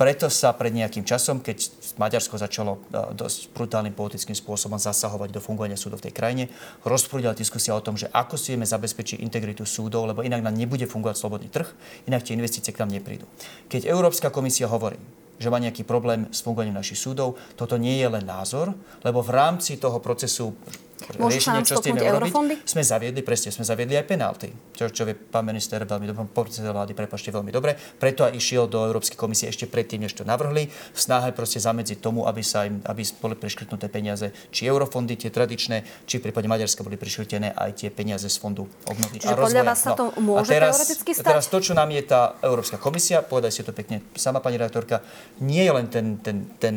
Preto 0.00 0.32
sa 0.32 0.56
pred 0.56 0.72
nejakým 0.72 1.04
časom, 1.04 1.44
keď 1.44 1.68
Maďarsko 2.00 2.40
začalo 2.40 2.80
e, 2.88 3.12
dosť 3.12 3.52
brutálnym 3.52 3.92
politickým 3.92 4.32
spôsobom 4.36 4.80
zasahovať 4.80 5.36
do 5.36 5.40
fungovania 5.44 5.76
súdov 5.76 6.00
v 6.00 6.08
tej 6.08 6.16
krajine, 6.16 6.44
rozprúdila 6.88 7.36
diskusia 7.36 7.76
o 7.76 7.84
tom, 7.84 8.00
že 8.00 8.08
ako 8.08 8.40
si 8.40 8.56
vieme 8.56 8.64
zabezpečiť 8.64 9.20
integritu 9.20 9.68
súdov, 9.68 10.08
lebo 10.08 10.24
inak 10.24 10.40
nám 10.40 10.56
nebude 10.56 10.88
fungovať 10.88 11.16
slobodný 11.20 11.52
trh, 11.52 11.68
inak 12.08 12.24
tie 12.24 12.32
investície 12.32 12.72
k 12.72 12.80
nám 12.80 12.96
neprídu. 12.96 13.28
Keď 13.68 13.84
Európska 13.84 14.32
komisia 14.32 14.68
hovorí, 14.68 14.96
že 15.36 15.52
má 15.52 15.60
nejaký 15.60 15.84
problém 15.84 16.28
s 16.32 16.40
fungovaním 16.40 16.76
našich 16.76 17.00
súdov. 17.00 17.36
Toto 17.60 17.76
nie 17.76 18.00
je 18.00 18.08
len 18.08 18.24
názor, 18.24 18.72
lebo 19.04 19.20
v 19.20 19.36
rámci 19.36 19.76
toho 19.76 20.00
procesu 20.00 20.56
riešenia, 20.96 21.62
čo 21.62 21.76
s 21.78 21.84
tým 21.84 22.00
eurofondy? 22.00 22.64
sme 22.64 22.80
zaviedli, 22.80 23.20
presne, 23.20 23.52
sme 23.52 23.68
zaviedli 23.68 24.00
aj 24.00 24.04
penalty. 24.08 24.48
Čo, 24.72 24.88
čo 24.88 25.02
vie 25.04 25.12
pán 25.12 25.44
minister 25.44 25.84
veľmi 25.84 26.08
dobre, 26.08 26.24
predseda 26.32 26.72
vlády, 26.72 26.96
prepašte, 26.96 27.28
veľmi 27.28 27.52
dobre. 27.52 27.76
Preto 27.76 28.24
aj 28.24 28.32
išiel 28.32 28.64
do 28.64 28.80
Európskej 28.88 29.16
komisie 29.16 29.52
ešte 29.52 29.68
predtým, 29.68 30.04
než 30.04 30.16
to 30.16 30.24
navrhli, 30.24 30.68
v 30.68 30.98
snahe 30.98 31.36
proste 31.36 31.60
zamedziť 31.60 32.00
tomu, 32.00 32.24
aby 32.24 32.40
sa 32.40 32.64
im, 32.64 32.80
aby 32.88 33.04
boli 33.20 33.36
priškrtnuté 33.36 33.92
peniaze, 33.92 34.32
či 34.48 34.64
eurofondy, 34.64 35.20
tie 35.20 35.28
tradičné, 35.28 36.08
či 36.08 36.18
v 36.18 36.30
prípade 36.30 36.48
Maďarska 36.48 36.80
boli 36.80 36.96
priškrtené 36.96 37.52
aj 37.52 37.70
tie 37.76 37.88
peniaze 37.92 38.26
z 38.26 38.36
fondu 38.40 38.64
obnovy 38.88 39.20
Čiže 39.20 39.32
a 39.32 39.36
rozvoja. 39.36 39.48
podľa 39.52 39.64
vás 39.68 39.80
sa 39.80 39.90
to 39.92 40.04
no. 40.16 40.20
môže 40.24 40.48
a 40.48 40.54
teraz, 40.56 40.72
teoreticky 40.80 41.10
stať? 41.12 41.26
teraz 41.28 41.44
to, 41.52 41.58
čo 41.60 41.72
nám 41.76 41.92
je 41.92 42.02
tá 42.08 42.20
Európska 42.40 42.80
komisia, 42.80 43.20
povedaj 43.20 43.52
si 43.52 43.60
to 43.66 43.76
pekne 43.76 44.00
sama 44.16 44.40
pani 44.40 44.56
redaktorka, 44.56 45.04
nie 45.44 45.60
je 45.60 45.72
len 45.72 45.86
ten, 45.92 46.06
ten, 46.24 46.36
ten, 46.56 46.74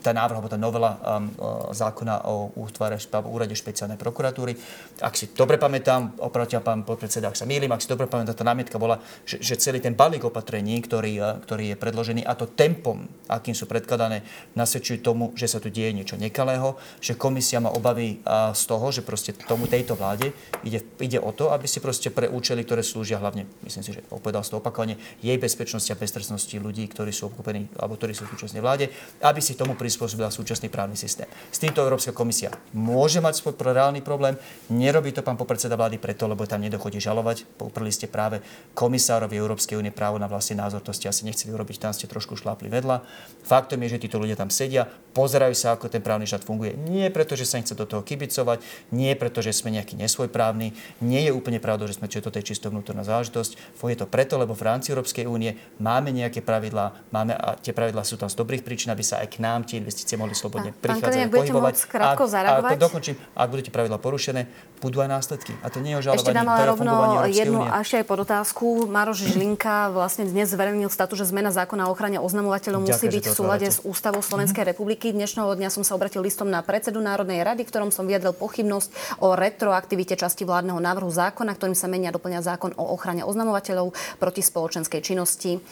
tá 0.00 0.16
návrh 0.16 0.36
alebo 0.40 0.50
tá 0.50 0.60
novela 0.60 0.96
um, 0.96 1.28
zákona 1.74 2.24
o 2.28 2.54
útvare, 2.56 2.96
úrade 3.26 3.41
úrade 3.42 3.58
špeciálnej 3.58 3.98
prokuratúry. 3.98 4.54
Ak 5.02 5.18
si 5.18 5.34
dobre 5.34 5.58
pamätám, 5.58 6.14
opravte 6.22 6.54
pán 6.62 6.86
podpredseda, 6.86 7.34
ak 7.34 7.36
sa 7.36 7.42
mýlim, 7.42 7.74
ak 7.74 7.82
si 7.82 7.90
dobre 7.90 8.06
pamätám, 8.06 8.38
tá 8.38 8.46
námietka 8.46 8.78
bola, 8.78 9.02
že, 9.26 9.42
že 9.42 9.58
celý 9.58 9.82
ten 9.82 9.98
balík 9.98 10.22
opatrení, 10.22 10.78
ktorý, 10.78 11.12
e, 11.18 11.26
ktorý 11.42 11.64
je 11.74 11.76
predložený, 11.76 12.22
a 12.22 12.38
to 12.38 12.46
tempom, 12.46 13.10
akým 13.26 13.58
sú 13.58 13.66
predkladané, 13.66 14.22
nasvedčujú 14.54 15.02
tomu, 15.02 15.34
že 15.34 15.50
sa 15.50 15.58
tu 15.58 15.74
deje 15.74 15.90
niečo 15.90 16.14
nekalého, 16.14 16.78
že 17.02 17.18
komisia 17.18 17.58
má 17.58 17.74
obavy 17.74 18.22
z 18.54 18.62
toho, 18.68 18.86
že 18.94 19.02
proste 19.02 19.34
tomu 19.34 19.66
tejto 19.66 19.98
vláde 19.98 20.30
ide, 20.62 20.84
ide 21.02 21.18
o 21.18 21.34
to, 21.34 21.50
aby 21.50 21.66
si 21.66 21.82
proste 21.82 22.12
pre 22.12 22.28
účely, 22.28 22.62
ktoré 22.62 22.84
slúžia 22.84 23.18
hlavne, 23.18 23.48
myslím 23.66 23.82
si, 23.82 23.90
že 23.96 24.04
opovedal 24.12 24.44
to 24.44 24.60
opakovane, 24.60 25.00
jej 25.24 25.40
bezpečnosti 25.40 25.88
a 25.88 25.96
beztrestnosti 25.96 26.52
ľudí, 26.60 26.84
ktorí 26.92 27.08
sú 27.08 27.32
obklopení 27.32 27.72
alebo 27.80 27.96
ktorí 27.96 28.12
sú 28.12 28.28
v 28.28 28.36
súčasnej 28.36 28.60
vláde, 28.60 28.92
aby 29.24 29.40
si 29.40 29.56
tomu 29.56 29.72
prispôsobila 29.72 30.28
súčasný 30.28 30.68
právny 30.68 30.94
systém. 31.00 31.24
S 31.48 31.56
týmto 31.56 31.80
Európska 31.80 32.12
komisia 32.12 32.52
môže 32.76 33.24
mať 33.24 33.31
svoj 33.34 33.56
reálny 33.58 34.04
problém. 34.04 34.36
Nerobí 34.68 35.12
to 35.12 35.24
pán 35.24 35.40
popredseda 35.40 35.74
vlády 35.74 35.96
preto, 35.96 36.28
lebo 36.28 36.44
tam 36.44 36.60
nedochodí 36.60 37.00
žalovať. 37.00 37.44
Poprli 37.56 37.90
ste 37.90 38.06
práve 38.06 38.44
komisárovi 38.76 39.36
Európskej 39.38 39.80
únie 39.80 39.90
právo 39.94 40.20
na 40.20 40.28
vlastný 40.28 40.60
názor, 40.60 40.84
to 40.84 40.92
ste 40.92 41.08
asi 41.08 41.24
nechceli 41.24 41.52
urobiť, 41.54 41.82
tam 41.82 41.92
ste 41.96 42.06
trošku 42.06 42.36
šlápli 42.36 42.68
vedľa. 42.68 43.04
Faktom 43.42 43.80
je, 43.86 43.96
že 43.96 44.02
títo 44.08 44.20
ľudia 44.20 44.36
tam 44.36 44.52
sedia, 44.52 44.86
pozerajú 45.12 45.54
sa, 45.56 45.76
ako 45.76 45.92
ten 45.92 46.00
právny 46.04 46.28
štát 46.28 46.44
funguje. 46.44 46.76
Nie 46.76 47.12
preto, 47.12 47.36
že 47.36 47.44
sa 47.44 47.60
nechce 47.60 47.76
do 47.76 47.84
toho 47.84 48.00
kibicovať, 48.04 48.62
nie 48.92 49.12
preto, 49.16 49.44
že 49.44 49.52
sme 49.52 49.74
nejaký 49.74 49.96
nesvojprávny, 49.98 50.72
nie 51.04 51.22
je 51.26 51.32
úplne 51.32 51.60
pravda, 51.60 51.88
že 51.88 52.00
sme, 52.00 52.08
čo 52.08 52.24
toto 52.24 52.40
je 52.40 52.48
čisto 52.48 52.72
vnútorná 52.72 53.04
záležitosť. 53.04 53.80
Je 53.92 53.98
to 54.00 54.08
preto, 54.08 54.40
lebo 54.40 54.56
v 54.56 54.64
rámci 54.64 54.88
Európskej 54.88 55.28
únie 55.28 55.52
máme 55.76 56.08
nejaké 56.16 56.40
pravidlá, 56.40 57.12
máme 57.12 57.36
a 57.36 57.60
tie 57.60 57.76
pravidlá 57.76 58.08
sú 58.08 58.16
tam 58.16 58.32
z 58.32 58.40
dobrých 58.40 58.64
príčin, 58.64 58.88
aby 58.88 59.04
sa 59.04 59.20
aj 59.20 59.36
k 59.36 59.44
nám 59.44 59.68
tie 59.68 59.76
investície 59.76 60.16
mohli 60.16 60.32
slobodne 60.32 60.72
prichádzať 60.72 61.28
a 61.28 61.32
pohybovať. 61.32 61.74
Krátko 61.92 62.24
zareagovať? 62.24 62.72
A, 62.72 62.78
a 62.78 62.84
dokončím, 62.88 63.14
ak 63.32 63.48
budete 63.48 63.70
pravidla 63.72 63.98
porušené, 63.98 64.46
budú 64.82 64.98
aj 64.98 65.08
následky. 65.08 65.54
A 65.62 65.70
to 65.70 65.78
nie 65.78 65.94
je 65.94 66.10
Ešte 66.10 66.34
dám 66.34 66.50
ale 66.50 66.74
rovno 66.74 67.22
jednu 67.30 67.62
a 67.62 67.86
ešte 67.86 68.02
aj 68.02 68.06
pod 68.10 68.18
otázku. 68.26 68.66
Maroš 68.90 69.22
Žilinka 69.30 69.94
vlastne 69.94 70.26
dnes 70.26 70.50
zverejnil 70.50 70.90
statu, 70.90 71.14
že 71.14 71.24
zmena 71.30 71.54
zákona 71.54 71.86
o 71.86 71.94
ochrane 71.94 72.18
oznamovateľov 72.18 72.90
musí 72.90 73.06
byť 73.06 73.24
v 73.30 73.34
súlade 73.34 73.66
s 73.70 73.78
ústavou 73.86 74.18
Slovenskej 74.26 74.66
mm-hmm. 74.66 74.72
republiky. 74.74 75.14
Dnešného 75.14 75.54
dňa 75.54 75.70
som 75.70 75.86
sa 75.86 75.94
obratil 75.94 76.20
listom 76.20 76.50
na 76.50 76.60
predsedu 76.66 76.98
Národnej 76.98 77.46
rady, 77.46 77.62
ktorom 77.62 77.94
som 77.94 78.10
vyjadril 78.10 78.34
pochybnosť 78.34 79.22
o 79.22 79.38
retroaktivite 79.38 80.18
časti 80.18 80.42
vládneho 80.42 80.82
návrhu 80.82 81.08
zákona, 81.08 81.54
ktorým 81.54 81.78
sa 81.78 81.86
menia 81.86 82.10
doplňa 82.10 82.40
zákon 82.42 82.74
o 82.74 82.84
ochrane 82.90 83.22
oznamovateľov 83.22 83.94
proti 84.18 84.42
spoločenskej 84.42 85.00
činnosti. 85.04 85.62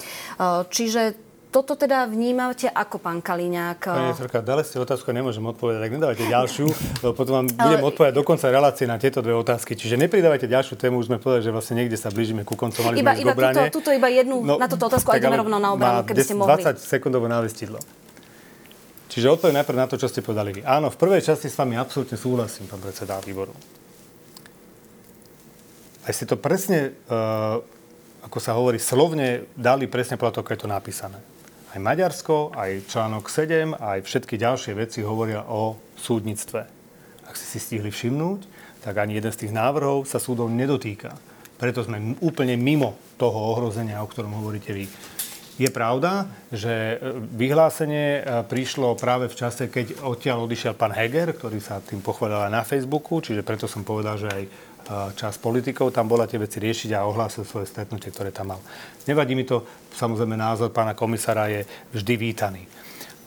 Čiže 0.71 1.30
toto 1.51 1.75
teda 1.75 2.07
vnímate 2.07 2.71
ako 2.71 3.03
pán 3.03 3.19
Kaliňák? 3.19 3.83
Pani 3.83 4.15
Srka, 4.15 4.39
dali 4.39 4.63
ste 4.63 4.79
otázku, 4.79 5.11
nemôžem 5.11 5.43
odpovedať, 5.43 5.83
tak 5.83 5.91
nedávajte 5.99 6.25
ďalšiu, 6.31 6.67
lebo 7.03 7.13
potom 7.13 7.43
vám 7.43 7.47
budem 7.51 7.83
odpovedať 7.83 8.15
do 8.15 8.23
konca 8.23 8.47
relácie 8.55 8.87
na 8.87 9.03
tieto 9.03 9.19
dve 9.19 9.35
otázky. 9.35 9.75
Čiže 9.75 9.99
nepridávajte 9.99 10.47
ďalšiu 10.47 10.79
tému, 10.79 11.03
už 11.03 11.11
sme 11.11 11.19
povedali, 11.19 11.43
že 11.43 11.51
vlastne 11.51 11.75
niekde 11.83 11.99
sa 11.99 12.15
blížime 12.15 12.47
ku 12.47 12.55
koncu. 12.55 12.87
Mali 12.87 13.03
iba, 13.03 13.19
iba 13.19 13.35
túto, 13.35 13.83
túto, 13.83 13.91
iba 13.91 14.07
jednu 14.07 14.47
no, 14.47 14.63
na 14.63 14.71
túto 14.71 14.87
otázku 14.87 15.11
a 15.11 15.19
ideme 15.19 15.35
rovno 15.35 15.59
na 15.59 15.75
obranu, 15.75 16.07
keby 16.07 16.23
ste 16.23 16.39
mohli. 16.39 16.55
20 16.63 16.79
sekundové 16.79 17.27
návestidlo. 17.27 17.83
Čiže 19.11 19.27
odpoviem 19.27 19.59
najprv 19.59 19.79
na 19.83 19.91
to, 19.91 19.99
čo 19.99 20.07
ste 20.07 20.23
povedali 20.23 20.55
vy. 20.55 20.61
Áno, 20.63 20.87
v 20.87 20.95
prvej 20.95 21.27
časti 21.27 21.51
s 21.51 21.59
vami 21.59 21.75
absolútne 21.75 22.15
súhlasím, 22.15 22.71
pán 22.71 22.79
predseda 22.79 23.19
výboru. 23.19 23.51
Aj 26.07 26.15
ste 26.15 26.31
to 26.31 26.39
presne, 26.39 26.95
uh, 27.11 27.59
ako 28.23 28.39
sa 28.39 28.55
hovorí, 28.55 28.79
slovne 28.79 29.51
dali 29.59 29.91
presne 29.91 30.15
podľa 30.15 30.39
toho, 30.39 30.47
je 30.47 30.63
to 30.63 30.71
napísané. 30.71 31.19
Aj 31.71 31.79
Maďarsko, 31.79 32.51
aj 32.51 32.91
článok 32.91 33.31
7, 33.31 33.79
aj 33.79 34.03
všetky 34.03 34.35
ďalšie 34.35 34.75
veci 34.75 35.07
hovoria 35.07 35.47
o 35.47 35.79
súdnictve. 35.95 36.67
Ak 37.31 37.39
ste 37.39 37.47
si 37.47 37.63
stihli 37.63 37.95
všimnúť, 37.95 38.43
tak 38.83 38.99
ani 38.99 39.15
jeden 39.15 39.31
z 39.31 39.47
tých 39.47 39.55
návrhov 39.55 40.03
sa 40.03 40.19
súdov 40.19 40.51
nedotýka. 40.51 41.15
Preto 41.63 41.87
sme 41.87 42.19
úplne 42.27 42.59
mimo 42.59 42.99
toho 43.15 43.55
ohrozenia, 43.55 44.03
o 44.03 44.11
ktorom 44.11 44.43
hovoríte 44.43 44.75
vy. 44.75 44.91
Je 45.63 45.71
pravda, 45.71 46.27
že 46.51 46.99
e, 46.99 47.23
vyhlásenie 47.39 48.19
e, 48.19 48.23
prišlo 48.51 48.99
práve 48.99 49.31
v 49.31 49.39
čase, 49.39 49.71
keď 49.71 50.03
odtiaľ 50.03 50.51
odišiel 50.51 50.75
pán 50.75 50.91
Heger, 50.91 51.39
ktorý 51.39 51.63
sa 51.63 51.79
tým 51.79 52.03
pochválil 52.03 52.51
aj 52.51 52.51
na 52.51 52.67
Facebooku, 52.67 53.23
čiže 53.23 53.47
preto 53.47 53.71
som 53.71 53.87
povedal, 53.87 54.19
že 54.19 54.27
aj 54.27 54.43
čas 55.15 55.39
politikov 55.39 55.95
tam 55.95 56.11
bola 56.11 56.27
tie 56.27 56.41
veci 56.41 56.59
riešiť 56.59 56.91
a 56.95 57.07
ohlásil 57.07 57.47
svoje 57.47 57.71
stretnutie, 57.71 58.11
ktoré 58.11 58.35
tam 58.35 58.55
mal. 58.57 58.61
Nevadí 59.07 59.39
mi 59.39 59.47
to, 59.47 59.63
samozrejme 59.95 60.35
názor 60.35 60.75
pána 60.75 60.99
komisára 60.99 61.47
je 61.47 61.63
vždy 61.95 62.15
vítaný. 62.19 62.63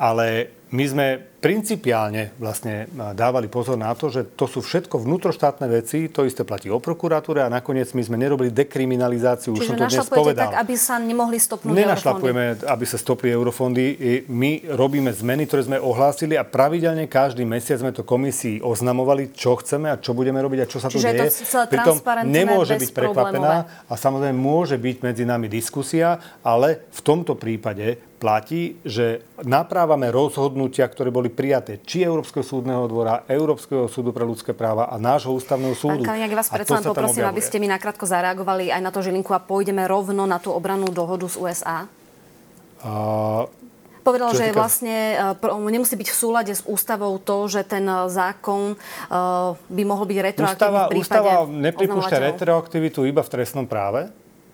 Ale 0.02 0.52
my 0.74 0.86
sme 0.90 1.08
principiálne 1.44 2.32
vlastne 2.40 2.88
dávali 3.14 3.52
pozor 3.52 3.76
na 3.76 3.92
to, 3.94 4.08
že 4.08 4.32
to 4.34 4.48
sú 4.48 4.64
všetko 4.64 4.96
vnútroštátne 4.96 5.68
veci, 5.68 6.08
to 6.08 6.24
isté 6.24 6.48
platí 6.48 6.72
o 6.72 6.80
prokuratúre 6.80 7.44
a 7.44 7.52
nakoniec 7.52 7.92
my 7.92 8.00
sme 8.00 8.16
nerobili 8.16 8.48
dekriminalizáciu, 8.48 9.52
Čiže 9.52 9.60
už 9.60 9.68
som 9.68 9.76
to 9.76 9.86
dnes 9.92 10.08
povedal. 10.08 10.50
tak, 10.50 10.64
aby 10.64 10.74
sa 10.80 11.04
nemohli 11.04 11.36
stopnúť 11.36 11.76
Nenašlapujeme, 11.76 12.64
aby 12.64 12.86
sa 12.88 12.96
stopli 12.96 13.28
eurofondy. 13.36 13.84
My 14.32 14.64
robíme 14.72 15.12
zmeny, 15.12 15.44
ktoré 15.46 15.68
sme 15.68 15.78
ohlásili 15.84 16.40
a 16.40 16.48
pravidelne 16.48 17.12
každý 17.12 17.44
mesiac 17.44 17.84
sme 17.84 17.92
to 17.92 18.08
komisii 18.08 18.64
oznamovali, 18.64 19.36
čo 19.36 19.60
chceme 19.60 19.92
a 19.92 20.00
čo 20.00 20.16
budeme 20.16 20.40
robiť 20.40 20.60
a 20.64 20.66
čo 20.66 20.80
sa 20.80 20.88
Čiže 20.88 20.96
tu 20.96 21.12
deje. 21.12 21.28
To 21.28 21.68
Pritom 21.68 21.98
nemôže 22.24 22.80
byť 22.80 22.92
prekvapená 22.96 23.56
a 23.92 23.94
samozrejme 24.00 24.34
môže 24.34 24.80
byť 24.80 24.96
medzi 25.04 25.28
nami 25.28 25.52
diskusia, 25.52 26.40
ale 26.40 26.88
v 26.88 27.02
tomto 27.04 27.36
prípade 27.36 28.16
platí, 28.24 28.80
že 28.88 29.36
naprávame 29.44 30.08
rozhodnutia, 30.64 30.88
ktoré 30.88 31.12
boli 31.12 31.28
prijaté 31.28 31.84
či 31.84 32.08
Európskeho 32.08 32.44
súdneho 32.44 32.88
dvora, 32.88 33.28
Európskeho 33.28 33.92
súdu 33.92 34.16
pre 34.16 34.24
ľudské 34.24 34.56
práva 34.56 34.88
a 34.88 34.96
nášho 34.96 35.36
ústavného 35.36 35.76
súdu. 35.76 36.08
Pán 36.08 36.16
Kaliňák, 36.16 36.32
vás 36.32 36.48
predsa 36.48 36.80
len 36.80 36.88
poprosím, 36.88 37.28
aby 37.28 37.42
ste 37.44 37.60
mi 37.60 37.68
nakrátko 37.68 38.08
zareagovali 38.08 38.72
aj 38.72 38.80
na 38.80 38.92
to 38.96 39.04
Žilinku 39.04 39.36
a 39.36 39.44
pôjdeme 39.44 39.84
rovno 39.84 40.24
na 40.24 40.40
tú 40.40 40.56
obranú 40.56 40.88
dohodu 40.88 41.28
z 41.28 41.36
USA. 41.36 41.92
A... 42.80 42.92
Povedal, 44.04 44.36
že 44.36 44.52
týka... 44.52 44.60
vlastne 44.60 44.96
uh, 45.40 45.60
nemusí 45.72 45.96
byť 45.96 46.08
v 46.12 46.18
súlade 46.18 46.52
s 46.52 46.64
ústavou 46.68 47.16
to, 47.24 47.48
že 47.48 47.64
ten 47.64 47.88
e, 47.88 48.12
zákon 48.12 48.76
uh, 48.76 49.56
by 49.56 49.84
mohol 49.88 50.04
byť 50.04 50.18
retroaktívny 50.20 50.60
ústava, 50.60 50.82
v 50.84 50.92
prípade 50.92 51.30
Ústava 51.32 51.48
nepripúšťa 51.48 52.18
retroaktivitu 52.36 53.08
iba 53.08 53.24
v 53.24 53.30
trestnom 53.32 53.64
práve. 53.64 54.12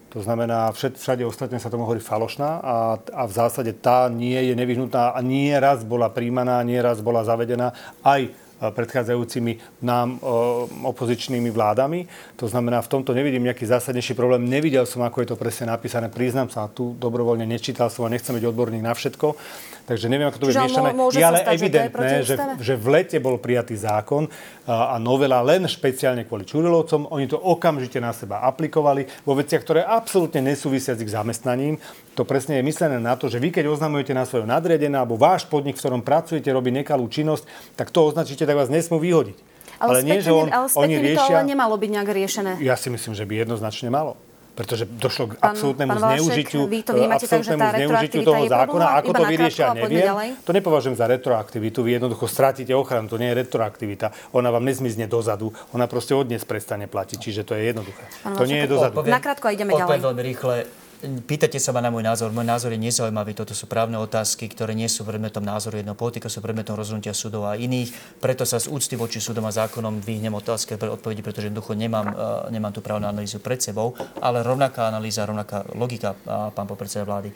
To 0.10 0.26
znamená, 0.26 0.74
všet, 0.74 0.97
všade 0.97 1.22
ostatne 1.26 1.62
sa 1.62 1.70
tomu 1.70 1.86
hovorí 1.86 2.01
falošná 2.01 2.49
a, 2.66 2.76
a 2.97 3.24
v 3.30 3.34
zásade 3.34 3.78
tá 3.78 4.10
nie 4.10 4.41
je 4.41 4.57
nevyhnutná 4.57 5.14
a 5.14 5.20
nie 5.22 5.53
raz 5.53 5.86
bola 5.86 6.10
príjmaná, 6.10 6.66
nie 6.66 6.82
raz 6.82 6.97
bola 6.97 7.22
zavedená 7.22 7.78
aj 8.01 8.49
predchádzajúcimi 8.60 9.84
nám 9.84 10.20
opozičnými 10.84 11.47
vládami. 11.49 12.05
To 12.38 12.45
znamená, 12.51 12.84
v 12.84 12.91
tomto 12.91 13.16
nevidím 13.16 13.47
nejaký 13.47 13.64
zásadnejší 13.64 14.14
problém. 14.14 14.43
Nevidel 14.45 14.84
som, 14.84 15.01
ako 15.07 15.24
je 15.24 15.28
to 15.32 15.38
presne 15.39 15.72
napísané. 15.72 16.12
Priznám 16.12 16.51
sa, 16.51 16.68
tu 16.68 16.93
dobrovoľne 16.99 17.47
nečítal 17.47 17.88
som 17.88 18.03
a 18.05 18.12
nechcem 18.12 18.36
byť 18.36 18.45
odborník 18.45 18.84
na 18.84 18.91
všetko. 18.91 19.39
Takže 19.89 20.05
neviem, 20.05 20.30
ako 20.30 20.38
to 20.38 20.45
bude 20.53 20.60
riešené. 20.62 20.89
Je 21.10 21.26
ale 21.26 21.39
stať, 21.41 21.55
evidentné, 21.57 22.10
že, 22.22 22.36
že, 22.38 22.62
že 22.62 22.74
v 22.78 22.88
lete 22.93 23.18
bol 23.18 23.41
prijatý 23.41 23.74
zákon 23.74 24.30
a, 24.70 24.93
a 24.93 24.95
novela 25.01 25.41
len 25.41 25.66
špeciálne 25.66 26.30
kvôli 26.30 26.45
Čurilovcom. 26.45 27.10
Oni 27.10 27.26
to 27.26 27.41
okamžite 27.41 27.97
na 27.97 28.14
seba 28.14 28.45
aplikovali 28.45 29.10
vo 29.26 29.34
veciach, 29.34 29.66
ktoré 29.66 29.82
absolútne 29.82 30.45
nesúvisia 30.45 30.93
s 30.93 31.01
ich 31.01 31.10
zamestnaním. 31.10 31.82
To 32.14 32.22
presne 32.22 32.62
je 32.62 32.68
myslené 32.70 33.01
na 33.01 33.18
to, 33.18 33.32
že 33.32 33.41
vy 33.41 33.49
keď 33.49 33.66
oznamujete 33.66 34.14
na 34.14 34.30
svojho 34.30 34.45
nadriadená 34.45 35.01
alebo 35.01 35.18
váš 35.18 35.49
podnik, 35.49 35.80
v 35.80 35.82
ktorom 35.82 36.05
pracujete, 36.05 36.51
robí 36.53 36.70
nekalú 36.70 37.10
činnosť, 37.10 37.74
tak 37.74 37.89
to 37.89 38.05
označíte, 38.05 38.45
tak 38.50 38.58
vás 38.58 38.74
nesmú 38.74 38.97
vyhodiť. 38.97 39.38
Ale, 39.80 40.02
ale 40.02 40.10
nie, 40.10 40.20
že 40.20 40.34
on, 40.34 40.50
ale 40.50 40.68
oni 40.74 40.95
riešia... 41.00 41.24
to 41.24 41.39
ale 41.39 41.47
nemalo 41.47 41.78
byť 41.80 41.89
nejak 41.93 42.10
riešené. 42.10 42.52
Ja 42.60 42.76
si 42.76 42.91
myslím, 42.91 43.14
že 43.16 43.24
by 43.24 43.47
jednoznačne 43.47 43.88
malo 43.93 44.18
pretože 44.60 44.84
došlo 44.84 45.32
k 45.32 45.34
pán, 45.39 45.56
absolútnemu 45.56 45.91
pán 45.95 46.02
zneužitiu, 46.04 46.68
vy 46.68 46.84
to 46.84 46.91
absolútnemu 46.91 47.64
tak, 47.64 47.76
zneužitiu 47.80 48.22
toho 48.28 48.43
zákona. 48.43 48.86
Ako 49.00 49.12
to 49.16 49.24
vyriešia, 49.24 49.72
neviem. 49.72 50.36
To 50.43 50.52
nepovažujem 50.52 51.00
za 51.00 51.08
retroaktivitu. 51.08 51.80
Vy 51.80 51.95
jednoducho 51.95 52.28
stratíte 52.28 52.76
ochranu. 52.76 53.08
To 53.08 53.16
nie 53.16 53.32
je 53.32 53.39
retroaktivita. 53.39 54.12
Ona 54.36 54.52
vám 54.52 54.68
nezmizne 54.68 55.08
dozadu. 55.08 55.56
Ona 55.72 55.88
proste 55.88 56.12
od 56.12 56.28
dnes 56.28 56.43
prestane 56.43 56.91
platiť. 56.91 57.18
Čiže 57.24 57.41
to 57.47 57.56
je 57.56 57.72
jednoduché. 57.72 58.04
Pán 58.20 58.36
to 58.36 58.43
nie 58.43 58.60
je 58.60 58.68
dozadu. 58.68 59.00
Nakrátko 59.00 59.47
ideme 59.47 59.80
ďalej. 59.80 60.04
veľmi 60.04 60.24
rýchle 60.28 60.56
Pýtate 61.00 61.64
sa 61.64 61.72
ma 61.72 61.80
na 61.80 61.88
môj 61.88 62.04
názor. 62.04 62.28
Môj 62.36 62.43
názor 62.43 62.76
je 62.76 62.82
nezaujímavý. 62.84 63.32
Toto 63.32 63.56
sú 63.56 63.72
právne 63.72 63.95
otázky, 63.95 64.52
ktoré 64.52 64.76
nie 64.76 64.91
sú 64.91 65.08
predmetom 65.08 65.39
názoru 65.39 65.80
jedného 65.80 65.95
politika, 65.95 66.28
sú 66.28 66.43
predmetom 66.43 66.76
rozhodnutia 66.76 67.16
súdov 67.16 67.47
a 67.47 67.56
iných. 67.56 68.20
Preto 68.20 68.43
sa 68.43 68.60
z 68.60 68.68
úcty 68.68 69.00
voči 69.00 69.24
súdom 69.24 69.47
a 69.47 69.56
zákonom 69.56 70.04
vyhnem 70.04 70.36
otázke 70.36 70.76
pre 70.76 70.91
odpovedi, 70.91 71.24
pretože 71.24 71.47
jednoducho 71.47 71.72
nemám, 71.72 72.08
uh, 72.12 72.16
nemám 72.52 72.76
tú 72.76 72.84
právnu 72.84 73.08
analýzu 73.08 73.39
pred 73.39 73.64
sebou, 73.64 73.95
ale 74.20 74.43
rovnaká 74.43 74.91
analýza, 74.91 75.24
rovnaká 75.24 75.72
logika, 75.72 76.20
uh, 76.20 76.52
pán 76.52 76.68
podpredseda 76.68 77.08
vlády 77.08 77.32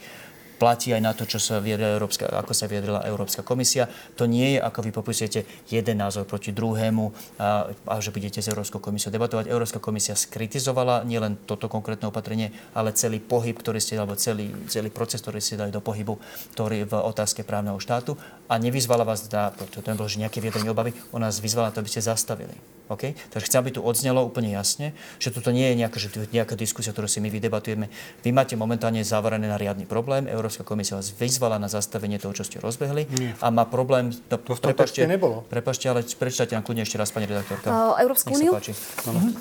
platí 0.56 0.94
aj 0.94 1.02
na 1.02 1.12
to, 1.12 1.26
čo 1.26 1.42
sa 1.42 1.58
Európska, 1.58 2.30
ako 2.30 2.54
sa 2.54 2.70
vyjadrila 2.70 3.04
Európska 3.04 3.42
komisia. 3.42 3.90
To 4.16 4.24
nie 4.24 4.56
je, 4.56 4.58
ako 4.62 4.80
vy 4.86 4.90
popisujete, 4.94 5.40
jeden 5.68 5.96
názor 5.98 6.24
proti 6.24 6.54
druhému 6.54 7.04
a, 7.42 7.68
a 7.68 7.94
že 7.98 8.14
budete 8.14 8.38
s 8.38 8.48
Európskou 8.48 8.78
komisiou 8.78 9.10
debatovať. 9.10 9.50
Európska 9.50 9.82
komisia 9.82 10.14
skritizovala 10.14 11.02
nielen 11.02 11.42
toto 11.44 11.66
konkrétne 11.66 12.08
opatrenie, 12.08 12.54
ale 12.72 12.94
celý 12.94 13.18
pohyb, 13.18 13.58
ktorý 13.58 13.82
ste, 13.82 13.98
alebo 13.98 14.14
celý, 14.14 14.54
celý 14.70 14.94
proces, 14.94 15.18
ktorý 15.20 15.42
ste 15.42 15.58
dali 15.58 15.74
do 15.74 15.82
pohybu, 15.82 16.16
ktorý 16.54 16.86
v 16.86 16.94
otázke 16.94 17.42
právneho 17.42 17.76
štátu 17.82 18.14
a 18.46 18.54
nevyzvala 18.60 19.02
vás, 19.02 19.26
na, 19.32 19.50
to, 19.50 19.82
nebolo, 19.82 20.06
že 20.06 20.22
nejaké 20.22 20.38
vyjadrenie 20.38 20.70
obavy, 20.70 20.94
ona 21.10 21.26
nás 21.26 21.40
vyzvala 21.40 21.72
to, 21.72 21.80
aby 21.80 21.90
ste 21.90 22.04
zastavili. 22.04 22.52
Okay? 22.84 23.16
Takže 23.32 23.48
chcem, 23.48 23.60
aby 23.64 23.72
tu 23.72 23.80
odznelo 23.80 24.20
úplne 24.20 24.52
jasne, 24.52 24.92
že 25.16 25.32
toto 25.32 25.48
nie 25.48 25.72
je 25.72 25.80
nejaká, 25.80 25.96
že 25.96 26.12
nejaká 26.28 26.52
diskusia, 26.52 26.92
ktorú 26.92 27.08
si 27.08 27.24
my 27.24 27.32
vydebatujeme. 27.32 27.88
Vy 28.20 28.30
máte 28.36 28.54
momentálne 28.60 29.00
zavarené 29.00 29.48
na 29.48 29.56
riadny 29.56 29.88
problém. 29.88 30.28
Európska 30.44 30.60
komisia 30.68 31.00
vás 31.00 31.08
vyzvala 31.08 31.56
na 31.56 31.72
zastavenie 31.72 32.20
toho, 32.20 32.36
čo 32.36 32.44
ste 32.44 32.60
rozbehli 32.60 33.08
nie. 33.16 33.32
a 33.40 33.48
má 33.48 33.64
problém... 33.64 34.12
No, 34.28 34.36
to 34.36 34.52
v 34.52 34.60
tom 34.60 34.76
prepašte, 34.76 35.08
nebolo. 35.08 35.40
Prepašte, 35.48 35.88
ale 35.88 36.04
prečítajte 36.04 36.52
nám 36.52 36.68
kľudne 36.68 36.84
ešte 36.84 37.00
raz, 37.00 37.08
pani 37.08 37.24
redaktorka. 37.24 37.72
Európsku 37.96 38.36
úniu? 38.36 38.52
Mhm. 38.52 39.32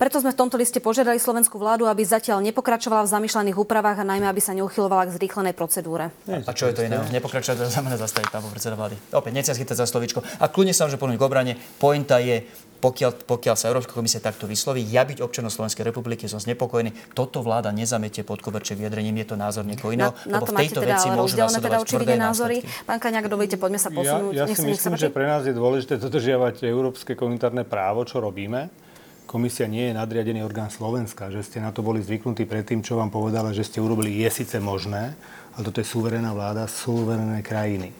Preto 0.00 0.18
sme 0.18 0.32
v 0.32 0.38
tomto 0.38 0.56
liste 0.56 0.78
požiadali 0.80 1.20
slovenskú 1.20 1.60
vládu, 1.60 1.84
aby 1.86 2.02
zatiaľ 2.02 2.40
nepokračovala 2.42 3.04
v 3.04 3.12
zamýšľaných 3.12 3.56
úpravách 3.56 4.02
a 4.02 4.04
najmä, 4.06 4.26
aby 4.28 4.40
sa 4.40 4.56
neuchylovala 4.56 5.08
k 5.08 5.14
zrýchlenej 5.20 5.54
procedúre. 5.56 6.10
A 6.28 6.52
čo 6.52 6.70
je 6.70 6.74
to 6.74 6.82
iné? 6.86 6.98
Nepokračovať 7.12 7.66
to 7.66 7.72
znamená 7.72 7.96
zastaviť, 8.00 8.28
pán 8.32 8.42
predseda 8.48 8.74
vlády. 8.78 8.96
Opäť, 9.12 9.32
nechcem 9.36 9.56
chytať 9.56 9.76
za 9.76 9.86
slovičko. 9.86 10.24
A 10.40 10.48
kľudne 10.48 10.72
sa 10.74 10.88
môže 10.88 10.98
ponúť 10.98 11.16
k 11.20 11.24
obrane. 11.24 11.52
Pointa 11.76 12.18
je, 12.18 12.42
pokiaľ, 12.82 13.30
pokiaľ 13.30 13.54
sa 13.54 13.70
Európska 13.70 13.94
komisia 13.94 14.18
takto 14.18 14.50
vysloví, 14.50 14.82
ja 14.82 15.06
byť 15.06 15.22
občanom 15.22 15.54
Slovenskej 15.54 15.86
republiky 15.86 16.26
som 16.26 16.42
znepokojený. 16.42 17.14
Toto 17.14 17.38
vláda 17.38 17.70
nezametie 17.70 18.26
pod 18.26 18.42
koberček 18.42 18.74
vyjadrením, 18.74 19.22
je 19.22 19.26
to 19.30 19.36
názor 19.38 19.62
niekoho 19.62 19.94
iného. 19.94 20.10
Na, 20.26 20.38
na 20.38 20.38
to 20.42 20.50
v 20.50 20.66
tejto 20.66 20.82
teda 20.82 20.98
veci 20.98 21.08
môžu 21.14 21.38
teda 21.38 21.78
očividne 21.78 22.18
názory. 22.18 22.66
Pán 22.82 22.98
Kaňák, 22.98 23.30
dovolíte, 23.30 23.54
poďme 23.54 23.78
sa 23.78 23.94
posunúť. 23.94 24.34
Ja, 24.34 24.50
ja 24.50 24.56
si 24.58 24.66
myslím, 24.66 24.98
že 24.98 25.14
pre 25.14 25.30
nás 25.30 25.46
je 25.46 25.54
dôležité 25.54 25.94
dodržiavať 26.02 26.66
európske 26.66 27.14
komunitárne 27.14 27.62
právo, 27.62 28.02
čo 28.02 28.18
robíme 28.18 28.82
komisia 29.32 29.64
nie 29.64 29.88
je 29.88 29.96
nadriadený 29.96 30.44
orgán 30.44 30.68
Slovenska, 30.68 31.32
že 31.32 31.40
ste 31.40 31.64
na 31.64 31.72
to 31.72 31.80
boli 31.80 32.04
zvyknutí 32.04 32.44
predtým, 32.44 32.84
čo 32.84 33.00
vám 33.00 33.08
povedala, 33.08 33.56
že 33.56 33.64
ste 33.64 33.80
urobili, 33.80 34.20
je 34.20 34.28
síce 34.28 34.60
možné, 34.60 35.16
ale 35.56 35.62
toto 35.64 35.80
je 35.80 35.88
suverénna 35.88 36.36
vláda 36.36 36.68
suverénnej 36.68 37.40
krajiny. 37.40 37.96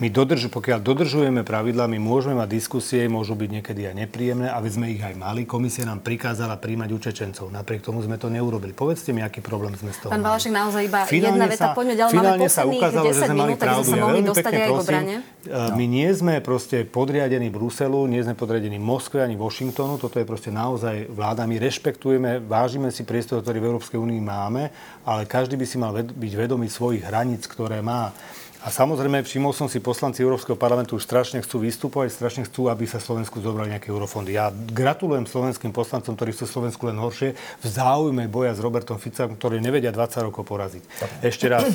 My 0.00 0.08
dodrž, 0.08 0.48
pokiaľ 0.48 0.80
dodržujeme 0.80 1.44
pravidlá, 1.44 1.84
my 1.84 2.00
môžeme 2.00 2.40
mať 2.40 2.48
diskusie, 2.48 3.04
môžu 3.12 3.36
byť 3.36 3.50
niekedy 3.60 3.92
aj 3.92 3.94
nepríjemné, 4.06 4.48
a 4.48 4.56
sme 4.64 4.88
ich 4.88 5.02
aj 5.04 5.12
mali. 5.12 5.44
Komisia 5.44 5.84
nám 5.84 6.00
prikázala 6.00 6.56
príjmať 6.56 6.88
učečencov. 6.96 7.52
Napriek 7.52 7.84
tomu 7.84 8.00
sme 8.00 8.16
to 8.16 8.32
neurobili. 8.32 8.72
Povedzte 8.72 9.12
mi, 9.12 9.20
aký 9.20 9.44
problém 9.44 9.76
sme 9.76 9.92
z 9.92 10.06
toho 10.06 10.10
Pán 10.14 10.24
Valašek, 10.24 10.48
naozaj 10.48 10.82
iba 10.88 11.04
finálne 11.04 11.44
jedna 11.44 11.46
veta, 11.52 11.66
poďme 11.76 11.94
ďalej. 12.00 12.12
Máme 12.16 12.48
sa 12.48 12.62
ukázalo, 12.64 13.04
že 13.12 13.20
sme 13.20 13.36
mali 13.36 13.54
pravdu. 13.60 13.90
Ja 13.92 14.04
veľmi 14.08 14.28
pekne 14.32 14.58
prosím, 14.72 15.02
no. 15.04 15.74
my 15.76 15.84
nie 15.84 16.08
sme 16.14 16.34
proste 16.40 16.88
podriadení 16.88 17.48
Bruselu, 17.52 18.00
nie 18.08 18.22
sme 18.24 18.32
podriadení 18.32 18.80
Moskve 18.80 19.20
ani 19.20 19.36
Washingtonu. 19.36 20.00
Toto 20.00 20.16
je 20.16 20.24
proste 20.24 20.48
naozaj 20.48 21.12
vláda. 21.12 21.44
My 21.44 21.60
rešpektujeme, 21.60 22.40
vážime 22.40 22.88
si 22.88 23.04
priestor, 23.04 23.44
ktorý 23.44 23.60
v 23.60 23.68
Európskej 23.76 23.98
únii 24.00 24.22
máme, 24.24 24.72
ale 25.04 25.28
každý 25.28 25.60
by 25.60 25.66
si 25.68 25.76
mal 25.76 25.92
byť 25.92 26.32
vedomý 26.32 26.72
svojich 26.72 27.04
hraníc, 27.04 27.44
ktoré 27.44 27.84
má. 27.84 28.14
A 28.62 28.70
samozrejme, 28.70 29.26
všimol 29.26 29.50
som 29.50 29.66
si, 29.66 29.82
poslanci 29.82 30.22
Európskeho 30.22 30.54
parlamentu 30.54 30.94
už 30.94 31.02
strašne 31.02 31.42
chcú 31.42 31.66
vystupovať, 31.66 32.14
strašne 32.14 32.42
chcú, 32.46 32.70
aby 32.70 32.86
sa 32.86 33.02
Slovensku 33.02 33.42
zobrali 33.42 33.74
nejaké 33.74 33.90
eurofondy. 33.90 34.38
Ja 34.38 34.54
gratulujem 34.54 35.26
slovenským 35.26 35.74
poslancom, 35.74 36.14
ktorí 36.14 36.30
sú 36.30 36.46
Slovensku 36.46 36.86
len 36.86 36.94
horšie, 36.94 37.34
v 37.34 37.66
záujme 37.66 38.30
boja 38.30 38.54
s 38.54 38.62
Robertom 38.62 39.02
Ficom, 39.02 39.34
ktorí 39.34 39.58
nevedia 39.58 39.90
20 39.90 40.30
rokov 40.30 40.46
poraziť. 40.46 40.82
Ešte 41.26 41.50
raz. 41.50 41.74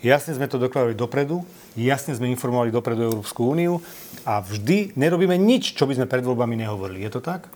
Jasne 0.00 0.36
sme 0.36 0.48
to 0.48 0.56
deklarovali 0.56 0.96
dopredu, 0.96 1.44
jasne 1.76 2.16
sme 2.16 2.32
informovali 2.32 2.72
dopredu 2.72 3.08
Európsku 3.08 3.44
úniu 3.44 3.84
a 4.24 4.40
vždy 4.40 4.96
nerobíme 4.96 5.36
nič, 5.36 5.76
čo 5.76 5.84
by 5.84 5.96
sme 5.96 6.08
pred 6.08 6.24
voľbami 6.24 6.60
nehovorili. 6.60 7.04
Je 7.04 7.12
to 7.12 7.24
tak? 7.24 7.48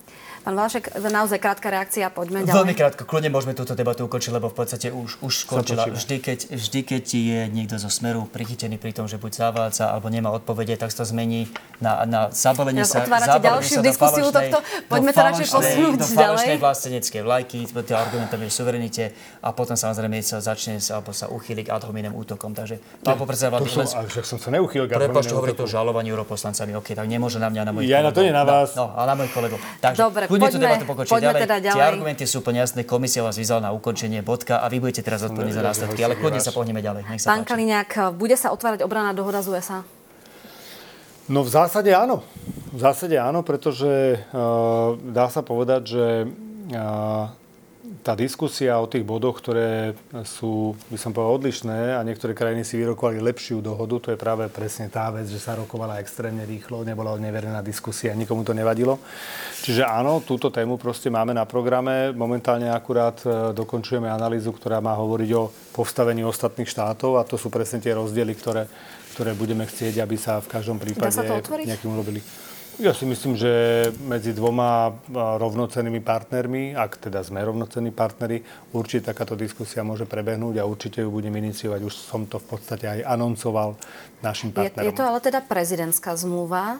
Pán 0.48 0.56
Valašek, 0.56 0.96
naozaj 0.96 1.44
krátka 1.44 1.68
reakcia, 1.68 2.08
poďme 2.08 2.40
ďalej. 2.40 2.56
Veľmi 2.56 2.72
krátko, 2.72 3.04
kľudne 3.04 3.28
môžeme 3.28 3.52
túto 3.52 3.76
debatu 3.76 4.08
ukončiť, 4.08 4.32
lebo 4.32 4.48
v 4.48 4.56
podstate 4.56 4.88
už, 4.88 5.20
už 5.20 5.44
skončila. 5.44 5.84
Vždy 5.84 6.16
keď, 6.24 6.38
vždy, 6.56 6.80
keď 6.88 7.04
je 7.04 7.40
niekto 7.52 7.76
zo 7.76 7.92
Smeru 7.92 8.24
prichytený 8.24 8.80
pri 8.80 8.96
tom, 8.96 9.04
že 9.04 9.20
buď 9.20 9.44
zavádza 9.44 9.92
alebo 9.92 10.08
nemá 10.08 10.32
odpovede, 10.32 10.72
tak 10.80 10.88
sa 10.88 11.04
to 11.04 11.12
zmení 11.12 11.52
na, 11.84 12.00
na 12.08 12.32
zabalenie 12.32 12.80
sa, 12.88 13.04
zabalenie 13.04 13.44
ďalšiu 13.44 13.76
sa 13.76 13.84
diskusiu 13.84 14.32
tohto. 14.32 14.64
Poďme 14.88 15.12
to 15.12 15.20
radšej 15.20 15.46
posunúť 15.52 15.92
do 16.00 16.06
ďalej. 16.16 16.46
Do 16.48 16.64
vlasteneckej 16.64 17.20
vlajky, 17.28 17.58
tie 17.68 17.96
argumentami 18.00 18.48
suverenite 18.48 19.04
a 19.44 19.52
potom 19.52 19.76
samozrejme 19.76 20.16
sa 20.24 20.40
začne 20.40 20.80
alebo 20.80 21.12
sa 21.12 21.28
uchýli 21.28 21.68
k 21.68 21.76
ad 21.76 21.84
hominem 21.84 22.16
útokom. 22.16 22.56
Takže 22.56 23.04
pán 23.04 23.20
popredseda 23.20 23.52
vlády... 23.52 23.68
Ale 23.84 24.08
však 24.08 24.24
som 24.24 24.40
sa 24.40 24.48
neuchýlil 24.48 24.88
k 24.88 24.96
hominem 24.96 25.12
hovorí 25.12 25.52
to 25.52 25.68
žalovaní 25.68 26.08
europoslancami. 26.08 26.72
OK, 26.72 26.96
tak 26.96 27.04
nemôže 27.04 27.36
na 27.36 27.52
mňa, 27.52 27.62
na 27.68 27.72
mojich 27.76 27.92
Ja 27.92 28.00
na 28.00 28.16
to 28.16 28.24
nie 28.24 28.32
na 28.32 28.48
vás. 28.48 28.72
No, 28.72 28.96
a 28.96 29.04
na 29.04 29.12
mojich 29.12 29.36
kolegov. 29.36 29.60
Takže 29.84 30.00
Dobre, 30.00 30.24
poďme, 30.38 30.54
tú 30.54 30.58
debatu 30.62 30.84
pokročiť 30.86 31.12
ďalej. 31.18 31.42
Teda 31.42 31.56
ďalej. 31.58 31.78
Tie 31.78 31.84
argumenty 31.84 32.24
sú 32.26 32.36
úplne 32.42 32.58
jasné. 32.62 32.80
Komisia 32.86 33.22
vás 33.26 33.36
vyzvala 33.36 33.68
na 33.68 33.70
ukončenie 33.74 34.22
bodka 34.22 34.62
a 34.62 34.66
vy 34.70 34.78
budete 34.78 35.02
teraz 35.02 35.22
odpovední 35.26 35.54
za 35.54 35.62
následky. 35.62 36.00
Ale 36.02 36.14
kľudne 36.18 36.42
sa 36.42 36.50
pohneme 36.50 36.82
ďalej. 36.82 37.02
Nech 37.06 37.20
sa 37.22 37.30
Pán. 37.30 37.46
Kaliňák, 37.46 38.18
bude 38.18 38.34
sa 38.34 38.50
otvárať 38.50 38.82
obrana 38.82 39.14
dohoda 39.14 39.38
z 39.44 39.54
USA? 39.54 39.80
No 41.28 41.44
v 41.44 41.50
zásade 41.52 41.92
áno. 41.92 42.24
V 42.72 42.80
zásade 42.80 43.16
áno, 43.20 43.44
pretože 43.44 44.20
uh, 44.32 44.96
dá 44.96 45.28
sa 45.28 45.44
povedať, 45.44 45.82
že 45.88 46.04
uh, 46.24 47.28
tá 48.08 48.16
diskusia 48.16 48.80
o 48.80 48.88
tých 48.88 49.04
bodoch, 49.04 49.36
ktoré 49.36 49.92
sú, 50.24 50.72
by 50.88 50.96
som 50.96 51.12
povedal, 51.12 51.44
odlišné 51.44 51.92
a 51.92 52.00
niektoré 52.00 52.32
krajiny 52.32 52.64
si 52.64 52.80
vyrokovali 52.80 53.20
lepšiu 53.20 53.60
dohodu, 53.60 54.00
to 54.00 54.08
je 54.08 54.16
práve 54.16 54.48
presne 54.48 54.88
tá 54.88 55.12
vec, 55.12 55.28
že 55.28 55.36
sa 55.36 55.52
rokovala 55.60 56.00
extrémne 56.00 56.40
rýchlo, 56.48 56.88
nebola 56.88 57.20
neverená 57.20 57.60
diskusia, 57.60 58.16
nikomu 58.16 58.48
to 58.48 58.56
nevadilo. 58.56 58.96
Čiže 59.60 59.84
áno, 59.84 60.24
túto 60.24 60.48
tému 60.48 60.80
proste 60.80 61.12
máme 61.12 61.36
na 61.36 61.44
programe. 61.44 62.16
Momentálne 62.16 62.72
akurát 62.72 63.20
e, 63.28 63.52
dokončujeme 63.52 64.08
analýzu, 64.08 64.56
ktorá 64.56 64.80
má 64.80 64.96
hovoriť 64.96 65.30
o 65.36 65.52
postavení 65.76 66.24
ostatných 66.24 66.72
štátov 66.72 67.20
a 67.20 67.28
to 67.28 67.36
sú 67.36 67.52
presne 67.52 67.84
tie 67.84 67.92
rozdiely, 67.92 68.32
ktoré, 68.40 68.64
ktoré 69.12 69.36
budeme 69.36 69.68
chcieť, 69.68 70.00
aby 70.00 70.16
sa 70.16 70.40
v 70.40 70.48
každom 70.48 70.80
prípade 70.80 71.12
nejakým 71.60 71.92
urobili. 71.92 72.24
Ja 72.78 72.94
si 72.94 73.10
myslím, 73.10 73.34
že 73.34 73.50
medzi 74.06 74.30
dvoma 74.30 74.94
rovnocennými 75.10 75.98
partnermi, 75.98 76.78
ak 76.78 77.10
teda 77.10 77.26
sme 77.26 77.42
rovnocenní 77.42 77.90
partneri, 77.90 78.46
určite 78.70 79.10
takáto 79.10 79.34
diskusia 79.34 79.82
môže 79.82 80.06
prebehnúť 80.06 80.62
a 80.62 80.68
určite 80.68 81.02
ju 81.02 81.10
budem 81.10 81.34
iniciovať. 81.42 81.82
Už 81.82 81.94
som 81.98 82.30
to 82.30 82.38
v 82.38 82.46
podstate 82.46 82.86
aj 82.86 83.02
anoncoval 83.02 83.74
našim 84.22 84.54
partnerom. 84.54 84.86
Je, 84.86 84.94
je 84.94 84.98
to 84.98 85.02
ale 85.02 85.18
teda 85.18 85.42
prezidentská 85.42 86.14
zmluva. 86.14 86.78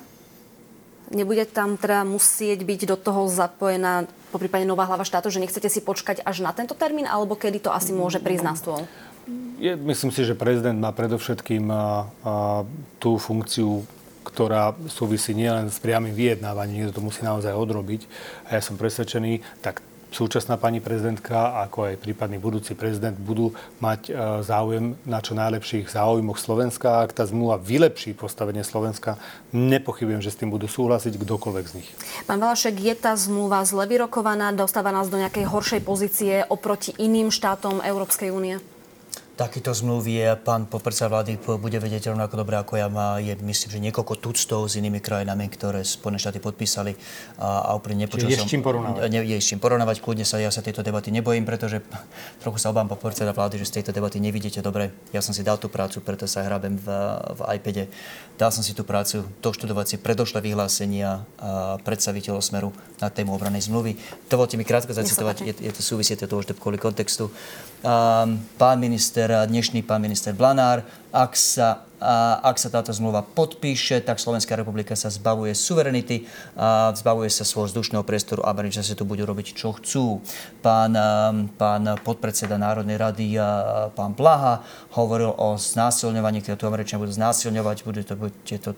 Nebude 1.11 1.43
tam 1.51 1.75
teda 1.75 2.07
musieť 2.07 2.63
byť 2.63 2.81
do 2.95 2.97
toho 3.01 3.27
zapojená 3.27 4.07
po 4.31 4.39
prípade 4.39 4.69
nová 4.71 4.87
hlava 4.87 5.03
štátu, 5.03 5.35
že 5.35 5.43
nechcete 5.43 5.67
si 5.67 5.83
počkať 5.83 6.23
až 6.23 6.47
na 6.47 6.55
tento 6.55 6.79
termín, 6.79 7.11
alebo 7.11 7.35
kedy 7.35 7.59
to 7.65 7.75
asi 7.75 7.91
môže 7.91 8.23
prísť 8.23 8.45
na 8.47 8.55
stôl? 8.55 8.87
Je, 9.59 9.75
myslím 9.75 10.15
si, 10.15 10.23
že 10.23 10.39
prezident 10.39 10.79
má 10.79 10.95
predovšetkým 10.95 11.67
a, 11.75 11.75
a, 11.75 11.85
tú 13.03 13.19
funkciu 13.19 13.83
ktorá 14.29 14.77
súvisí 14.93 15.33
nielen 15.33 15.73
s 15.73 15.81
priamým 15.81 16.13
vyjednávaním, 16.13 16.85
niekto 16.85 17.01
to 17.01 17.07
musí 17.09 17.25
naozaj 17.25 17.57
odrobiť. 17.57 18.05
A 18.53 18.61
ja 18.61 18.63
som 18.63 18.77
presvedčený, 18.77 19.41
tak 19.65 19.81
súčasná 20.09 20.57
pani 20.57 20.81
prezidentka, 20.81 21.61
ako 21.69 21.93
aj 21.93 22.01
prípadný 22.01 22.41
budúci 22.41 22.73
prezident 22.73 23.17
budú 23.17 23.53
mať 23.81 24.01
e, 24.09 24.13
záujem 24.41 24.97
na 25.05 25.21
čo 25.21 25.37
najlepších 25.37 25.93
záujmoch 25.93 26.41
Slovenska. 26.41 27.05
Ak 27.05 27.13
tá 27.13 27.29
zmluva 27.29 27.61
vylepší 27.61 28.17
postavenie 28.17 28.65
Slovenska, 28.65 29.21
nepochybujem, 29.53 30.25
že 30.25 30.33
s 30.33 30.41
tým 30.41 30.49
budú 30.49 30.65
súhlasiť 30.65 31.13
kdokoľvek 31.17 31.65
z 31.69 31.75
nich. 31.77 31.89
Pán 32.25 32.41
Valašek, 32.41 32.81
je 32.81 32.95
tá 32.97 33.13
zmluva 33.17 33.65
zle 33.69 33.85
vyrokovaná? 33.85 34.53
Dostáva 34.57 34.93
nás 34.93 35.13
do 35.13 35.21
nejakej 35.21 35.45
horšej 35.45 35.81
pozície 35.85 36.35
oproti 36.49 36.97
iným 36.97 37.29
štátom 37.29 37.85
Európskej 37.85 38.33
únie? 38.33 38.78
Takýto 39.39 39.71
zmluvy 39.71 40.19
je, 40.19 40.29
pán 40.43 40.67
podpredseda 40.67 41.07
vlády 41.15 41.39
bude 41.39 41.79
vedieť 41.79 42.11
rovnako 42.11 42.43
dobre 42.43 42.59
ako 42.59 42.75
ja. 42.75 42.91
Má, 42.91 43.23
je, 43.23 43.39
myslím, 43.39 43.71
že 43.71 43.79
niekoľko 43.79 44.19
tuctov 44.19 44.67
s 44.67 44.75
inými 44.75 44.99
krajinami, 44.99 45.47
ktoré 45.47 45.87
Spojené 45.87 46.19
štáty 46.19 46.43
podpísali 46.43 46.99
a, 47.39 47.71
a 47.71 47.79
úplne 47.79 48.03
nepočul 48.03 48.27
som... 48.27 48.35
je 48.35 48.43
s 48.43 48.51
čím 48.51 48.67
porovnávať. 48.67 49.07
Ne, 49.07 49.23
je 49.23 49.39
s 49.39 49.47
čím 49.47 49.63
porovnávať. 49.63 50.03
Kľudne 50.03 50.27
sa, 50.27 50.43
ja 50.43 50.51
sa 50.51 50.59
tieto 50.59 50.83
debaty 50.83 51.15
nebojím, 51.15 51.47
pretože 51.47 51.79
trochu 52.43 52.59
sa 52.59 52.75
obám 52.75 52.91
podpredseda 52.91 53.31
vlády, 53.31 53.63
že 53.63 53.71
z 53.71 53.73
tejto 53.79 53.95
debaty 53.95 54.19
nevidíte 54.19 54.59
dobre. 54.59 54.91
Ja 55.15 55.23
som 55.23 55.31
si 55.31 55.47
dal 55.47 55.55
tú 55.63 55.71
prácu, 55.71 56.03
preto 56.03 56.27
sa 56.27 56.43
hrabem 56.43 56.75
v, 56.75 56.91
v 57.39 57.41
iPade. 57.63 57.87
Dal 58.35 58.51
som 58.51 58.67
si 58.67 58.75
tú 58.75 58.83
prácu 58.83 59.23
doštudovať 59.39 59.87
si 59.87 59.97
predošlé 60.03 60.43
vyhlásenia 60.43 61.23
predstaviteľov 61.87 62.43
Smeru 62.43 62.71
na 62.99 63.07
tému 63.07 63.39
obranej 63.39 63.71
zmluvy. 63.71 64.03
Dovolte 64.27 64.59
mi 64.59 64.67
krátko 64.67 64.91
zacitovať, 64.91 65.47
je, 65.47 65.55
je 65.63 65.73
to 65.79 65.83
súvisieť 65.87 66.27
to 66.27 66.35
už 66.35 66.51
kvôli 66.59 66.75
kontextu. 66.75 67.31
Um, 67.79 68.43
pán 68.59 68.83
minister, 68.83 69.31
dnešný 69.47 69.87
pán 69.87 70.03
minister 70.03 70.35
Blanár, 70.35 70.83
ak 71.13 71.33
sa 71.37 71.89
A 71.99 72.39
ak 72.47 72.63
sa 72.63 72.71
táto 72.71 72.95
zmluva 72.95 73.27
podpíše, 73.27 74.07
tak 74.07 74.23
Slovenská 74.23 74.55
republika 74.55 74.95
sa 74.95 75.11
zbavuje 75.11 75.51
suverenity, 75.51 76.31
a 76.55 76.95
zbavuje 76.95 77.27
sa 77.27 77.43
svojho 77.43 77.75
vzdušného 77.75 78.07
priestoru. 78.07 78.47
Američania 78.47 78.87
si 78.87 78.95
tu 78.95 79.03
budú 79.03 79.27
robiť, 79.27 79.59
čo 79.59 79.75
chcú. 79.75 80.23
Pán, 80.63 80.95
pán 81.59 81.83
podpredseda 82.07 82.55
Národnej 82.55 83.03
rady, 83.03 83.35
pán 83.99 84.15
Blaha, 84.15 84.63
hovoril 84.95 85.35
o 85.35 85.59
znásilňovaní, 85.59 86.39
keď 86.39 86.55
tu 86.55 86.71
Američania 86.71 87.03
budú 87.03 87.19
znásilňovať, 87.19 87.77
budú, 87.83 88.01
to, 88.07 88.15
budú, 88.15 88.35
to, 88.47 88.71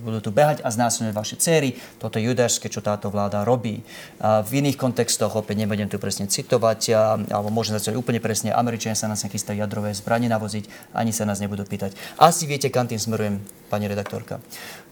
budú 0.00 0.18
tu 0.24 0.30
behať 0.32 0.64
a 0.64 0.72
znásilňovať 0.72 1.12
vaše 1.12 1.36
céry. 1.36 1.76
Toto 2.00 2.16
je 2.16 2.24
judášske, 2.24 2.72
čo 2.72 2.80
táto 2.80 3.12
vláda 3.12 3.44
robí. 3.44 3.84
A 4.16 4.40
v 4.40 4.64
iných 4.64 4.80
kontextoch, 4.80 5.36
opäť 5.36 5.60
nebudem 5.60 5.92
tu 5.92 6.00
presne 6.00 6.24
citovať, 6.24 6.96
alebo 7.28 7.52
môžem 7.52 7.76
začať 7.76 8.00
úplne 8.00 8.16
presne, 8.16 8.48
Američania 8.56 8.96
sa 8.96 9.12
nás 9.12 9.20
nechystajú 9.28 9.60
jadrové 9.60 9.92
zbranie 9.92 10.32
navoziť, 10.32 10.96
ani 10.96 11.12
sa 11.12 11.28
nás 11.28 11.39
nebudú 11.40 11.64
pýtať. 11.64 11.96
Asi 12.20 12.44
viete, 12.44 12.68
kam 12.68 12.86
tým 12.86 13.00
smerujem, 13.00 13.40
pani 13.72 13.88
redaktorka. 13.88 14.38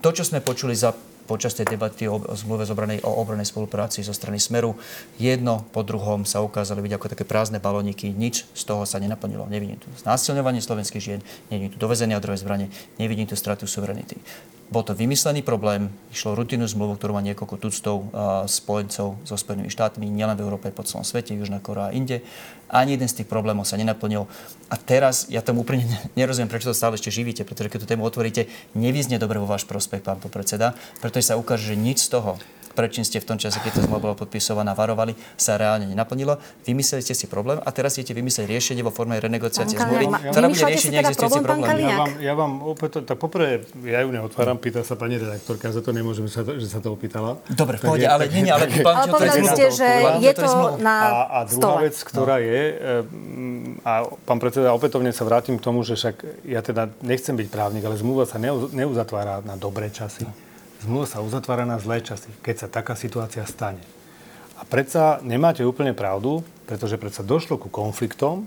To, 0.00 0.08
čo 0.10 0.24
sme 0.24 0.40
počuli 0.40 0.72
za 0.72 0.96
počas 1.28 1.52
tej 1.52 1.68
debaty 1.68 2.08
o, 2.08 2.16
zmluve 2.32 2.64
o 3.04 3.12
obranej 3.20 3.52
spolupráci 3.52 4.00
zo 4.00 4.16
strany 4.16 4.40
Smeru. 4.40 4.80
Jedno 5.20 5.68
po 5.76 5.84
druhom 5.84 6.24
sa 6.24 6.40
ukázali 6.40 6.80
byť 6.80 6.92
ako 6.96 7.06
také 7.12 7.24
prázdne 7.28 7.60
balóniky. 7.60 8.08
Nič 8.16 8.48
z 8.56 8.62
toho 8.64 8.88
sa 8.88 8.96
nenaplnilo. 8.96 9.44
Nevidím 9.44 9.76
tu 9.76 9.92
znásilňovanie 10.00 10.64
slovenských 10.64 11.04
žien, 11.04 11.20
nevidím 11.52 11.76
tu 11.76 11.78
dovezenie 11.78 12.16
jadrové 12.16 12.40
zbranie, 12.40 12.72
nevidím 12.96 13.28
tu 13.28 13.36
stratu 13.36 13.68
suverenity. 13.68 14.16
Bol 14.68 14.84
to 14.84 14.92
vymyslený 14.92 15.40
problém, 15.40 15.88
išlo 16.12 16.36
rutinu 16.36 16.68
zmluvu, 16.68 17.00
ktorú 17.00 17.16
má 17.16 17.24
niekoľko 17.24 17.56
tuctov 17.56 18.12
spojencov 18.44 19.16
so 19.24 19.34
Spojenými 19.34 19.72
štátmi, 19.72 20.04
nielen 20.04 20.36
v 20.36 20.44
Európe, 20.44 20.68
po 20.68 20.84
celom 20.84 21.08
svete, 21.08 21.32
Južná 21.32 21.56
Korea 21.56 21.88
a 21.88 21.94
inde. 21.96 22.20
Ani 22.68 23.00
jeden 23.00 23.08
z 23.08 23.24
tých 23.24 23.32
problémov 23.32 23.64
sa 23.64 23.80
nenaplnil. 23.80 24.28
A 24.68 24.76
teraz, 24.76 25.24
ja 25.32 25.40
tomu 25.40 25.64
úplne 25.64 25.88
nerozumiem, 26.20 26.52
prečo 26.52 26.68
to 26.68 26.76
stále 26.76 27.00
ešte 27.00 27.08
živíte, 27.08 27.48
pretože 27.48 27.72
keď 27.72 27.78
tú 27.80 27.88
tému 27.88 28.04
otvoríte, 28.04 28.44
nevyznie 28.76 29.16
dobre 29.16 29.40
vo 29.40 29.48
váš 29.48 29.64
prospech, 29.64 30.04
pán 30.04 30.20
popredseda, 30.20 30.76
pretože 31.00 31.32
sa 31.32 31.40
ukáže, 31.40 31.72
že 31.72 31.80
nič 31.80 32.04
z 32.04 32.20
toho, 32.20 32.36
prečím 32.78 33.02
ste 33.02 33.18
v 33.18 33.34
tom 33.34 33.38
čase, 33.42 33.58
keď 33.58 33.74
to 33.74 33.80
zmluva 33.90 33.98
bola 33.98 34.14
podpisovaná, 34.14 34.70
varovali, 34.78 35.18
sa 35.34 35.58
reálne 35.58 35.90
nenaplnilo. 35.90 36.38
Vymysleli 36.62 37.02
ste 37.02 37.18
si 37.18 37.26
problém 37.26 37.58
a 37.58 37.68
teraz 37.74 37.98
idete 37.98 38.14
vymyslieť 38.14 38.46
riešenie 38.46 38.86
vo 38.86 38.94
forme 38.94 39.18
renegociácie 39.18 39.74
zmluvy, 39.74 40.06
ktorá 40.30 40.46
bude 40.46 40.62
riešiť 40.62 40.90
teda 40.94 40.96
neexistujúci 41.02 41.40
problém. 41.42 41.74
Ja 41.82 41.98
vám, 41.98 42.12
ja 42.22 42.34
vám 42.38 42.52
opäť, 42.62 43.02
tak 43.02 43.18
poprvé, 43.18 43.66
ja 43.82 44.06
ju 44.06 44.14
neotváram, 44.14 44.62
pýta 44.62 44.86
sa 44.86 44.94
pani 44.94 45.18
redaktorka, 45.18 45.74
za 45.74 45.82
to 45.82 45.90
nemôžem, 45.90 46.30
že 46.30 46.38
sa 46.38 46.42
to, 46.46 46.54
že 46.54 46.70
sa 46.70 46.78
to 46.78 46.94
opýtala. 46.94 47.42
Dobre, 47.50 47.82
v 47.82 47.90
pohode, 47.90 48.06
ale 48.06 48.30
nie, 48.30 48.46
ale 48.46 48.70
pán 48.78 48.94
Ale 49.02 49.10
povedali 49.10 49.42
ste, 49.50 49.66
že 49.74 49.88
je 50.22 50.32
to 50.38 50.78
na 50.78 50.96
a, 51.02 51.10
a 51.26 51.38
druhá 51.50 51.82
vec, 51.82 51.98
ktorá 51.98 52.38
no. 52.38 52.46
je, 52.46 52.62
a 53.82 53.92
pán 54.22 54.38
predseda, 54.38 54.70
opätovne 54.70 55.10
sa 55.10 55.26
vrátim 55.26 55.58
k 55.58 55.62
tomu, 55.66 55.82
že 55.82 55.98
však 55.98 56.46
ja 56.46 56.62
teda 56.62 56.94
nechcem 57.02 57.34
byť 57.34 57.48
právnik, 57.50 57.82
ale 57.82 57.98
zmluva 57.98 58.22
sa 58.22 58.38
neuzatvára 58.70 59.42
na 59.42 59.58
dobré 59.58 59.90
časy. 59.90 60.22
No 60.22 60.47
zmluva 60.82 61.06
sa 61.06 61.24
uzatvára 61.24 61.66
na 61.66 61.80
zlé 61.82 62.02
časy, 62.02 62.30
keď 62.42 62.66
sa 62.66 62.68
taká 62.70 62.94
situácia 62.94 63.42
stane. 63.48 63.82
A 64.58 64.66
predsa 64.66 65.22
nemáte 65.22 65.62
úplne 65.62 65.94
pravdu, 65.94 66.42
pretože 66.66 66.98
predsa 66.98 67.22
došlo 67.22 67.62
ku 67.62 67.70
konfliktom, 67.70 68.46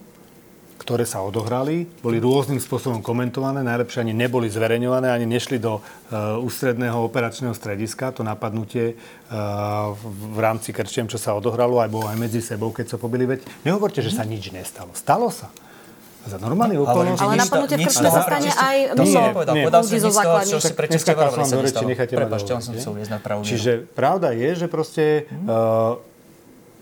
ktoré 0.82 1.06
sa 1.06 1.22
odohrali, 1.22 1.86
boli 2.02 2.18
rôznym 2.18 2.58
spôsobom 2.58 3.06
komentované, 3.06 3.62
najlepšie 3.62 4.02
ani 4.02 4.18
neboli 4.18 4.50
zverejňované, 4.50 5.14
ani 5.14 5.30
nešli 5.30 5.62
do 5.62 5.78
uh, 5.78 6.42
ústredného 6.42 7.06
operačného 7.06 7.54
strediska, 7.54 8.10
to 8.10 8.26
napadnutie 8.26 8.98
uh, 8.98 9.94
v 10.02 10.40
rámci 10.42 10.74
Krčiem, 10.74 11.06
čo 11.06 11.22
sa 11.22 11.38
odohralo, 11.38 11.78
aj 11.78 11.90
bolo 11.94 12.10
aj 12.10 12.18
medzi 12.18 12.42
sebou, 12.42 12.74
keď 12.74 12.92
sa 12.92 12.98
pobili. 12.98 13.30
Veď 13.30 13.46
nehovorte, 13.62 14.02
že 14.02 14.10
sa 14.10 14.26
nič 14.26 14.50
nestalo. 14.50 14.90
Stalo 14.98 15.30
sa. 15.30 15.54
Za 16.22 16.38
normálne 16.38 16.78
okolnosti. 16.78 17.26
Ale 17.26 17.34
napadnutie 17.42 17.82
v 17.82 17.90
krčme 17.90 18.10
sa 18.14 18.22
stane 18.22 18.52
aj 18.54 18.76
mimo 18.94 19.74
ľudí 19.74 19.98
zo 19.98 20.12
základní. 20.14 20.54
Dneska 20.62 21.12
som 21.34 21.50
do 21.50 21.62
reči, 21.66 21.84
nechajte 21.86 22.14
ma 22.14 22.38
som 22.38 22.74
chcel 22.78 22.92
uviezť 22.94 23.12
na 23.12 23.20
pravú 23.20 23.42
Čiže 23.42 23.72
pravda 23.98 24.30
je, 24.38 24.50
že 24.54 24.68
proste 24.70 25.26
uh, 25.26 25.98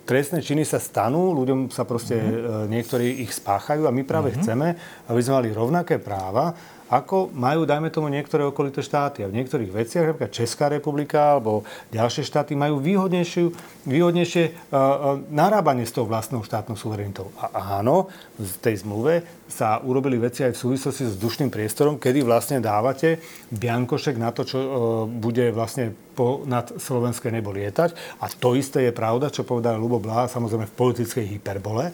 trestné 0.03 0.43
činy 0.43 0.67
sa 0.67 0.81
stanú, 0.81 1.31
ľuďom 1.39 1.71
sa 1.71 1.87
proste 1.87 2.19
uh, 2.19 2.65
niektorí 2.67 3.23
ich 3.23 3.31
spáchajú 3.31 3.87
a 3.87 3.95
my 3.95 4.03
práve 4.03 4.35
chceme, 4.35 4.75
aby 5.07 5.19
sme 5.23 5.33
mali 5.39 5.49
rovnaké 5.55 6.03
práva 6.03 6.51
ako 6.89 7.29
majú, 7.37 7.69
dajme 7.69 7.93
tomu, 7.93 8.09
niektoré 8.09 8.41
okolité 8.41 8.81
štáty. 8.81 9.21
A 9.21 9.29
v 9.29 9.37
niektorých 9.37 9.69
veciach, 9.69 10.09
napríklad 10.09 10.33
Česká 10.33 10.65
republika 10.73 11.37
alebo 11.37 11.61
ďalšie 11.93 12.25
štáty, 12.25 12.57
majú 12.57 12.81
výhodnejšie 12.81 13.45
uh, 13.45 14.73
uh, 14.73 15.21
narábanie 15.29 15.85
s 15.85 15.93
tou 15.93 16.09
vlastnou 16.09 16.41
štátnou 16.41 16.73
suverenitou. 16.73 17.29
A 17.37 17.77
áno, 17.79 18.09
v 18.41 18.53
tej 18.57 18.81
zmluve 18.81 19.21
sa 19.45 19.77
urobili 19.85 20.17
veci 20.17 20.41
aj 20.41 20.57
v 20.57 20.61
súvislosti 20.65 21.05
s 21.05 21.13
vzdušným 21.17 21.53
priestorom, 21.53 22.01
kedy 22.01 22.25
vlastne 22.25 22.57
dávate 22.57 23.21
biankošek 23.53 24.17
na 24.17 24.33
to, 24.33 24.41
čo 24.43 24.57
uh, 24.57 24.69
bude 25.05 25.53
vlastne 25.53 25.93
po, 26.17 26.41
nad 26.49 26.67
slovenské 26.73 27.29
nebo 27.29 27.53
lietať. 27.53 28.19
A 28.19 28.27
to 28.33 28.57
isté 28.57 28.89
je 28.89 28.97
pravda, 28.97 29.29
čo 29.29 29.45
povedal 29.45 29.77
Lubo 29.77 30.01
Blaha, 30.01 30.25
samozrejme 30.25 30.65
v 30.65 30.77
politickej 30.77 31.25
hyperbole. 31.37 31.93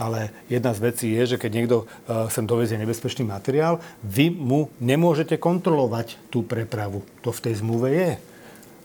Ale 0.00 0.32
jedna 0.48 0.72
z 0.72 0.80
vecí 0.80 1.06
je, 1.12 1.36
že 1.36 1.40
keď 1.40 1.50
niekto 1.52 1.76
e, 1.84 1.86
sem 2.32 2.48
dovezie 2.48 2.80
nebezpečný 2.80 3.28
materiál, 3.28 3.76
vy 4.00 4.32
mu 4.32 4.72
nemôžete 4.80 5.36
kontrolovať 5.36 6.16
tú 6.32 6.40
prepravu. 6.40 7.04
To 7.20 7.28
v 7.28 7.40
tej 7.44 7.60
zmluve 7.60 7.88
je. 7.92 8.10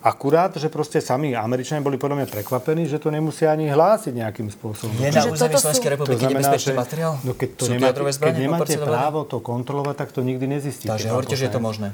Akurát, 0.03 0.53
že 0.55 0.69
proste 0.69 1.01
sami 1.01 1.33
Američania 1.33 1.83
boli 1.83 1.99
podľa 1.99 2.23
mňa 2.23 2.27
prekvapení, 2.29 2.85
že 2.85 3.01
to 3.01 3.11
nemusia 3.11 3.51
ani 3.51 3.67
hlásiť 3.67 4.13
nejakým 4.13 4.47
spôsobom. 4.53 4.93
Je 4.93 5.09
na 5.09 5.25
území 5.27 5.57
Slovenskej 5.57 5.91
republiky 5.97 6.23
nebezpečný 6.31 6.73
materiál? 6.77 7.13
No 7.25 7.33
keď, 7.33 7.49
to 7.57 7.65
nemáte, 7.67 7.99
keď 8.15 8.35
nemáte 8.37 8.75
právo 8.77 9.25
to 9.25 9.41
kontrolovať, 9.41 9.95
tak 9.97 10.09
to 10.13 10.21
nikdy 10.23 10.45
nezistíte. 10.47 10.93
Takže 10.93 11.11
hovoríte, 11.11 11.35
že 11.35 11.49
je 11.49 11.53
to 11.55 11.63
možné. 11.63 11.91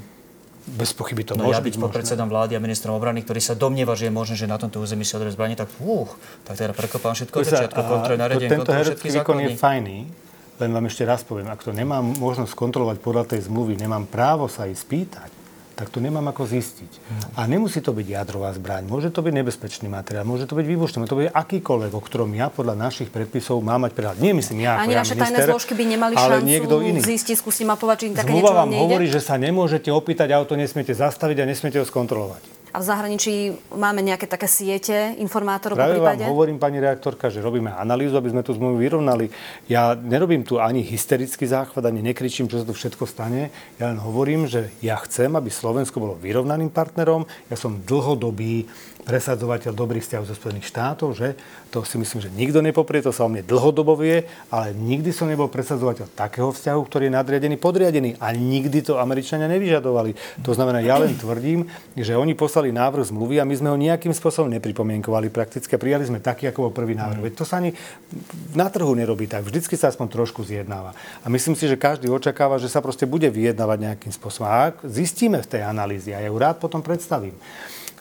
Bez 0.64 0.96
pochyby 0.96 1.28
to 1.28 1.36
no 1.36 1.44
môže 1.44 1.60
ja 1.60 1.66
byť 1.66 1.76
pod 1.76 1.92
predsedom 1.92 2.24
vlády 2.24 2.56
a 2.56 2.60
ministrom 2.60 2.96
obrany, 2.96 3.20
ktorý 3.20 3.36
sa 3.36 3.52
domnieva, 3.52 3.92
že 3.92 4.08
je 4.08 4.12
možné, 4.16 4.34
že 4.40 4.48
na 4.48 4.56
tomto 4.56 4.80
území 4.80 5.04
sa 5.04 5.20
odrez 5.20 5.36
zbranie, 5.36 5.60
tak 5.60 5.68
fúh, 5.68 6.08
tak 6.48 6.56
teda 6.56 6.72
prekopám 6.72 7.12
všetko 7.12 7.36
od 7.36 7.44
začiatku, 7.44 7.80
kontroluje 7.84 8.20
nariadenie, 8.24 8.48
Tento 8.48 8.72
herecký 8.72 9.08
výkon 9.12 9.38
je 9.44 9.50
fajný, 9.60 9.98
len 10.64 10.70
vám 10.72 10.88
ešte 10.88 11.04
raz 11.04 11.20
poviem, 11.20 11.52
ak 11.52 11.60
to 11.60 11.76
nemám 11.76 12.16
možnosť 12.16 12.56
kontrolovať 12.56 12.96
podľa 13.04 13.24
tej 13.36 13.40
zmluvy, 13.44 13.76
nemám 13.76 14.08
právo 14.08 14.48
sa 14.48 14.64
ich 14.64 14.80
spýtať, 14.80 15.43
tak 15.74 15.90
to 15.90 15.98
nemám 15.98 16.22
ako 16.26 16.46
zistiť. 16.46 16.90
A 17.34 17.44
nemusí 17.44 17.78
to 17.78 17.90
byť 17.90 18.06
jadrová 18.06 18.54
zbraň, 18.54 18.86
môže 18.86 19.10
to 19.10 19.20
byť 19.20 19.34
nebezpečný 19.34 19.90
materiál, 19.90 20.22
môže 20.22 20.46
to 20.46 20.54
byť 20.54 20.66
výbušný, 20.66 20.96
môže 21.02 21.10
to 21.10 21.20
byť 21.20 21.28
akýkoľvek, 21.30 21.92
o 21.92 22.00
ktorom 22.00 22.30
ja 22.32 22.46
podľa 22.48 22.78
našich 22.80 23.10
predpisov 23.10 23.58
mám 23.58 23.82
mať 23.82 23.92
prehľad. 23.92 24.16
Nie 24.18 24.32
myslím 24.32 24.62
ja, 24.62 24.78
Ani 24.78 24.94
ako 24.94 25.00
naše 25.02 25.14
ja 25.14 25.22
tajné 25.26 25.38
zložky 25.44 25.72
by 25.74 25.84
nemali 25.84 26.14
ale 26.14 26.30
šancu 26.38 26.46
niekto 26.46 26.74
iný. 26.80 26.98
zistiť, 27.02 27.36
skúsiť 27.36 27.64
mapovať, 27.66 27.96
či 27.98 28.04
im 28.08 28.14
také 28.14 28.30
Zmluva 28.30 28.40
niečo 28.46 28.54
vám 28.56 28.68
nejde? 28.70 28.82
hovorí, 28.86 29.06
že 29.10 29.20
sa 29.20 29.34
nemôžete 29.34 29.90
opýtať, 29.90 30.28
auto 30.32 30.54
nesmiete 30.54 30.94
zastaviť 30.94 31.36
a 31.42 31.44
nesmiete 31.44 31.76
ho 31.76 31.84
skontrolovať. 31.84 32.63
A 32.74 32.82
v 32.82 32.90
zahraničí 32.90 33.54
máme 33.70 34.02
nejaké 34.02 34.26
také 34.26 34.50
siete 34.50 35.14
informátorov 35.22 35.78
Práve 35.78 35.94
po 35.94 36.02
prípade? 36.02 36.26
vám 36.26 36.34
hovorím, 36.34 36.58
pani 36.58 36.82
reaktorka, 36.82 37.30
že 37.30 37.38
robíme 37.38 37.70
analýzu, 37.70 38.18
aby 38.18 38.34
sme 38.34 38.42
tú 38.42 38.50
zmluvu 38.50 38.82
vyrovnali. 38.82 39.30
Ja 39.70 39.94
nerobím 39.94 40.42
tu 40.42 40.58
ani 40.58 40.82
hysterický 40.82 41.46
záchvat, 41.46 41.86
ani 41.86 42.02
nekričím, 42.02 42.50
čo 42.50 42.58
sa 42.58 42.66
tu 42.66 42.74
všetko 42.74 43.06
stane. 43.06 43.54
Ja 43.78 43.94
len 43.94 44.02
hovorím, 44.02 44.50
že 44.50 44.74
ja 44.82 44.98
chcem, 45.06 45.38
aby 45.38 45.54
Slovensko 45.54 46.02
bolo 46.02 46.18
vyrovnaným 46.18 46.74
partnerom. 46.74 47.30
Ja 47.46 47.54
som 47.54 47.78
dlhodobý 47.78 48.66
presadzovateľ 49.04 49.76
dobrých 49.76 50.02
vzťahov 50.02 50.26
zo 50.26 50.34
Spojených 50.34 50.72
štátov, 50.72 51.12
že 51.12 51.36
to 51.68 51.84
si 51.84 52.00
myslím, 52.00 52.24
že 52.24 52.32
nikto 52.32 52.64
nepoprie, 52.64 53.04
to 53.04 53.12
sa 53.12 53.28
o 53.28 53.30
mne 53.30 53.44
dlhodobo 53.44 53.94
vie, 54.00 54.24
ale 54.48 54.72
nikdy 54.72 55.12
som 55.12 55.28
nebol 55.28 55.52
presadzovateľ 55.52 56.08
takého 56.16 56.48
vzťahu, 56.50 56.80
ktorý 56.80 57.12
je 57.12 57.16
nadriadený, 57.16 57.56
podriadený 57.60 58.10
a 58.16 58.32
nikdy 58.32 58.80
to 58.80 58.96
Američania 58.96 59.44
nevyžadovali. 59.52 60.40
To 60.40 60.56
znamená, 60.56 60.80
ja 60.80 60.96
len 60.96 61.12
tvrdím, 61.14 61.68
že 61.92 62.16
oni 62.16 62.32
poslali 62.32 62.72
návrh 62.72 63.12
zmluvy 63.12 63.38
a 63.38 63.48
my 63.48 63.54
sme 63.54 63.68
ho 63.68 63.76
nejakým 63.76 64.16
spôsobom 64.16 64.48
nepripomienkovali 64.56 65.28
prakticky 65.28 65.76
a 65.76 65.82
prijali 65.82 66.08
sme 66.08 66.24
taký, 66.24 66.48
ako 66.48 66.70
bol 66.70 66.72
prvý 66.72 66.96
návrh. 66.96 67.20
Veď 67.20 67.34
to 67.36 67.44
sa 67.44 67.60
ani 67.60 67.76
na 68.56 68.72
trhu 68.72 68.96
nerobí 68.96 69.28
tak, 69.28 69.44
vždycky 69.44 69.76
sa 69.76 69.92
aspoň 69.92 70.08
trošku 70.08 70.40
zjednáva. 70.48 70.96
A 71.20 71.26
myslím 71.28 71.52
si, 71.52 71.68
že 71.68 71.76
každý 71.76 72.08
očakáva, 72.08 72.56
že 72.56 72.72
sa 72.72 72.80
proste 72.80 73.04
bude 73.04 73.28
vyjednávať 73.28 73.78
nejakým 73.92 74.12
spôsobom. 74.16 74.48
A 74.48 74.72
ak 74.72 74.80
zistíme 74.88 75.44
v 75.44 75.50
tej 75.50 75.62
analýze, 75.68 76.08
a 76.08 76.22
ja 76.22 76.28
ju 76.32 76.38
rád 76.40 76.56
potom 76.56 76.80
predstavím, 76.80 77.36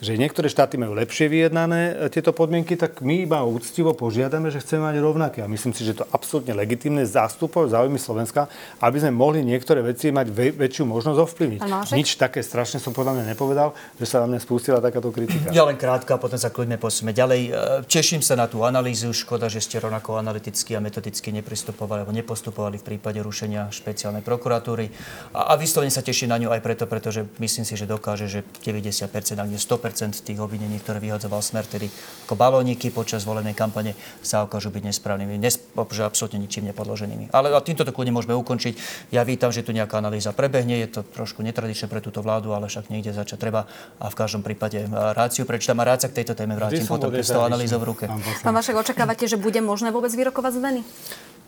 že 0.03 0.19
niektoré 0.19 0.51
štáty 0.51 0.75
majú 0.75 0.97
lepšie 0.97 1.31
vyjednané 1.31 1.95
e, 1.95 2.11
tieto 2.11 2.35
podmienky, 2.35 2.75
tak 2.75 2.99
my 2.99 3.23
iba 3.23 3.39
úctivo 3.47 3.95
požiadame, 3.95 4.51
že 4.51 4.59
chceme 4.59 4.89
mať 4.89 4.95
rovnaké. 4.99 5.39
A 5.39 5.47
myslím 5.47 5.71
si, 5.71 5.87
že 5.87 5.95
to 5.95 6.03
absolútne 6.11 6.51
legitimné 6.51 7.07
zástupov 7.07 7.71
záujmy 7.71 7.95
Slovenska, 7.95 8.51
aby 8.83 8.99
sme 8.99 9.15
mohli 9.15 9.45
niektoré 9.45 9.79
veci 9.79 10.11
mať 10.11 10.27
ve- 10.33 10.55
väčšiu 10.55 10.83
možnosť 10.83 11.19
ovplyvniť. 11.23 11.61
Nič 11.95 12.19
také 12.19 12.43
strašne 12.43 12.83
som 12.83 12.91
podľa 12.91 13.21
mňa 13.21 13.25
nepovedal, 13.31 13.71
že 13.95 14.05
sa 14.09 14.19
na 14.19 14.27
mňa 14.27 14.39
spustila 14.43 14.83
takáto 14.83 15.07
kritika. 15.15 15.55
Ja 15.55 15.63
len 15.63 15.79
krátko 15.79 16.17
a 16.17 16.19
potom 16.19 16.35
sa 16.35 16.51
kľudne 16.51 16.75
posme 16.75 17.15
ďalej. 17.15 17.41
E, 17.47 17.51
teším 17.87 18.19
sa 18.19 18.35
na 18.35 18.51
tú 18.51 18.67
analýzu. 18.67 19.15
Škoda, 19.15 19.47
že 19.47 19.63
ste 19.63 19.79
rovnako 19.79 20.19
analyticky 20.19 20.75
a 20.75 20.83
metodicky 20.83 21.31
nepristupovali 21.31 22.03
alebo 22.03 22.11
nepostupovali 22.11 22.75
v 22.81 22.85
prípade 22.91 23.23
rušenia 23.23 23.71
špeciálnej 23.71 24.25
prokuratúry. 24.25 24.91
A, 25.31 25.53
a 25.53 25.59
vyslovene 25.59 25.93
sa 25.93 26.03
teším 26.03 26.33
na 26.33 26.41
ňu 26.41 26.51
aj 26.51 26.59
preto, 26.59 26.83
pretože 26.89 27.23
myslím 27.39 27.63
si, 27.63 27.79
že 27.79 27.87
dokáže, 27.87 28.27
že 28.27 28.43
90%, 28.65 29.07
ak 29.39 29.47
nie 29.47 29.61
100% 29.61 29.92
tých 29.93 30.39
obvinení, 30.41 30.81
ktoré 30.81 30.97
vyhodzoval 30.97 31.39
Smer, 31.45 31.69
tedy 31.69 31.87
ako 32.25 32.33
balóniky 32.33 32.89
počas 32.89 33.23
volenej 33.23 33.53
kampane 33.53 33.93
sa 34.25 34.43
ukážu 34.43 34.73
byť 34.73 34.83
nesprávnymi, 34.89 35.37
nes, 35.37 35.61
že 35.93 36.01
absolútne 36.01 36.41
ničím 36.41 36.67
nepodloženými. 36.73 37.29
Ale 37.29 37.53
a 37.53 37.61
týmto 37.61 37.85
to 37.85 37.93
kľudne 37.93 38.17
môžeme 38.17 38.33
ukončiť. 38.33 38.73
Ja 39.13 39.21
vítam, 39.21 39.53
že 39.53 39.61
tu 39.61 39.71
nejaká 39.71 40.01
analýza 40.01 40.33
prebehne. 40.33 40.81
Je 40.81 40.89
to 40.89 41.05
trošku 41.05 41.45
netradičné 41.45 41.85
pre 41.85 42.01
túto 42.01 42.25
vládu, 42.25 42.57
ale 42.57 42.65
však 42.67 42.89
niekde 42.89 43.13
začať 43.13 43.37
treba. 43.37 43.69
A 44.01 44.09
v 44.09 44.15
každom 44.17 44.41
prípade 44.41 44.89
ráciu 44.89 45.45
prečítam 45.45 45.77
a 45.79 45.87
rád 45.87 46.05
sa 46.05 46.09
k 46.09 46.23
tejto 46.23 46.33
téme 46.33 46.57
vrátim 46.57 46.83
potom, 46.87 47.13
keď 47.13 47.23
s 47.23 47.31
tou 47.31 47.45
analýzou 47.45 47.77
v 47.83 47.93
ruke. 47.93 48.05
Pán 48.41 48.55
Vašek, 48.55 48.73
očakávate, 48.73 49.29
že 49.29 49.37
bude 49.37 49.61
možné 49.61 49.93
vôbec 49.93 50.09
vyrokovať 50.09 50.51
zmeny? 50.57 50.81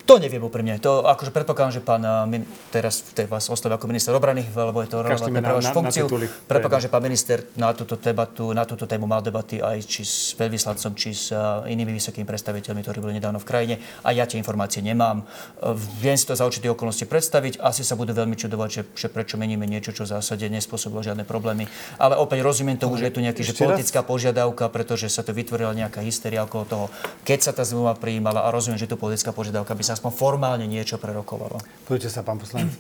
To 0.06 0.22
neviem 0.22 0.38
úprimne. 0.38 0.78
To 0.86 1.02
akože 1.02 1.34
predpokladám, 1.34 1.74
že 1.74 1.82
pán 1.82 2.06
min, 2.30 2.46
teraz 2.70 3.02
tej 3.02 3.26
vás 3.26 3.50
osloví 3.50 3.74
ako 3.74 3.90
minister 3.90 4.14
obrany, 4.14 4.46
lebo 4.46 4.86
je 4.86 4.90
to 4.94 5.02
relevantné 5.02 5.42
pre 5.42 5.58
vašu 5.58 5.74
funkciu. 5.74 6.06
predpokladám, 6.46 6.86
že 6.86 6.94
pán 6.94 7.02
minister 7.02 7.38
na 7.58 7.74
túto 7.74 7.98
debatu, 7.98 8.54
na 8.54 8.70
túto 8.70 8.86
tému 8.86 9.10
mal 9.10 9.26
debaty 9.26 9.66
aj 9.66 9.82
či 9.82 10.06
s 10.06 10.38
veľvyslancom, 10.38 10.94
či 10.94 11.10
s 11.10 11.34
uh, 11.34 11.66
inými 11.66 11.90
vysokými 11.98 12.22
predstaviteľmi, 12.22 12.86
ktorí 12.86 13.02
boli 13.02 13.18
nedávno 13.18 13.42
v 13.42 13.50
krajine. 13.50 13.76
A 14.06 14.14
ja 14.14 14.30
tie 14.30 14.38
informácie 14.38 14.86
nemám. 14.86 15.26
Uh, 15.58 15.74
viem 15.98 16.14
si 16.14 16.30
to 16.30 16.38
za 16.38 16.46
určité 16.46 16.70
okolnosti 16.70 17.10
predstaviť. 17.10 17.58
Asi 17.66 17.82
sa 17.82 17.98
budú 17.98 18.14
veľmi 18.14 18.38
čudovať, 18.38 18.70
že, 18.70 18.82
že 18.94 19.08
prečo 19.10 19.42
meníme 19.42 19.66
niečo, 19.66 19.90
čo 19.90 20.06
v 20.06 20.22
zásade 20.22 20.46
nespôsobilo 20.54 21.02
žiadne 21.02 21.26
problémy. 21.26 21.66
Ale 21.98 22.14
opäť 22.14 22.46
rozumiem 22.46 22.78
tomu, 22.78 23.02
že 23.02 23.10
je 23.10 23.14
tu 23.18 23.26
nejaká 23.26 23.42
politická 23.42 24.06
požiadavka, 24.06 24.70
pretože 24.70 25.10
sa 25.10 25.26
to 25.26 25.34
vytvorila 25.34 25.74
nejaká 25.74 26.06
hysteria 26.06 26.46
okolo 26.46 26.64
toho, 26.70 26.86
keď 27.26 27.50
sa 27.50 27.52
tá 27.58 27.66
zmluva 27.66 27.98
prijímala 27.98 28.46
a 28.46 28.54
rozumiem, 28.54 28.78
že 28.78 28.86
tu 28.86 29.02
politická 29.02 29.34
požiadavka 29.34 29.74
by 29.74 29.82
sa 29.82 29.95
aspoň 29.96 30.12
formálne 30.12 30.68
niečo 30.68 31.00
prerokovalo. 31.00 31.58
Poďte 31.88 32.12
sa, 32.12 32.22
pán 32.22 32.38
poslanec. 32.38 32.76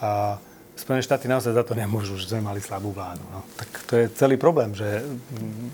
A 0.00 0.40
Spojené 0.76 1.00
štáty 1.00 1.24
naozaj 1.24 1.56
za 1.56 1.64
to 1.64 1.72
nemôžu, 1.72 2.20
že 2.20 2.28
sme 2.28 2.44
mali 2.44 2.60
slabú 2.60 2.92
vládu. 2.92 3.24
No. 3.32 3.40
Tak 3.56 3.68
to 3.88 3.92
je 3.96 4.12
celý 4.12 4.36
problém, 4.36 4.76
že 4.76 5.08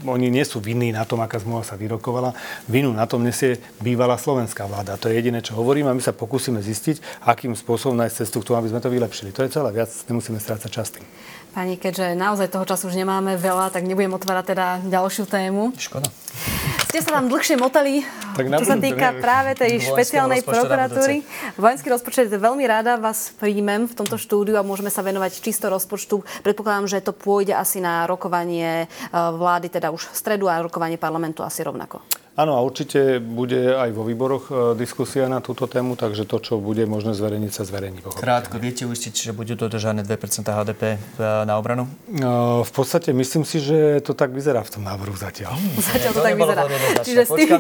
oni 0.07 0.31
nie 0.31 0.47
sú 0.47 0.63
vinní 0.63 0.95
na 0.95 1.03
tom, 1.03 1.19
aká 1.19 1.43
zmluva 1.43 1.67
sa 1.67 1.75
vyrokovala. 1.75 2.31
Vinu 2.71 2.95
na 2.95 3.03
tom 3.11 3.27
nesie 3.27 3.59
bývalá 3.83 4.15
slovenská 4.15 4.63
vláda. 4.71 4.95
To 5.03 5.11
je 5.11 5.19
jediné, 5.19 5.43
čo 5.43 5.59
hovorím 5.59 5.91
a 5.91 5.97
my 5.99 5.99
sa 5.99 6.15
pokúsime 6.15 6.63
zistiť, 6.63 7.27
akým 7.27 7.59
spôsobom 7.59 7.99
nájsť 7.99 8.15
cestu 8.23 8.47
k 8.47 8.47
tomu, 8.47 8.63
aby 8.63 8.71
sme 8.71 8.79
to 8.79 8.95
vylepšili. 8.95 9.35
To 9.35 9.43
je 9.43 9.51
celé. 9.51 9.75
Viac 9.75 9.91
nemusíme 10.07 10.39
strácať 10.39 10.71
čas 10.71 10.95
tým. 10.95 11.03
Pani, 11.51 11.83
keďže 11.83 12.15
naozaj 12.15 12.55
toho 12.55 12.63
času 12.63 12.87
už 12.87 12.95
nemáme 12.95 13.35
veľa, 13.35 13.75
tak 13.75 13.83
nebudem 13.83 14.15
otvárať 14.15 14.55
teda 14.55 14.67
ďalšiu 14.87 15.27
tému. 15.27 15.75
Škoda. 15.83 16.15
Ste 16.93 17.09
sa 17.09 17.17
tam 17.17 17.33
dlhšie 17.33 17.57
motali, 17.57 18.05
tak 18.37 18.53
čo 18.53 18.69
sa 18.69 18.77
týka 18.77 19.17
práve 19.17 19.57
tej 19.57 19.81
špeciálnej 19.81 20.45
prokuratúry. 20.45 21.25
Vojenský 21.57 21.89
rozpočet 21.89 22.29
veľmi 22.29 22.69
rada 22.69 23.01
vás 23.01 23.33
príjmem 23.33 23.89
v 23.89 23.97
tomto 23.97 24.21
štúdiu 24.21 24.61
a 24.61 24.63
môžeme 24.63 24.93
sa 24.93 25.01
venovať 25.01 25.41
čisto 25.41 25.73
rozpočtu. 25.73 26.21
Predpokladám, 26.45 26.93
že 26.93 27.01
to 27.01 27.17
pôjde 27.17 27.57
asi 27.57 27.81
na 27.81 28.05
rokovanie 28.05 28.85
eh, 28.85 29.09
vlády, 29.09 29.73
teda 29.73 29.89
už 29.89 30.13
v 30.13 30.21
stredu 30.21 30.53
a 30.53 30.61
rokovanie 30.61 31.01
parlamentu 31.01 31.41
asi 31.41 31.65
rovnako. 31.65 32.05
Áno, 32.33 32.57
a 32.57 32.65
určite 32.65 33.21
bude 33.21 33.77
aj 33.77 33.93
vo 33.93 34.09
výboroch 34.09 34.45
e, 34.49 34.53
diskusia 34.73 35.29
na 35.29 35.45
túto 35.45 35.69
tému, 35.69 36.01
takže 36.01 36.25
to, 36.25 36.41
čo 36.41 36.57
bude 36.57 36.81
možné 36.89 37.13
zverejniť, 37.13 37.53
sa 37.53 37.69
zverejní. 37.69 38.01
Krátko, 38.09 38.57
viete 38.57 38.89
uistiť, 38.89 39.29
že 39.29 39.31
budú 39.37 39.53
dodržané 39.53 40.01
2% 40.01 40.41
HDP 40.49 40.97
e, 40.97 40.99
na 41.21 41.61
obranu? 41.61 41.85
No, 42.09 42.65
v 42.65 42.73
podstate 42.73 43.13
myslím 43.13 43.45
si, 43.45 43.61
že 43.61 44.01
to 44.01 44.17
tak 44.17 44.33
vyzerá 44.33 44.65
v 44.65 44.71
tom 44.73 44.81
návrhu 44.81 45.13
zatiaľ. 45.13 45.53
Zatiaľ 45.77 46.13
to, 46.17 46.21
to 46.21 46.25
tak 46.25 46.35
vyzerá. 46.41 46.63
Čiže 47.07 47.23
s, 47.27 47.31
tými, 47.31 47.57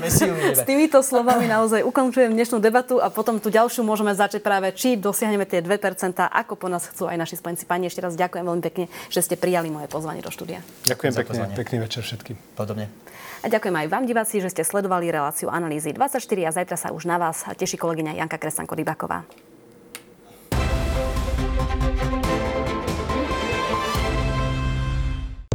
s 0.52 0.60
týmito 0.66 0.98
slovami 1.00 1.46
naozaj 1.46 1.82
ukončujem 1.86 2.32
dnešnú 2.32 2.58
debatu 2.58 2.98
a 2.98 3.08
potom 3.08 3.38
tú 3.38 3.48
ďalšiu 3.48 3.82
môžeme 3.86 4.12
začať 4.14 4.42
práve, 4.42 4.70
či 4.74 4.98
dosiahneme 4.98 5.44
tie 5.48 5.62
2%, 5.62 6.16
ako 6.18 6.54
po 6.58 6.66
nás 6.68 6.86
chcú 6.88 7.08
aj 7.08 7.18
naši 7.18 7.38
spojenci. 7.38 7.64
Pani, 7.66 7.88
ešte 7.88 8.02
raz 8.02 8.18
ďakujem 8.18 8.44
veľmi 8.44 8.62
pekne, 8.62 8.84
že 9.08 9.20
ste 9.24 9.34
prijali 9.38 9.70
moje 9.70 9.86
pozvanie 9.90 10.20
do 10.20 10.30
štúdia. 10.30 10.60
Ďakujem 10.86 11.12
pekne, 11.14 11.42
pekný 11.54 11.76
večer 11.82 12.02
všetkým. 12.04 12.36
Podobne. 12.58 12.90
A 13.42 13.50
ďakujem 13.50 13.74
aj 13.74 13.86
vám, 13.90 14.06
diváci, 14.06 14.38
že 14.38 14.54
ste 14.54 14.62
sledovali 14.62 15.10
reláciu 15.10 15.50
analýzy 15.50 15.90
24 15.90 16.22
a 16.46 16.50
zajtra 16.54 16.76
sa 16.78 16.88
už 16.94 17.10
na 17.10 17.18
vás 17.18 17.42
teší 17.58 17.74
kolegyňa 17.74 18.22
Janka 18.22 18.38
Kresanko-Rybaková. 18.38 19.51